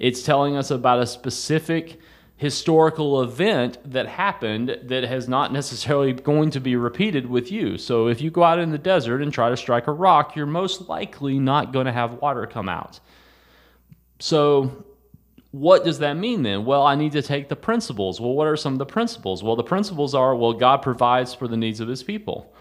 It's 0.00 0.24
telling 0.24 0.56
us 0.56 0.72
about 0.72 0.98
a 0.98 1.06
specific 1.06 2.00
historical 2.42 3.22
event 3.22 3.78
that 3.84 4.08
happened 4.08 4.76
that 4.82 5.04
has 5.04 5.28
not 5.28 5.52
necessarily 5.52 6.12
going 6.12 6.50
to 6.50 6.58
be 6.58 6.74
repeated 6.74 7.24
with 7.26 7.52
you. 7.52 7.78
So 7.78 8.08
if 8.08 8.20
you 8.20 8.32
go 8.32 8.42
out 8.42 8.58
in 8.58 8.72
the 8.72 8.78
desert 8.78 9.22
and 9.22 9.32
try 9.32 9.48
to 9.48 9.56
strike 9.56 9.86
a 9.86 9.92
rock, 9.92 10.34
you're 10.34 10.44
most 10.44 10.88
likely 10.88 11.38
not 11.38 11.72
going 11.72 11.86
to 11.86 11.92
have 11.92 12.14
water 12.14 12.44
come 12.48 12.68
out. 12.68 12.98
So 14.18 14.84
what 15.52 15.84
does 15.84 16.00
that 16.00 16.14
mean 16.14 16.42
then? 16.42 16.64
Well, 16.64 16.82
I 16.82 16.96
need 16.96 17.12
to 17.12 17.22
take 17.22 17.48
the 17.48 17.54
principles. 17.54 18.20
Well, 18.20 18.32
what 18.32 18.48
are 18.48 18.56
some 18.56 18.72
of 18.72 18.80
the 18.80 18.86
principles? 18.86 19.44
Well, 19.44 19.54
the 19.54 19.62
principles 19.62 20.12
are 20.12 20.34
well, 20.34 20.52
God 20.52 20.78
provides 20.78 21.32
for 21.34 21.46
the 21.46 21.56
needs 21.56 21.78
of 21.78 21.86
his 21.86 22.02
people. 22.02 22.52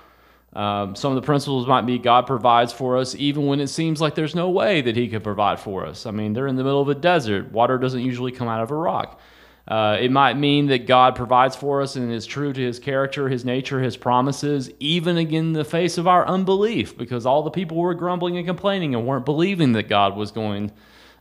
Um, 0.54 0.96
some 0.96 1.12
of 1.12 1.16
the 1.16 1.26
principles 1.26 1.66
might 1.66 1.88
be 1.88 1.98
God 1.98 2.28
provides 2.28 2.72
for 2.72 3.00
us 3.00 3.16
even 3.16 3.48
when 3.48 3.60
it 3.60 3.68
seems 3.68 4.00
like 4.00 4.14
there's 4.14 4.36
no 4.36 4.50
way 4.52 4.82
that 4.82 4.96
he 4.96 5.08
could 5.08 5.24
provide 5.24 5.60
for 5.60 5.88
us. 5.88 6.06
I 6.06 6.12
mean, 6.12 6.34
they're 6.34 6.46
in 6.46 6.56
the 6.56 6.64
middle 6.64 6.82
of 6.82 6.90
a 6.90 6.94
desert, 6.94 7.52
water 7.52 7.80
doesn't 7.80 8.02
usually 8.02 8.32
come 8.32 8.48
out 8.48 8.62
of 8.62 8.70
a 8.70 8.76
rock. 8.76 9.20
Uh, 9.68 9.98
it 10.00 10.12
might 10.12 10.38
mean 10.38 10.68
that 10.68 10.88
God 10.88 11.16
provides 11.16 11.56
for 11.56 11.82
us 11.82 11.96
and 11.96 12.12
is 12.12 12.26
true 12.26 12.52
to 12.52 12.62
his 12.62 12.80
character, 12.80 13.30
his 13.30 13.46
nature, 13.46 13.82
his 13.82 13.96
promises, 13.96 14.72
even 14.80 15.18
in 15.18 15.54
the 15.54 15.64
face 15.64 15.98
of 15.98 16.08
our 16.08 16.28
unbelief, 16.28 16.98
because 16.98 17.26
all 17.26 17.44
the 17.44 17.52
people 17.52 17.78
were 17.78 17.94
grumbling 17.94 18.38
and 18.38 18.46
complaining 18.46 18.96
and 18.96 19.06
weren't 19.06 19.26
believing 19.26 19.74
that 19.74 19.88
God 19.88 20.16
was 20.16 20.32
going 20.32 20.72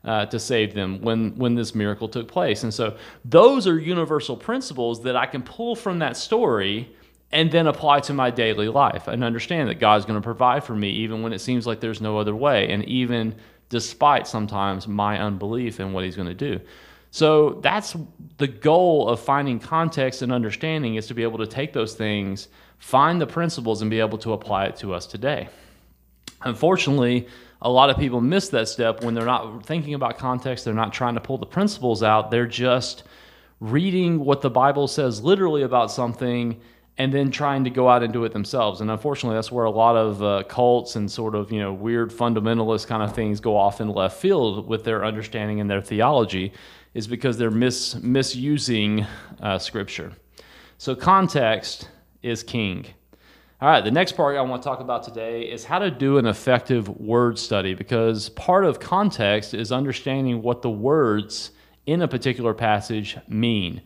uh, 0.04 0.26
to 0.26 0.38
save 0.38 0.74
them 0.74 1.02
when, 1.02 1.36
when 1.36 1.54
this 1.54 1.74
miracle 1.74 2.08
took 2.08 2.28
place. 2.28 2.62
And 2.62 2.72
so 2.72 2.96
those 3.24 3.66
are 3.66 3.78
universal 3.78 4.36
principles 4.36 5.02
that 5.02 5.16
I 5.16 5.26
can 5.26 5.42
pull 5.42 5.76
from 5.76 5.98
that 5.98 6.16
story 6.16 6.90
and 7.32 7.52
then 7.52 7.66
apply 7.66 8.00
to 8.00 8.12
my 8.12 8.30
daily 8.30 8.68
life 8.68 9.06
and 9.06 9.22
understand 9.22 9.68
that 9.68 9.78
God's 9.78 10.04
going 10.04 10.18
to 10.18 10.24
provide 10.24 10.64
for 10.64 10.74
me 10.74 10.90
even 10.90 11.22
when 11.22 11.32
it 11.32 11.40
seems 11.40 11.66
like 11.66 11.80
there's 11.80 12.00
no 12.00 12.18
other 12.18 12.34
way, 12.34 12.72
and 12.72 12.84
even 12.86 13.36
despite 13.68 14.26
sometimes 14.26 14.88
my 14.88 15.20
unbelief 15.20 15.78
in 15.78 15.92
what 15.92 16.04
He's 16.04 16.16
going 16.16 16.26
to 16.28 16.34
do. 16.34 16.60
So 17.10 17.58
that's 17.62 17.96
the 18.38 18.46
goal 18.46 19.08
of 19.08 19.20
finding 19.20 19.58
context 19.58 20.22
and 20.22 20.32
understanding 20.32 20.94
is 20.94 21.06
to 21.08 21.14
be 21.14 21.22
able 21.22 21.38
to 21.38 21.46
take 21.46 21.72
those 21.72 21.94
things, 21.94 22.48
find 22.78 23.20
the 23.20 23.26
principles, 23.26 23.82
and 23.82 23.90
be 23.90 24.00
able 24.00 24.18
to 24.18 24.32
apply 24.32 24.66
it 24.66 24.76
to 24.76 24.94
us 24.94 25.06
today. 25.06 25.48
Unfortunately, 26.42 27.26
a 27.62 27.70
lot 27.70 27.90
of 27.90 27.98
people 27.98 28.20
miss 28.20 28.48
that 28.50 28.68
step 28.68 29.02
when 29.02 29.14
they're 29.14 29.26
not 29.26 29.66
thinking 29.66 29.94
about 29.94 30.18
context, 30.18 30.64
they're 30.64 30.72
not 30.72 30.92
trying 30.92 31.14
to 31.14 31.20
pull 31.20 31.36
the 31.36 31.46
principles 31.46 32.02
out, 32.02 32.30
they're 32.30 32.46
just 32.46 33.02
reading 33.58 34.24
what 34.24 34.40
the 34.40 34.48
Bible 34.48 34.88
says 34.88 35.22
literally 35.22 35.62
about 35.62 35.90
something 35.90 36.58
and 36.96 37.12
then 37.14 37.30
trying 37.30 37.64
to 37.64 37.70
go 37.70 37.88
out 37.88 38.02
and 38.02 38.12
do 38.12 38.24
it 38.24 38.32
themselves. 38.32 38.80
And 38.80 38.90
unfortunately, 38.90 39.36
that's 39.36 39.52
where 39.52 39.64
a 39.64 39.70
lot 39.70 39.96
of 39.96 40.22
uh, 40.22 40.42
cults 40.48 40.96
and 40.96 41.10
sort 41.10 41.34
of 41.34 41.52
you 41.52 41.58
know 41.58 41.72
weird 41.72 42.10
fundamentalist 42.10 42.86
kind 42.86 43.02
of 43.02 43.14
things 43.14 43.40
go 43.40 43.56
off 43.56 43.80
in 43.80 43.88
left 43.88 44.18
field 44.18 44.66
with 44.66 44.84
their 44.84 45.04
understanding 45.04 45.60
and 45.60 45.70
their 45.70 45.80
theology, 45.80 46.52
is 46.94 47.06
because 47.06 47.38
they're 47.38 47.50
mis- 47.50 47.96
misusing 48.02 49.06
uh, 49.40 49.58
Scripture. 49.58 50.12
So 50.78 50.94
context 50.94 51.88
is 52.22 52.42
king. 52.42 52.86
All 53.60 53.68
right, 53.68 53.84
the 53.84 53.90
next 53.90 54.12
part 54.12 54.38
I 54.38 54.40
want 54.40 54.62
to 54.62 54.68
talk 54.68 54.80
about 54.80 55.02
today 55.02 55.42
is 55.42 55.64
how 55.64 55.78
to 55.78 55.90
do 55.90 56.16
an 56.16 56.24
effective 56.24 56.88
word 56.88 57.38
study 57.38 57.74
because 57.74 58.30
part 58.30 58.64
of 58.64 58.80
context 58.80 59.52
is 59.52 59.70
understanding 59.70 60.40
what 60.40 60.62
the 60.62 60.70
words 60.70 61.50
in 61.84 62.00
a 62.00 62.08
particular 62.08 62.54
passage 62.54 63.18
mean, 63.28 63.82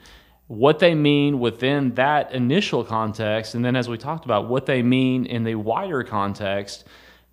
what 0.47 0.79
they 0.79 0.95
mean 0.95 1.41
within 1.41 1.93
that 1.95 2.31
initial 2.33 2.85
context, 2.85 3.57
and 3.57 3.65
then 3.65 3.75
as 3.75 3.89
we 3.89 3.99
talked 3.99 4.25
about, 4.25 4.49
what 4.49 4.67
they 4.67 4.83
mean 4.83 5.27
in 5.27 5.43
the 5.43 5.57
wider 5.57 6.05
context, 6.05 6.85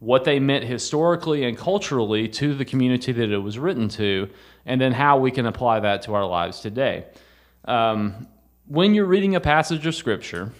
what 0.01 0.23
they 0.23 0.39
meant 0.39 0.63
historically 0.63 1.43
and 1.43 1.55
culturally 1.55 2.27
to 2.27 2.55
the 2.55 2.65
community 2.65 3.11
that 3.11 3.31
it 3.31 3.37
was 3.37 3.59
written 3.59 3.87
to, 3.87 4.27
and 4.65 4.81
then 4.81 4.91
how 4.91 5.19
we 5.19 5.29
can 5.29 5.45
apply 5.45 5.79
that 5.79 6.01
to 6.01 6.15
our 6.15 6.25
lives 6.25 6.59
today. 6.59 7.05
Um, 7.65 8.27
when 8.65 8.95
you're 8.95 9.05
reading 9.05 9.35
a 9.35 9.39
passage 9.39 9.85
of 9.85 9.93
Scripture, 9.93 10.53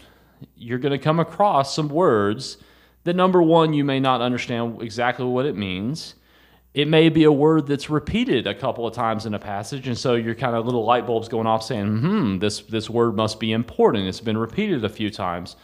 you're 0.56 0.77
going 0.77 0.91
to 0.91 1.04
come 1.04 1.19
across 1.19 1.75
some 1.75 1.89
words 1.89 2.58
that, 3.04 3.15
number 3.15 3.41
one, 3.41 3.73
you 3.73 3.84
may 3.84 3.99
not 3.99 4.21
understand 4.21 4.80
exactly 4.84 5.25
what 5.25 5.47
it 5.47 5.58
means. 5.58 6.13
It 6.75 6.88
may 6.88 7.10
be 7.10 7.23
a 7.23 7.32
word 7.32 7.65
that's 7.65 7.89
repeated 7.89 8.45
a 8.45 8.54
couple 8.54 8.86
of 8.86 8.93
times 8.93 9.25
in 9.25 9.34
a 9.34 9.39
passage, 9.39 9.88
and 9.88 9.97
so 9.97 10.13
your 10.13 10.36
kind 10.36 10.56
of 10.56 10.65
little 10.65 10.86
light 10.86 11.08
bulbs 11.08 11.27
going 11.27 11.47
off 11.47 11.63
saying, 11.63 11.97
hmm, 11.97 12.38
this, 12.38 12.60
this 12.60 12.91
word 12.91 13.15
must 13.15 13.39
be 13.39 13.54
important. 13.54 14.08
It's 14.08 14.21
been 14.21 14.38
repeated 14.38 14.86
a 14.86 14.89
few 14.89 15.10
times. 15.10 15.56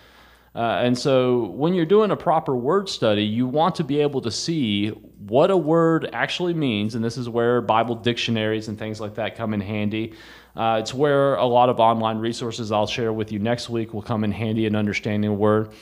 Uh, 0.57 0.81
and 0.81 0.97
so 0.97 1.45
when 1.49 1.75
you're 1.75 1.85
doing 1.85 2.09
a 2.09 2.15
proper 2.15 2.55
word 2.55 2.89
study, 2.89 3.23
you 3.23 3.45
want 3.45 3.75
to 3.75 3.83
be 3.83 4.01
able 4.01 4.21
to 4.21 4.31
see 4.31 4.87
what 5.27 5.51
a 5.51 5.57
word 5.57 6.09
actually 6.13 6.55
means. 6.55 6.95
And 6.95 7.05
this 7.05 7.15
is 7.15 7.29
where 7.29 7.61
Bible 7.61 7.93
dictionaries 7.93 8.67
and 8.67 8.77
things 8.77 8.99
like 8.99 9.13
that 9.15 9.35
come 9.35 9.53
in 9.53 9.61
handy. 9.61 10.13
Uh, 10.55 10.79
it's 10.81 10.95
where 10.95 11.35
a 11.35 11.45
lot 11.45 11.69
of 11.69 11.79
online 11.79 12.17
resources 12.17 12.71
I'll 12.71 12.87
share 12.87 13.13
with 13.13 13.31
you 13.31 13.37
next 13.37 13.69
week 13.69 13.93
will 13.93 14.01
come 14.01 14.23
in 14.23 14.31
handy 14.31 14.65
in 14.65 14.75
understanding 14.75 15.29
a 15.29 15.33
word. 15.33 15.73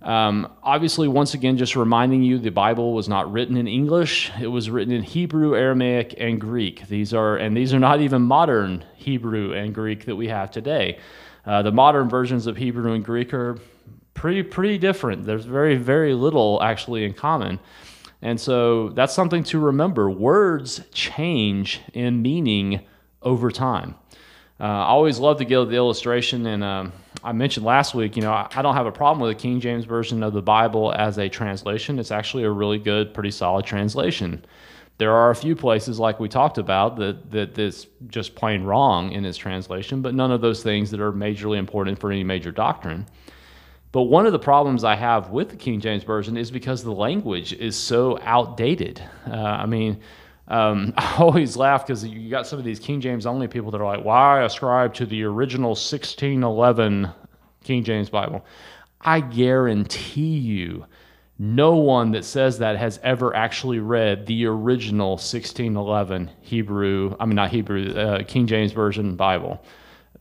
Um, 0.00 0.50
obviously, 0.62 1.08
once 1.08 1.34
again, 1.34 1.58
just 1.58 1.76
reminding 1.76 2.22
you 2.22 2.38
the 2.38 2.50
Bible 2.50 2.94
was 2.94 3.10
not 3.10 3.30
written 3.30 3.58
in 3.58 3.68
English. 3.68 4.32
It 4.40 4.46
was 4.46 4.70
written 4.70 4.94
in 4.94 5.02
Hebrew, 5.02 5.54
Aramaic, 5.54 6.14
and 6.16 6.40
Greek. 6.40 6.88
These 6.88 7.12
are, 7.12 7.36
and 7.36 7.54
these 7.54 7.74
are 7.74 7.78
not 7.78 8.00
even 8.00 8.22
modern 8.22 8.82
Hebrew 8.96 9.52
and 9.52 9.74
Greek 9.74 10.06
that 10.06 10.16
we 10.16 10.28
have 10.28 10.50
today. 10.50 10.98
Uh, 11.44 11.60
the 11.60 11.72
modern 11.72 12.08
versions 12.08 12.46
of 12.46 12.56
Hebrew 12.56 12.94
and 12.94 13.04
Greek 13.04 13.34
are 13.34 13.58
pretty, 14.14 14.42
pretty 14.42 14.78
different. 14.78 15.24
There's 15.24 15.44
very, 15.44 15.76
very 15.76 16.14
little 16.14 16.62
actually 16.62 17.04
in 17.04 17.14
common. 17.14 17.58
And 18.22 18.40
so 18.40 18.90
that's 18.90 19.12
something 19.12 19.42
to 19.44 19.58
remember. 19.58 20.08
Words 20.08 20.80
change 20.92 21.80
in 21.92 22.22
meaning 22.22 22.80
over 23.20 23.50
time. 23.50 23.96
Uh, 24.60 24.64
I 24.64 24.86
always 24.86 25.18
love 25.18 25.38
to 25.38 25.44
give 25.44 25.68
the 25.70 25.74
illustration, 25.74 26.46
and 26.46 26.62
um, 26.62 26.92
I 27.24 27.32
mentioned 27.32 27.66
last 27.66 27.96
week, 27.96 28.14
you 28.14 28.22
know, 28.22 28.30
I, 28.30 28.48
I, 28.54 28.62
don't 28.62 28.76
have 28.76 28.86
a 28.86 28.92
problem 28.92 29.26
with 29.26 29.36
the 29.36 29.42
King 29.42 29.58
James 29.58 29.84
Version 29.84 30.22
of 30.22 30.32
the 30.32 30.42
Bible 30.42 30.92
as 30.92 31.18
a 31.18 31.28
translation. 31.28 31.98
It's 31.98 32.12
actually 32.12 32.44
a 32.44 32.50
really 32.50 32.78
good, 32.78 33.12
pretty 33.12 33.32
solid 33.32 33.64
translation. 33.64 34.44
There 34.98 35.12
are 35.12 35.30
a 35.30 35.34
few 35.34 35.56
places, 35.56 35.98
like 35.98 36.20
we 36.20 36.28
talked 36.28 36.58
about, 36.58 36.94
that, 36.98 37.32
that 37.32 37.54
that's 37.56 37.88
just 38.06 38.36
plain 38.36 38.62
wrong 38.62 39.10
in 39.10 39.24
its 39.24 39.36
translation, 39.36 40.00
but 40.00 40.14
none 40.14 40.30
of 40.30 40.40
those 40.40 40.62
things 40.62 40.92
that 40.92 41.00
are 41.00 41.12
majorly 41.12 41.56
important 41.56 41.98
for 41.98 42.12
any 42.12 42.22
major 42.22 42.52
doctrine. 42.52 43.06
But 43.92 44.04
one 44.04 44.24
of 44.24 44.32
the 44.32 44.38
problems 44.38 44.84
I 44.84 44.96
have 44.96 45.28
with 45.28 45.50
the 45.50 45.56
King 45.56 45.80
James 45.80 46.02
Version 46.02 46.38
is 46.38 46.50
because 46.50 46.82
the 46.82 46.92
language 46.92 47.52
is 47.52 47.76
so 47.76 48.18
outdated. 48.22 49.02
Uh, 49.30 49.34
I 49.34 49.66
mean, 49.66 50.00
um, 50.48 50.94
I 50.96 51.16
always 51.18 51.56
laugh 51.58 51.86
because 51.86 52.04
you 52.04 52.30
got 52.30 52.46
some 52.46 52.58
of 52.58 52.64
these 52.64 52.80
King 52.80 53.02
James 53.02 53.26
only 53.26 53.48
people 53.48 53.70
that 53.70 53.80
are 53.80 53.96
like, 53.96 54.04
"Why 54.04 54.42
ascribe 54.42 54.94
to 54.94 55.06
the 55.06 55.22
original 55.24 55.70
1611 55.70 57.10
King 57.64 57.84
James 57.84 58.08
Bible?" 58.08 58.44
I 59.04 59.20
guarantee 59.20 60.38
you, 60.38 60.86
no 61.38 61.76
one 61.76 62.12
that 62.12 62.24
says 62.24 62.58
that 62.58 62.76
has 62.76 62.98
ever 63.02 63.34
actually 63.34 63.80
read 63.80 64.26
the 64.26 64.46
original 64.46 65.12
1611 65.12 66.30
Hebrew. 66.40 67.14
I 67.20 67.26
mean, 67.26 67.34
not 67.34 67.50
Hebrew, 67.50 67.92
uh, 67.92 68.22
King 68.22 68.46
James 68.46 68.72
Version 68.72 69.16
Bible, 69.16 69.62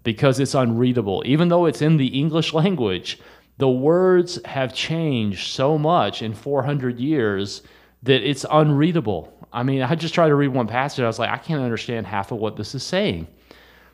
because 0.04 0.40
it's 0.42 0.56
unreadable, 0.56 1.24
even 1.26 1.48
though 1.48 1.68
it's 1.68 1.82
in 1.82 1.96
the 1.96 2.20
English 2.20 2.54
language 2.54 3.20
the 3.62 3.70
words 3.70 4.40
have 4.44 4.74
changed 4.74 5.52
so 5.52 5.78
much 5.78 6.24
in 6.24 6.34
400 6.34 7.00
years 7.00 7.62
that 8.02 8.28
it's 8.28 8.44
unreadable. 8.50 9.32
I 9.54 9.62
mean, 9.62 9.84
I 9.84 9.94
just 9.94 10.16
tried 10.16 10.30
to 10.30 10.36
read 10.36 10.48
one 10.48 10.66
passage. 10.66 11.04
I 11.04 11.06
was 11.06 11.20
like, 11.20 11.30
I 11.30 11.38
can't 11.38 11.62
understand 11.62 12.08
half 12.08 12.32
of 12.32 12.40
what 12.40 12.56
this 12.56 12.74
is 12.74 12.82
saying. 12.82 13.28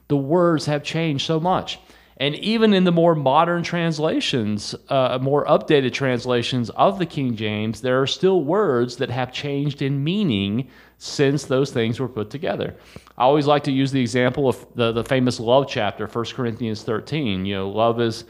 The 0.07 0.15
words 0.15 0.67
have 0.67 0.83
changed 0.83 1.25
so 1.25 1.41
much. 1.41 1.81
And 2.15 2.35
even 2.35 2.73
in 2.73 2.85
the 2.85 2.93
more 2.93 3.13
modern 3.13 3.61
translations, 3.61 4.73
uh, 4.87 5.19
more 5.21 5.45
updated 5.47 5.91
translations 5.91 6.69
of 6.69 6.97
the 6.97 7.05
King 7.05 7.35
James, 7.35 7.81
there 7.81 8.01
are 8.01 8.07
still 8.07 8.45
words 8.45 8.95
that 8.95 9.09
have 9.09 9.33
changed 9.33 9.81
in 9.81 10.01
meaning 10.01 10.69
since 10.97 11.43
those 11.43 11.71
things 11.71 11.99
were 11.99 12.07
put 12.07 12.29
together. 12.29 12.73
I 13.17 13.23
always 13.23 13.47
like 13.47 13.65
to 13.65 13.71
use 13.73 13.91
the 13.91 13.99
example 13.99 14.47
of 14.47 14.65
the, 14.75 14.93
the 14.93 15.03
famous 15.03 15.41
love 15.41 15.67
chapter, 15.67 16.07
1 16.07 16.25
Corinthians 16.27 16.83
13. 16.83 17.45
You 17.45 17.55
know, 17.55 17.69
love 17.69 17.99
is 17.99 18.23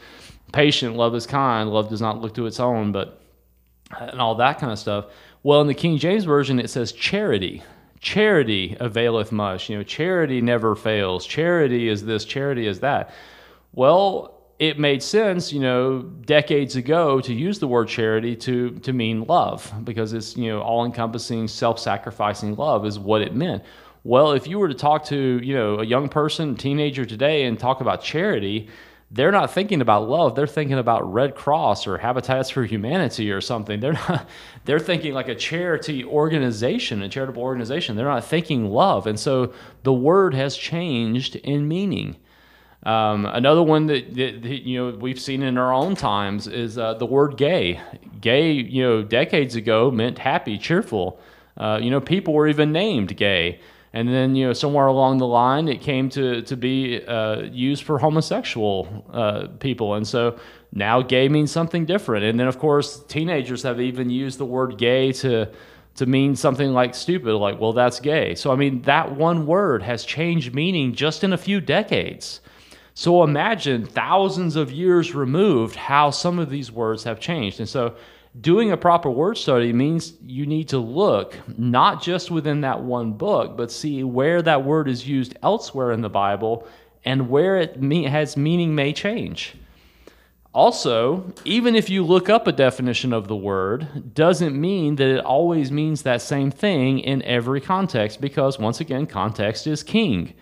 patient, 0.52 0.96
love 0.96 1.14
is 1.14 1.26
kind, 1.26 1.70
love 1.70 1.88
does 1.88 2.00
not 2.00 2.20
look 2.20 2.34
to 2.34 2.46
its 2.46 2.60
own, 2.60 2.92
but 2.92 3.20
and 3.98 4.20
all 4.20 4.34
that 4.36 4.58
kind 4.58 4.72
of 4.72 4.78
stuff. 4.78 5.06
Well, 5.42 5.60
in 5.60 5.66
the 5.66 5.74
King 5.74 5.98
James 5.98 6.24
Version, 6.24 6.58
it 6.58 6.68
says 6.68 6.92
charity. 6.92 7.62
Charity 8.00 8.76
availeth 8.80 9.32
much. 9.32 9.70
You 9.70 9.78
know, 9.78 9.82
charity 9.82 10.40
never 10.40 10.76
fails. 10.76 11.26
Charity 11.26 11.88
is 11.88 12.04
this, 12.04 12.24
charity 12.24 12.66
is 12.66 12.80
that. 12.80 13.10
Well, 13.72 14.34
it 14.58 14.78
made 14.78 15.02
sense, 15.02 15.52
you 15.52 15.60
know, 15.60 16.02
decades 16.02 16.76
ago 16.76 17.20
to 17.20 17.32
use 17.32 17.60
the 17.60 17.68
word 17.68 17.88
charity 17.88 18.34
to 18.36 18.70
to 18.80 18.92
mean 18.92 19.22
love 19.24 19.72
because 19.84 20.12
it's, 20.12 20.36
you 20.36 20.50
know, 20.50 20.60
all-encompassing, 20.60 21.46
self-sacrificing 21.46 22.56
love 22.56 22.84
is 22.84 22.98
what 22.98 23.22
it 23.22 23.34
meant. 23.34 23.62
Well, 24.04 24.32
if 24.32 24.46
you 24.46 24.58
were 24.58 24.68
to 24.68 24.74
talk 24.74 25.04
to, 25.06 25.40
you 25.42 25.54
know, 25.54 25.78
a 25.78 25.84
young 25.84 26.08
person, 26.08 26.56
teenager 26.56 27.04
today 27.04 27.44
and 27.44 27.58
talk 27.58 27.80
about 27.80 28.02
charity, 28.02 28.68
they're 29.10 29.32
not 29.32 29.52
thinking 29.52 29.80
about 29.80 30.08
love. 30.08 30.34
They're 30.34 30.46
thinking 30.46 30.78
about 30.78 31.10
red 31.10 31.34
cross 31.34 31.86
or 31.86 31.96
habitats 31.96 32.50
for 32.50 32.64
humanity 32.64 33.30
or 33.30 33.40
something. 33.40 33.80
They're 33.80 33.94
not 33.94 34.28
they're 34.64 34.78
thinking 34.78 35.14
like 35.14 35.28
a 35.28 35.34
charity 35.34 36.04
organization 36.04 37.02
a 37.02 37.08
charitable 37.08 37.42
organization. 37.42 37.96
They're 37.96 38.06
not 38.06 38.24
thinking 38.24 38.66
love. 38.66 39.06
And 39.06 39.18
so 39.18 39.52
the 39.82 39.92
word 39.92 40.34
has 40.34 40.56
changed 40.56 41.36
in 41.36 41.66
meaning. 41.68 42.16
Um, 42.84 43.26
another 43.26 43.62
one 43.62 43.86
that, 43.86 44.14
that, 44.14 44.42
that, 44.42 44.62
you 44.62 44.78
know 44.78 44.96
we've 44.96 45.20
seen 45.20 45.42
in 45.42 45.58
our 45.58 45.72
own 45.72 45.96
times 45.96 46.46
is 46.46 46.76
uh, 46.76 46.94
the 46.94 47.06
word 47.06 47.36
gay. 47.36 47.80
Gay 48.20 48.52
you 48.52 48.82
know 48.82 49.02
decades 49.02 49.56
ago 49.56 49.90
meant 49.90 50.18
happy 50.18 50.58
cheerful. 50.58 51.18
Uh, 51.56 51.80
you 51.82 51.90
know 51.90 52.00
people 52.00 52.34
were 52.34 52.46
even 52.46 52.72
named 52.72 53.16
gay 53.16 53.58
and 53.92 54.08
then 54.08 54.34
you 54.36 54.46
know 54.46 54.52
somewhere 54.52 54.86
along 54.86 55.18
the 55.18 55.26
line 55.26 55.68
it 55.68 55.80
came 55.80 56.08
to 56.10 56.42
to 56.42 56.56
be 56.56 57.04
uh, 57.06 57.42
used 57.42 57.84
for 57.84 57.98
homosexual 57.98 59.04
uh, 59.12 59.48
people. 59.60 59.94
And 59.94 60.06
so 60.06 60.38
now 60.72 61.02
gay 61.02 61.28
means 61.28 61.50
something 61.50 61.86
different. 61.86 62.24
And 62.24 62.38
then 62.38 62.46
of 62.46 62.58
course 62.58 63.02
teenagers 63.04 63.62
have 63.62 63.80
even 63.80 64.10
used 64.10 64.38
the 64.38 64.46
word 64.46 64.78
gay 64.78 65.12
to 65.12 65.50
to 65.96 66.06
mean 66.06 66.36
something 66.36 66.72
like 66.72 66.94
stupid 66.94 67.34
like 67.34 67.60
well 67.60 67.72
that's 67.72 68.00
gay. 68.00 68.34
So 68.34 68.52
i 68.52 68.56
mean 68.56 68.82
that 68.82 69.16
one 69.16 69.46
word 69.46 69.82
has 69.82 70.04
changed 70.04 70.54
meaning 70.54 70.94
just 70.94 71.24
in 71.24 71.32
a 71.32 71.38
few 71.38 71.60
decades. 71.60 72.40
So 72.94 73.22
imagine 73.22 73.86
thousands 73.86 74.56
of 74.56 74.72
years 74.72 75.14
removed 75.14 75.76
how 75.76 76.10
some 76.10 76.40
of 76.40 76.50
these 76.50 76.72
words 76.72 77.04
have 77.04 77.20
changed. 77.20 77.60
And 77.60 77.68
so 77.68 77.94
doing 78.40 78.70
a 78.70 78.76
proper 78.76 79.10
word 79.10 79.36
study 79.36 79.72
means 79.72 80.12
you 80.22 80.46
need 80.46 80.68
to 80.68 80.78
look 80.78 81.36
not 81.58 82.02
just 82.02 82.30
within 82.30 82.60
that 82.62 82.82
one 82.82 83.12
book, 83.12 83.56
but 83.56 83.72
see 83.72 84.04
where 84.04 84.42
that 84.42 84.64
word 84.64 84.88
is 84.88 85.06
used 85.06 85.36
elsewhere 85.42 85.92
in 85.92 86.00
the 86.00 86.10
Bible 86.10 86.66
and 87.04 87.30
where 87.30 87.56
it 87.56 87.76
has 88.06 88.36
meaning 88.36 88.74
may 88.74 88.92
change. 88.92 89.54
Also, 90.52 91.32
even 91.44 91.76
if 91.76 91.88
you 91.88 92.04
look 92.04 92.28
up 92.28 92.46
a 92.46 92.52
definition 92.52 93.12
of 93.12 93.28
the 93.28 93.36
word, 93.36 94.14
doesn't 94.14 94.58
mean 94.58 94.96
that 94.96 95.06
it 95.06 95.24
always 95.24 95.70
means 95.70 96.02
that 96.02 96.22
same 96.22 96.50
thing 96.50 96.98
in 96.98 97.22
every 97.22 97.60
context 97.60 98.20
because, 98.20 98.58
once 98.58 98.80
again, 98.80 99.06
context 99.06 99.66
is 99.66 99.82
king. 99.82 100.34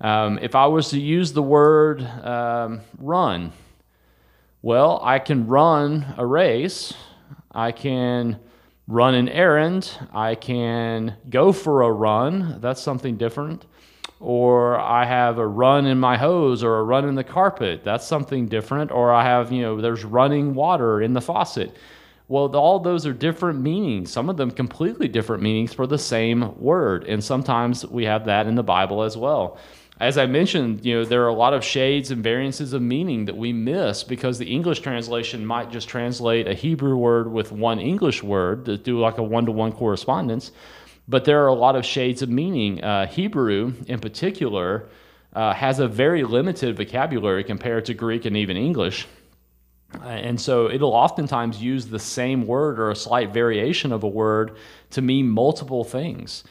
Um, 0.00 0.38
if 0.40 0.54
I 0.54 0.66
was 0.66 0.90
to 0.90 1.00
use 1.00 1.32
the 1.32 1.42
word 1.42 2.02
um, 2.02 2.80
run, 2.98 3.52
well, 4.64 4.98
I 5.02 5.18
can 5.18 5.46
run 5.46 6.14
a 6.16 6.24
race, 6.24 6.94
I 7.52 7.70
can 7.70 8.40
run 8.86 9.14
an 9.14 9.28
errand, 9.28 9.90
I 10.10 10.36
can 10.36 11.18
go 11.28 11.52
for 11.52 11.82
a 11.82 11.92
run, 11.92 12.62
that's 12.62 12.80
something 12.80 13.18
different. 13.18 13.66
Or 14.20 14.80
I 14.80 15.04
have 15.04 15.36
a 15.36 15.46
run 15.46 15.84
in 15.84 16.00
my 16.00 16.16
hose 16.16 16.64
or 16.64 16.78
a 16.78 16.82
run 16.82 17.06
in 17.06 17.14
the 17.14 17.22
carpet, 17.22 17.84
that's 17.84 18.06
something 18.06 18.46
different. 18.46 18.90
Or 18.90 19.12
I 19.12 19.24
have, 19.24 19.52
you 19.52 19.60
know, 19.60 19.82
there's 19.82 20.02
running 20.02 20.54
water 20.54 21.02
in 21.02 21.12
the 21.12 21.20
faucet. 21.20 21.76
Well, 22.28 22.56
all 22.56 22.78
those 22.78 23.04
are 23.06 23.12
different 23.12 23.60
meanings. 23.60 24.10
Some 24.10 24.30
of 24.30 24.38
them 24.38 24.50
completely 24.50 25.08
different 25.08 25.42
meanings 25.42 25.74
for 25.74 25.86
the 25.86 25.98
same 25.98 26.58
word. 26.58 27.04
And 27.04 27.22
sometimes 27.22 27.84
we 27.84 28.06
have 28.06 28.24
that 28.24 28.46
in 28.46 28.54
the 28.54 28.62
Bible 28.62 29.02
as 29.02 29.14
well 29.14 29.58
as 30.00 30.18
I 30.18 30.26
mentioned, 30.26 30.84
you 30.84 30.94
know, 30.94 31.04
there 31.04 31.22
are 31.22 31.28
a 31.28 31.34
lot 31.34 31.54
of 31.54 31.62
shades 31.62 32.10
and 32.10 32.22
variances 32.22 32.72
of 32.72 32.82
meaning 32.82 33.26
that 33.26 33.36
we 33.36 33.52
miss 33.52 34.02
because 34.02 34.38
the 34.38 34.52
English 34.52 34.80
translation 34.80 35.46
might 35.46 35.70
just 35.70 35.88
translate 35.88 36.48
a 36.48 36.54
Hebrew 36.54 36.96
word 36.96 37.30
with 37.30 37.52
one 37.52 37.78
English 37.78 38.22
word 38.22 38.64
to 38.64 38.76
do 38.76 38.98
like 38.98 39.18
a 39.18 39.22
one 39.22 39.46
to 39.46 39.52
one 39.52 39.70
correspondence. 39.70 40.50
But 41.06 41.24
there 41.24 41.44
are 41.44 41.48
a 41.48 41.54
lot 41.54 41.76
of 41.76 41.84
shades 41.84 42.22
of 42.22 42.28
meaning. 42.28 42.82
Uh, 42.82 43.06
Hebrew, 43.06 43.74
in 43.86 44.00
particular, 44.00 44.88
uh, 45.32 45.52
has 45.54 45.78
a 45.78 45.86
very 45.86 46.24
limited 46.24 46.76
vocabulary 46.76 47.44
compared 47.44 47.84
to 47.84 47.94
Greek 47.94 48.24
and 48.24 48.36
even 48.36 48.56
English. 48.56 49.06
And 50.02 50.40
so 50.40 50.68
it'll 50.68 50.92
oftentimes 50.92 51.62
use 51.62 51.86
the 51.86 52.00
same 52.00 52.48
word 52.48 52.80
or 52.80 52.90
a 52.90 52.96
slight 52.96 53.32
variation 53.32 53.92
of 53.92 54.02
a 54.02 54.08
word 54.08 54.56
to 54.90 55.02
mean 55.02 55.28
multiple 55.28 55.84
things. 55.84 56.42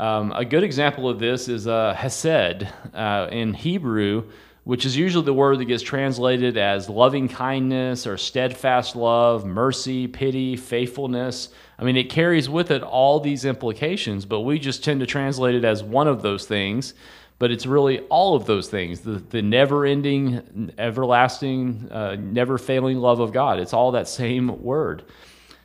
Um, 0.00 0.32
a 0.32 0.46
good 0.46 0.64
example 0.64 1.10
of 1.10 1.18
this 1.18 1.46
is 1.46 1.66
uh, 1.66 1.92
hesed 1.92 2.66
uh, 2.94 3.28
in 3.30 3.52
Hebrew, 3.52 4.30
which 4.64 4.86
is 4.86 4.96
usually 4.96 5.26
the 5.26 5.34
word 5.34 5.58
that 5.58 5.66
gets 5.66 5.82
translated 5.82 6.56
as 6.56 6.88
loving 6.88 7.28
kindness 7.28 8.06
or 8.06 8.16
steadfast 8.16 8.96
love, 8.96 9.44
mercy, 9.44 10.08
pity, 10.08 10.56
faithfulness. 10.56 11.50
I 11.78 11.84
mean, 11.84 11.98
it 11.98 12.08
carries 12.08 12.48
with 12.48 12.70
it 12.70 12.82
all 12.82 13.20
these 13.20 13.44
implications, 13.44 14.24
but 14.24 14.40
we 14.40 14.58
just 14.58 14.82
tend 14.82 15.00
to 15.00 15.06
translate 15.06 15.54
it 15.54 15.66
as 15.66 15.82
one 15.82 16.08
of 16.08 16.22
those 16.22 16.46
things. 16.46 16.94
But 17.38 17.50
it's 17.50 17.66
really 17.66 18.00
all 18.08 18.34
of 18.34 18.46
those 18.46 18.68
things 18.68 19.00
the, 19.00 19.22
the 19.28 19.42
never 19.42 19.84
ending, 19.84 20.72
everlasting, 20.78 21.92
uh, 21.92 22.16
never 22.18 22.56
failing 22.56 22.96
love 22.96 23.20
of 23.20 23.34
God. 23.34 23.60
It's 23.60 23.74
all 23.74 23.92
that 23.92 24.08
same 24.08 24.62
word. 24.62 25.04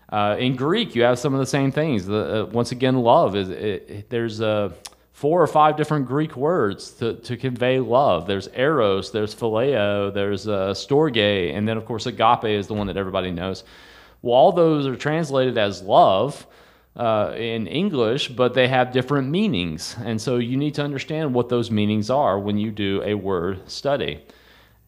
Uh, 0.10 0.36
in 0.38 0.56
Greek, 0.56 0.95
you 0.95 1.03
have 1.03 1.18
some 1.18 1.34
of 1.34 1.39
the 1.39 1.45
same 1.45 1.72
things. 1.72 2.06
The, 2.06 2.43
uh, 2.43 2.45
once 2.45 2.72
again, 2.72 2.95
love 2.95 3.36
is 3.36 3.49
it, 3.49 3.89
it, 3.89 4.10
there's 4.10 4.39
uh, 4.39 4.72
four 5.14 5.41
or 5.41 5.47
five 5.47 5.78
different 5.78 6.06
Greek 6.06 6.36
words 6.36 6.91
to, 6.91 7.16
to 7.16 7.38
convey 7.38 7.80
love. 7.80 8.28
There's 8.28 8.47
eros, 8.49 9.12
there's 9.12 9.34
phileo, 9.34 10.14
there's 10.14 10.47
uh, 10.47 10.74
storge, 10.74 11.53
and 11.53 11.68
then 11.68 11.78
of 11.78 11.86
course 11.86 12.06
agape 12.06 12.45
is 12.45 12.68
the 12.68 12.74
one 12.74 12.88
that 12.88 12.97
everybody 12.97 13.32
knows. 13.32 13.64
Well, 14.22 14.36
all 14.36 14.51
those 14.51 14.86
are 14.86 14.95
translated 14.95 15.58
as 15.58 15.82
love 15.82 16.45
uh, 16.95 17.34
in 17.36 17.68
English, 17.68 18.30
but 18.30 18.53
they 18.53 18.68
have 18.68 18.91
different 18.91 19.30
meanings, 19.30 19.95
and 20.03 20.22
so 20.22 20.38
you 20.38 20.58
need 20.58 20.76
to 20.76 20.84
understand 20.84 21.34
what 21.34 21.49
those 21.49 21.72
meanings 21.72 22.10
are 22.10 22.39
when 22.39 22.58
you 22.58 22.72
do 22.72 23.01
a 23.03 23.14
word 23.14 23.70
study. 23.70 24.24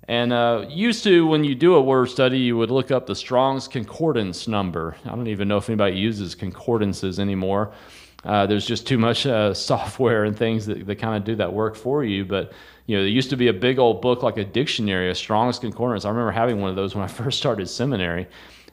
And 0.08 0.32
uh, 0.32 0.66
used 0.70 1.04
to, 1.04 1.28
when 1.28 1.44
you 1.44 1.54
do 1.54 1.76
a 1.76 1.82
word 1.82 2.06
study, 2.10 2.40
you 2.40 2.56
would 2.58 2.72
look 2.72 2.92
up 2.92 3.08
the 3.08 3.16
Strong's 3.16 3.68
Concordance 3.68 4.48
number. 4.48 4.96
I 5.06 5.10
don't 5.10 5.28
even 5.28 5.50
know 5.50 5.58
if 5.58 5.70
anybody 5.70 5.98
uses 5.98 6.34
concordances 6.34 7.20
anymore. 7.20 7.74
Uh, 8.24 8.46
there's 8.46 8.66
just 8.66 8.88
too 8.88 8.98
much 8.98 9.26
uh, 9.26 9.54
software 9.54 10.24
and 10.24 10.38
things 10.38 10.66
that, 10.66 10.86
that 10.86 10.96
kind 10.96 11.18
of 11.18 11.26
do 11.26 11.36
that 11.36 11.52
work 11.52 11.76
for 11.76 12.06
you. 12.06 12.24
But 12.24 12.54
you 12.86 12.96
know, 12.96 13.04
there 13.04 13.12
used 13.12 13.30
to 13.32 13.38
be 13.38 13.50
a 13.50 13.54
big 13.54 13.80
old 13.80 14.02
book 14.02 14.24
like 14.24 14.38
a 14.38 14.46
dictionary, 14.46 15.10
a 15.10 15.16
Strong's 15.16 15.60
Concordance. 15.60 16.06
I 16.06 16.10
remember 16.10 16.32
having 16.32 16.62
one 16.62 16.70
of 16.70 16.78
those 16.78 16.96
when 16.96 17.04
I 17.04 17.08
first 17.24 17.38
started 17.38 17.68
seminary. 17.68 18.28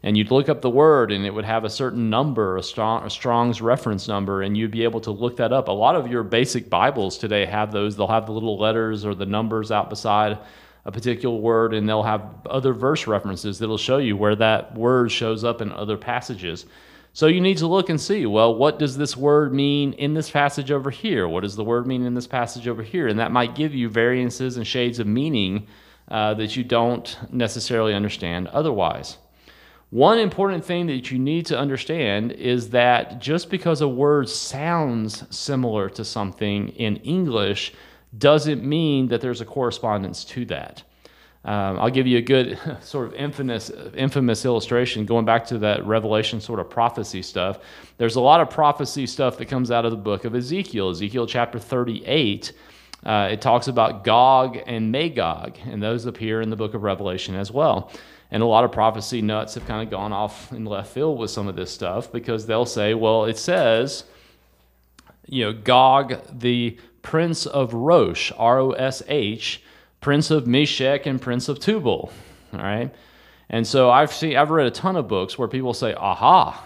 And 0.04 0.18
you'd 0.18 0.30
look 0.30 0.50
up 0.50 0.60
the 0.60 0.68
word, 0.68 1.12
and 1.12 1.24
it 1.24 1.32
would 1.32 1.46
have 1.46 1.64
a 1.64 1.70
certain 1.70 2.10
number, 2.10 2.58
a, 2.58 2.62
strong, 2.62 3.06
a 3.06 3.10
Strong's 3.10 3.62
reference 3.62 4.06
number, 4.06 4.42
and 4.42 4.54
you'd 4.54 4.70
be 4.70 4.84
able 4.84 5.00
to 5.00 5.10
look 5.10 5.38
that 5.38 5.50
up. 5.50 5.68
A 5.68 5.72
lot 5.72 5.96
of 5.96 6.08
your 6.08 6.22
basic 6.22 6.68
Bibles 6.68 7.16
today 7.16 7.46
have 7.46 7.72
those. 7.72 7.96
They'll 7.96 8.06
have 8.06 8.26
the 8.26 8.32
little 8.32 8.58
letters 8.58 9.06
or 9.06 9.14
the 9.14 9.24
numbers 9.24 9.72
out 9.72 9.88
beside 9.88 10.38
a 10.84 10.92
particular 10.92 11.36
word, 11.36 11.74
and 11.74 11.88
they'll 11.88 12.02
have 12.02 12.22
other 12.46 12.72
verse 12.72 13.06
references 13.06 13.58
that'll 13.58 13.78
show 13.78 13.98
you 13.98 14.16
where 14.16 14.36
that 14.36 14.74
word 14.74 15.10
shows 15.10 15.44
up 15.44 15.60
in 15.60 15.72
other 15.72 15.96
passages. 15.96 16.66
So 17.14 17.28
you 17.28 17.40
need 17.40 17.58
to 17.58 17.68
look 17.68 17.90
and 17.90 18.00
see, 18.00 18.26
well, 18.26 18.54
what 18.54 18.78
does 18.78 18.96
this 18.96 19.16
word 19.16 19.54
mean 19.54 19.92
in 19.92 20.14
this 20.14 20.30
passage 20.30 20.72
over 20.72 20.90
here? 20.90 21.28
What 21.28 21.44
does 21.44 21.54
the 21.54 21.62
word 21.62 21.86
mean 21.86 22.04
in 22.04 22.14
this 22.14 22.26
passage 22.26 22.66
over 22.66 22.82
here? 22.82 23.06
And 23.06 23.20
that 23.20 23.30
might 23.30 23.54
give 23.54 23.72
you 23.72 23.88
variances 23.88 24.56
and 24.56 24.66
shades 24.66 24.98
of 24.98 25.06
meaning 25.06 25.68
uh, 26.08 26.34
that 26.34 26.56
you 26.56 26.64
don't 26.64 27.16
necessarily 27.30 27.94
understand 27.94 28.48
otherwise. 28.48 29.18
One 29.90 30.18
important 30.18 30.64
thing 30.64 30.86
that 30.88 31.12
you 31.12 31.20
need 31.20 31.46
to 31.46 31.58
understand 31.58 32.32
is 32.32 32.70
that 32.70 33.20
just 33.20 33.48
because 33.48 33.80
a 33.80 33.86
word 33.86 34.28
sounds 34.28 35.24
similar 35.34 35.88
to 35.90 36.04
something 36.04 36.70
in 36.70 36.96
English 36.96 37.74
doesn't 38.18 38.64
mean 38.64 39.08
that 39.08 39.20
there's 39.20 39.40
a 39.40 39.44
correspondence 39.44 40.24
to 40.24 40.44
that. 40.46 40.82
Um, 41.44 41.78
I'll 41.78 41.90
give 41.90 42.06
you 42.06 42.18
a 42.18 42.22
good 42.22 42.58
sort 42.80 43.06
of 43.08 43.14
infamous, 43.14 43.70
infamous 43.94 44.44
illustration 44.44 45.04
going 45.04 45.24
back 45.24 45.46
to 45.46 45.58
that 45.58 45.84
Revelation 45.84 46.40
sort 46.40 46.58
of 46.58 46.70
prophecy 46.70 47.22
stuff. 47.22 47.58
There's 47.98 48.16
a 48.16 48.20
lot 48.20 48.40
of 48.40 48.48
prophecy 48.48 49.06
stuff 49.06 49.36
that 49.38 49.46
comes 49.46 49.70
out 49.70 49.84
of 49.84 49.90
the 49.90 49.98
book 49.98 50.24
of 50.24 50.34
Ezekiel, 50.34 50.90
Ezekiel 50.90 51.26
chapter 51.26 51.58
38. 51.58 52.52
Uh, 53.04 53.28
it 53.30 53.42
talks 53.42 53.68
about 53.68 54.04
Gog 54.04 54.58
and 54.66 54.90
Magog, 54.90 55.58
and 55.66 55.82
those 55.82 56.06
appear 56.06 56.40
in 56.40 56.48
the 56.48 56.56
book 56.56 56.72
of 56.72 56.82
Revelation 56.82 57.34
as 57.34 57.52
well. 57.52 57.90
And 58.30 58.42
a 58.42 58.46
lot 58.46 58.64
of 58.64 58.72
prophecy 58.72 59.20
nuts 59.20 59.54
have 59.54 59.66
kind 59.66 59.82
of 59.82 59.90
gone 59.90 60.12
off 60.12 60.50
in 60.50 60.64
left 60.64 60.92
field 60.94 61.18
with 61.18 61.30
some 61.30 61.46
of 61.46 61.56
this 61.56 61.70
stuff 61.70 62.10
because 62.10 62.46
they'll 62.46 62.64
say, 62.64 62.94
well, 62.94 63.26
it 63.26 63.36
says, 63.36 64.04
you 65.26 65.44
know, 65.44 65.52
Gog, 65.52 66.14
the 66.32 66.78
prince 67.04 67.46
of 67.46 67.72
Rosh, 67.72 68.32
R 68.36 68.58
O 68.58 68.72
S 68.72 69.00
H, 69.06 69.62
Prince 70.00 70.32
of 70.32 70.48
Meshech 70.48 71.06
and 71.06 71.22
Prince 71.22 71.48
of 71.48 71.60
Tubal. 71.60 72.10
All 72.52 72.58
right. 72.58 72.92
And 73.48 73.64
so 73.64 73.90
I've 73.90 74.12
seen 74.12 74.36
I've 74.36 74.50
read 74.50 74.66
a 74.66 74.72
ton 74.72 74.96
of 74.96 75.06
books 75.06 75.38
where 75.38 75.46
people 75.46 75.72
say, 75.72 75.94
aha, 75.94 76.60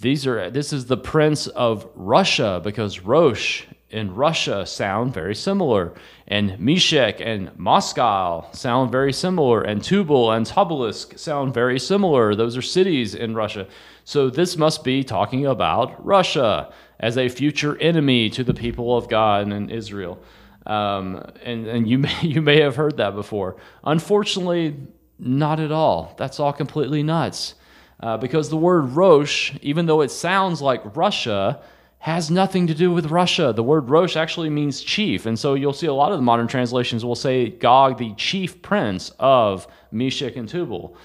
these 0.00 0.26
are 0.26 0.50
this 0.50 0.72
is 0.72 0.86
the 0.86 0.96
prince 0.96 1.48
of 1.48 1.86
Russia 1.94 2.60
because 2.64 3.00
Rosh 3.00 3.64
in 3.90 4.14
Russia 4.14 4.66
sound 4.66 5.14
very 5.14 5.34
similar, 5.34 5.94
and 6.26 6.58
Meshech 6.60 7.20
and 7.20 7.56
Moscow 7.58 8.50
sound 8.52 8.92
very 8.92 9.12
similar, 9.12 9.62
and 9.62 9.82
Tubal 9.82 10.30
and 10.32 10.46
Tobolsk 10.46 11.18
sound 11.18 11.54
very 11.54 11.78
similar. 11.78 12.34
Those 12.34 12.56
are 12.56 12.62
cities 12.62 13.14
in 13.14 13.34
Russia. 13.34 13.66
So 14.04 14.28
this 14.28 14.56
must 14.56 14.84
be 14.84 15.04
talking 15.04 15.46
about 15.46 16.04
Russia 16.04 16.72
as 17.00 17.16
a 17.16 17.28
future 17.28 17.78
enemy 17.80 18.28
to 18.30 18.44
the 18.44 18.54
people 18.54 18.96
of 18.96 19.08
God 19.08 19.50
and 19.50 19.70
Israel. 19.70 20.22
Um, 20.66 21.24
and 21.42 21.66
and 21.66 21.88
you, 21.88 21.98
may, 22.04 22.20
you 22.20 22.42
may 22.42 22.60
have 22.60 22.76
heard 22.76 22.98
that 22.98 23.14
before. 23.14 23.56
Unfortunately, 23.84 24.76
not 25.18 25.60
at 25.60 25.72
all. 25.72 26.14
That's 26.18 26.38
all 26.38 26.52
completely 26.52 27.02
nuts. 27.02 27.54
Uh, 28.00 28.16
because 28.16 28.48
the 28.48 28.56
word 28.56 28.90
Rosh, 28.90 29.54
even 29.60 29.86
though 29.86 30.02
it 30.02 30.10
sounds 30.10 30.62
like 30.62 30.96
Russia, 30.96 31.60
has 32.00 32.30
nothing 32.30 32.66
to 32.68 32.74
do 32.74 32.92
with 32.92 33.06
Russia. 33.06 33.52
The 33.52 33.62
word 33.62 33.90
Rosh 33.90 34.16
actually 34.16 34.50
means 34.50 34.80
chief. 34.80 35.26
And 35.26 35.38
so 35.38 35.54
you'll 35.54 35.72
see 35.72 35.88
a 35.88 35.92
lot 35.92 36.12
of 36.12 36.18
the 36.18 36.22
modern 36.22 36.46
translations 36.46 37.04
will 37.04 37.16
say 37.16 37.50
Gog, 37.50 37.98
the 37.98 38.14
chief 38.14 38.62
prince 38.62 39.10
of 39.18 39.66
Meshech 39.90 40.36
and 40.36 40.48
Tubal. 40.48 40.96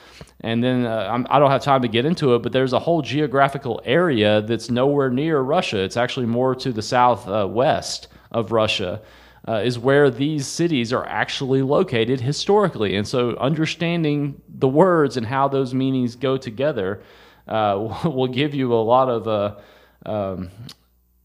And 0.41 0.63
then 0.63 0.85
uh, 0.85 1.23
I 1.29 1.39
don't 1.39 1.49
have 1.49 1.63
time 1.63 1.81
to 1.81 1.87
get 1.87 2.05
into 2.05 2.35
it, 2.35 2.43
but 2.43 2.51
there's 2.51 2.73
a 2.73 2.79
whole 2.79 3.01
geographical 3.01 3.81
area 3.85 4.41
that's 4.41 4.69
nowhere 4.69 5.09
near 5.09 5.39
Russia. 5.39 5.79
It's 5.79 5.97
actually 5.97 6.27
more 6.27 6.53
to 6.55 6.71
the 6.71 6.81
southwest 6.81 8.07
uh, 8.11 8.37
of 8.37 8.51
Russia 8.51 9.01
uh, 9.47 9.61
is 9.63 9.77
where 9.77 10.09
these 10.09 10.47
cities 10.47 10.93
are 10.93 11.05
actually 11.05 11.61
located 11.61 12.21
historically. 12.21 12.95
And 12.95 13.07
so 13.07 13.35
understanding 13.37 14.41
the 14.47 14.67
words 14.67 15.17
and 15.17 15.25
how 15.25 15.47
those 15.47 15.73
meanings 15.73 16.15
go 16.15 16.37
together 16.37 17.03
uh, 17.47 17.99
will 18.05 18.27
give 18.27 18.53
you 18.53 18.73
a 18.73 18.75
lot 18.75 19.09
of, 19.09 19.27
uh, 19.27 19.55
um, 20.05 20.49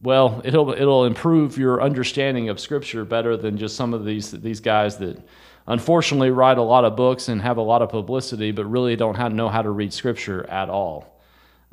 well, 0.01 0.40
it'll, 0.44 0.70
it'll 0.70 1.05
improve 1.05 1.59
your 1.59 1.82
understanding 1.82 2.49
of 2.49 2.61
Scripture 2.61 3.05
better 3.05 3.36
than 3.36 3.57
just 3.59 3.76
some 3.76 3.92
of 3.94 4.05
these, 4.05 4.30
these 4.30 4.61
guys 4.61 4.96
that 4.99 5.20
unfortunately 5.66 6.30
write 6.30 6.59
a 6.59 6.62
lot 6.62 6.84
of 6.84 6.96
books 6.96 7.28
and 7.28 7.42
have 7.42 7.57
a 7.57 7.62
lot 7.62 7.82
of 7.82 7.90
publicity, 7.90 8.53
but 8.53 8.64
really 8.66 8.96
don't 8.96 9.34
know 9.34 9.49
how 9.49 9.62
to 9.62 9.70
read 9.70 9.92
Scripture 9.92 10.49
at 10.49 10.68
all. 10.70 11.20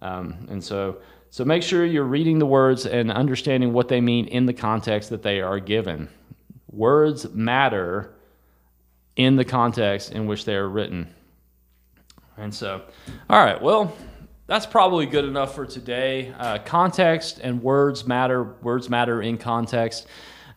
Um, 0.02 0.48
and 0.50 0.64
so, 0.64 0.98
so 1.30 1.46
make 1.46 1.64
sure 1.64 1.86
you're 1.86 2.04
reading 2.04 2.40
the 2.40 2.46
words 2.46 2.86
and 2.86 3.12
understanding 3.12 3.74
what 3.74 3.88
they 3.88 4.02
mean 4.02 4.28
in 4.28 4.46
the 4.46 4.54
context 4.54 5.10
that 5.12 5.22
they 5.22 5.42
are 5.42 5.60
given. 5.60 6.10
Words 6.72 7.30
matter 7.32 8.16
in 9.16 9.36
the 9.36 9.46
context 9.46 10.12
in 10.12 10.28
which 10.28 10.46
they 10.46 10.56
are 10.56 10.68
written. 10.68 11.14
And 12.38 12.54
so, 12.54 12.82
all 13.30 13.44
right, 13.44 13.62
well, 13.62 13.96
that's 14.48 14.66
probably 14.66 15.06
good 15.06 15.26
enough 15.26 15.56
for 15.56 15.66
today. 15.66 16.34
Uh, 16.38 16.60
context 16.60 17.40
and 17.42 17.64
words 17.64 18.06
matter. 18.06 18.44
Words 18.62 18.90
matter 18.90 19.22
in 19.22 19.38
context. 19.38 20.08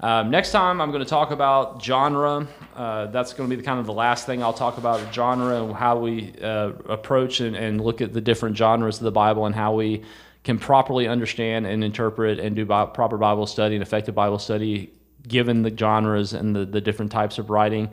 Um, 0.01 0.31
next 0.31 0.53
time, 0.53 0.81
I'm 0.81 0.91
going 0.93 1.03
to 1.03 1.09
talk 1.09 1.33
about 1.33 1.83
genre. 1.83 2.47
Uh, 2.77 3.07
that's 3.07 3.33
going 3.33 3.49
to 3.49 3.57
be 3.57 3.61
the, 3.61 3.67
kind 3.67 3.81
of 3.81 3.87
the 3.87 3.93
last 3.93 4.27
thing 4.27 4.43
I'll 4.43 4.53
talk 4.53 4.79
about 4.79 5.13
genre 5.13 5.61
and 5.65 5.75
how 5.75 5.99
we 5.99 6.35
uh, 6.41 6.73
approach 6.89 7.41
and, 7.41 7.57
and, 7.57 7.81
look 7.81 8.01
at 8.01 8.13
the 8.13 8.21
different 8.21 8.57
genres 8.57 8.99
of 8.99 9.05
the 9.05 9.11
Bible 9.11 9.47
and 9.47 9.55
how 9.55 9.75
we 9.75 10.05
can 10.45 10.57
properly 10.57 11.09
understand 11.09 11.67
and 11.67 11.83
interpret 11.83 12.39
and 12.39 12.55
do 12.55 12.65
bi- 12.65 12.87
proper 12.87 13.17
Bible 13.17 13.47
study 13.47 13.75
and 13.75 13.83
effective 13.83 14.15
Bible 14.15 14.39
study 14.39 14.93
given 15.27 15.63
the 15.63 15.77
genres 15.77 16.33
and 16.33 16.55
the, 16.55 16.65
the 16.65 16.81
different 16.81 17.11
types 17.11 17.39
of 17.39 17.51
writing. 17.51 17.91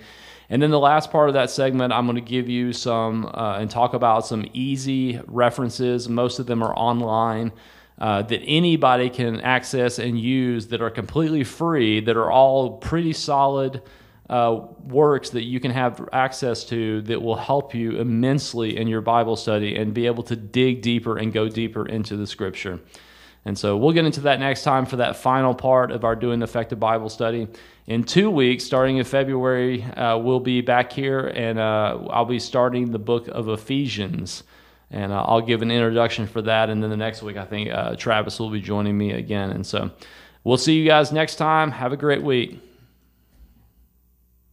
And 0.50 0.62
then 0.62 0.72
the 0.72 0.80
last 0.80 1.12
part 1.12 1.30
of 1.30 1.34
that 1.34 1.50
segment, 1.50 1.92
I'm 1.92 2.06
going 2.06 2.16
to 2.16 2.22
give 2.22 2.48
you 2.48 2.74
some 2.74 3.26
uh, 3.26 3.58
and 3.60 3.70
talk 3.70 3.94
about 3.94 4.28
some 4.28 4.46
easy 4.54 5.20
references. 5.28 6.08
Most 6.08 6.40
of 6.40 6.46
them 6.46 6.64
are 6.64 6.76
online 6.76 7.52
uh, 7.98 8.22
that 8.24 8.42
anybody 8.42 9.10
can 9.10 9.42
access 9.42 10.00
and 10.00 10.20
use 10.20 10.68
that 10.68 10.82
are 10.82 10.90
completely 10.90 11.44
free, 11.44 12.00
that 12.02 12.18
are 12.18 12.30
all 12.30 12.78
pretty 12.78 13.14
solid 13.14 13.82
uh, 14.30 14.60
works 14.84 15.30
that 15.32 15.44
you 15.44 15.60
can 15.60 15.72
have 15.72 16.08
access 16.12 16.66
to 16.66 17.02
that 17.04 17.22
will 17.22 17.36
help 17.36 17.76
you 17.76 17.98
immensely 17.98 18.76
in 18.78 18.88
your 18.88 19.02
Bible 19.02 19.36
study 19.36 19.76
and 19.76 19.94
be 19.94 20.08
able 20.08 20.24
to 20.24 20.36
dig 20.36 20.82
deeper 20.82 21.18
and 21.18 21.32
go 21.32 21.48
deeper 21.48 21.86
into 21.86 22.18
the 22.18 22.26
scripture. 22.28 22.80
And 23.46 23.58
so 23.58 23.78
we'll 23.78 23.94
get 23.94 24.06
into 24.06 24.22
that 24.22 24.40
next 24.40 24.64
time 24.64 24.88
for 24.88 24.96
that 24.96 25.16
final 25.16 25.54
part 25.54 25.92
of 25.92 26.04
our 26.04 26.16
Doing 26.16 26.42
Effective 26.42 26.80
Bible 26.80 27.10
study. 27.10 27.48
In 27.88 28.04
two 28.04 28.32
weeks, 28.32 28.64
starting 28.64 28.98
in 28.98 29.04
February, 29.04 29.84
uh, 29.84 30.18
we'll 30.18 30.40
be 30.40 30.62
back 30.62 30.92
here 30.92 31.20
and 31.28 31.60
uh, 31.60 32.00
I'll 32.10 32.26
be 32.26 32.40
starting 32.40 32.92
the 32.92 33.00
book 33.00 33.28
of 33.28 33.48
Ephesians. 33.48 34.44
And 34.90 35.12
uh, 35.12 35.24
I'll 35.24 35.42
give 35.42 35.62
an 35.62 35.70
introduction 35.70 36.26
for 36.26 36.42
that. 36.44 36.70
And 36.70 36.82
then 36.82 36.90
the 36.90 36.98
next 36.98 37.22
week, 37.22 37.38
I 37.38 37.46
think 37.46 37.70
uh, 37.72 37.96
Travis 37.96 38.40
will 38.40 38.50
be 38.50 38.62
joining 38.62 38.98
me 38.98 39.12
again. 39.12 39.52
And 39.52 39.66
so 39.66 39.92
we'll 40.44 40.58
see 40.58 40.74
you 40.74 40.88
guys 40.88 41.12
next 41.12 41.36
time. 41.36 41.72
Have 41.72 41.94
a 41.94 41.98
great 41.98 42.24
week. 42.24 42.60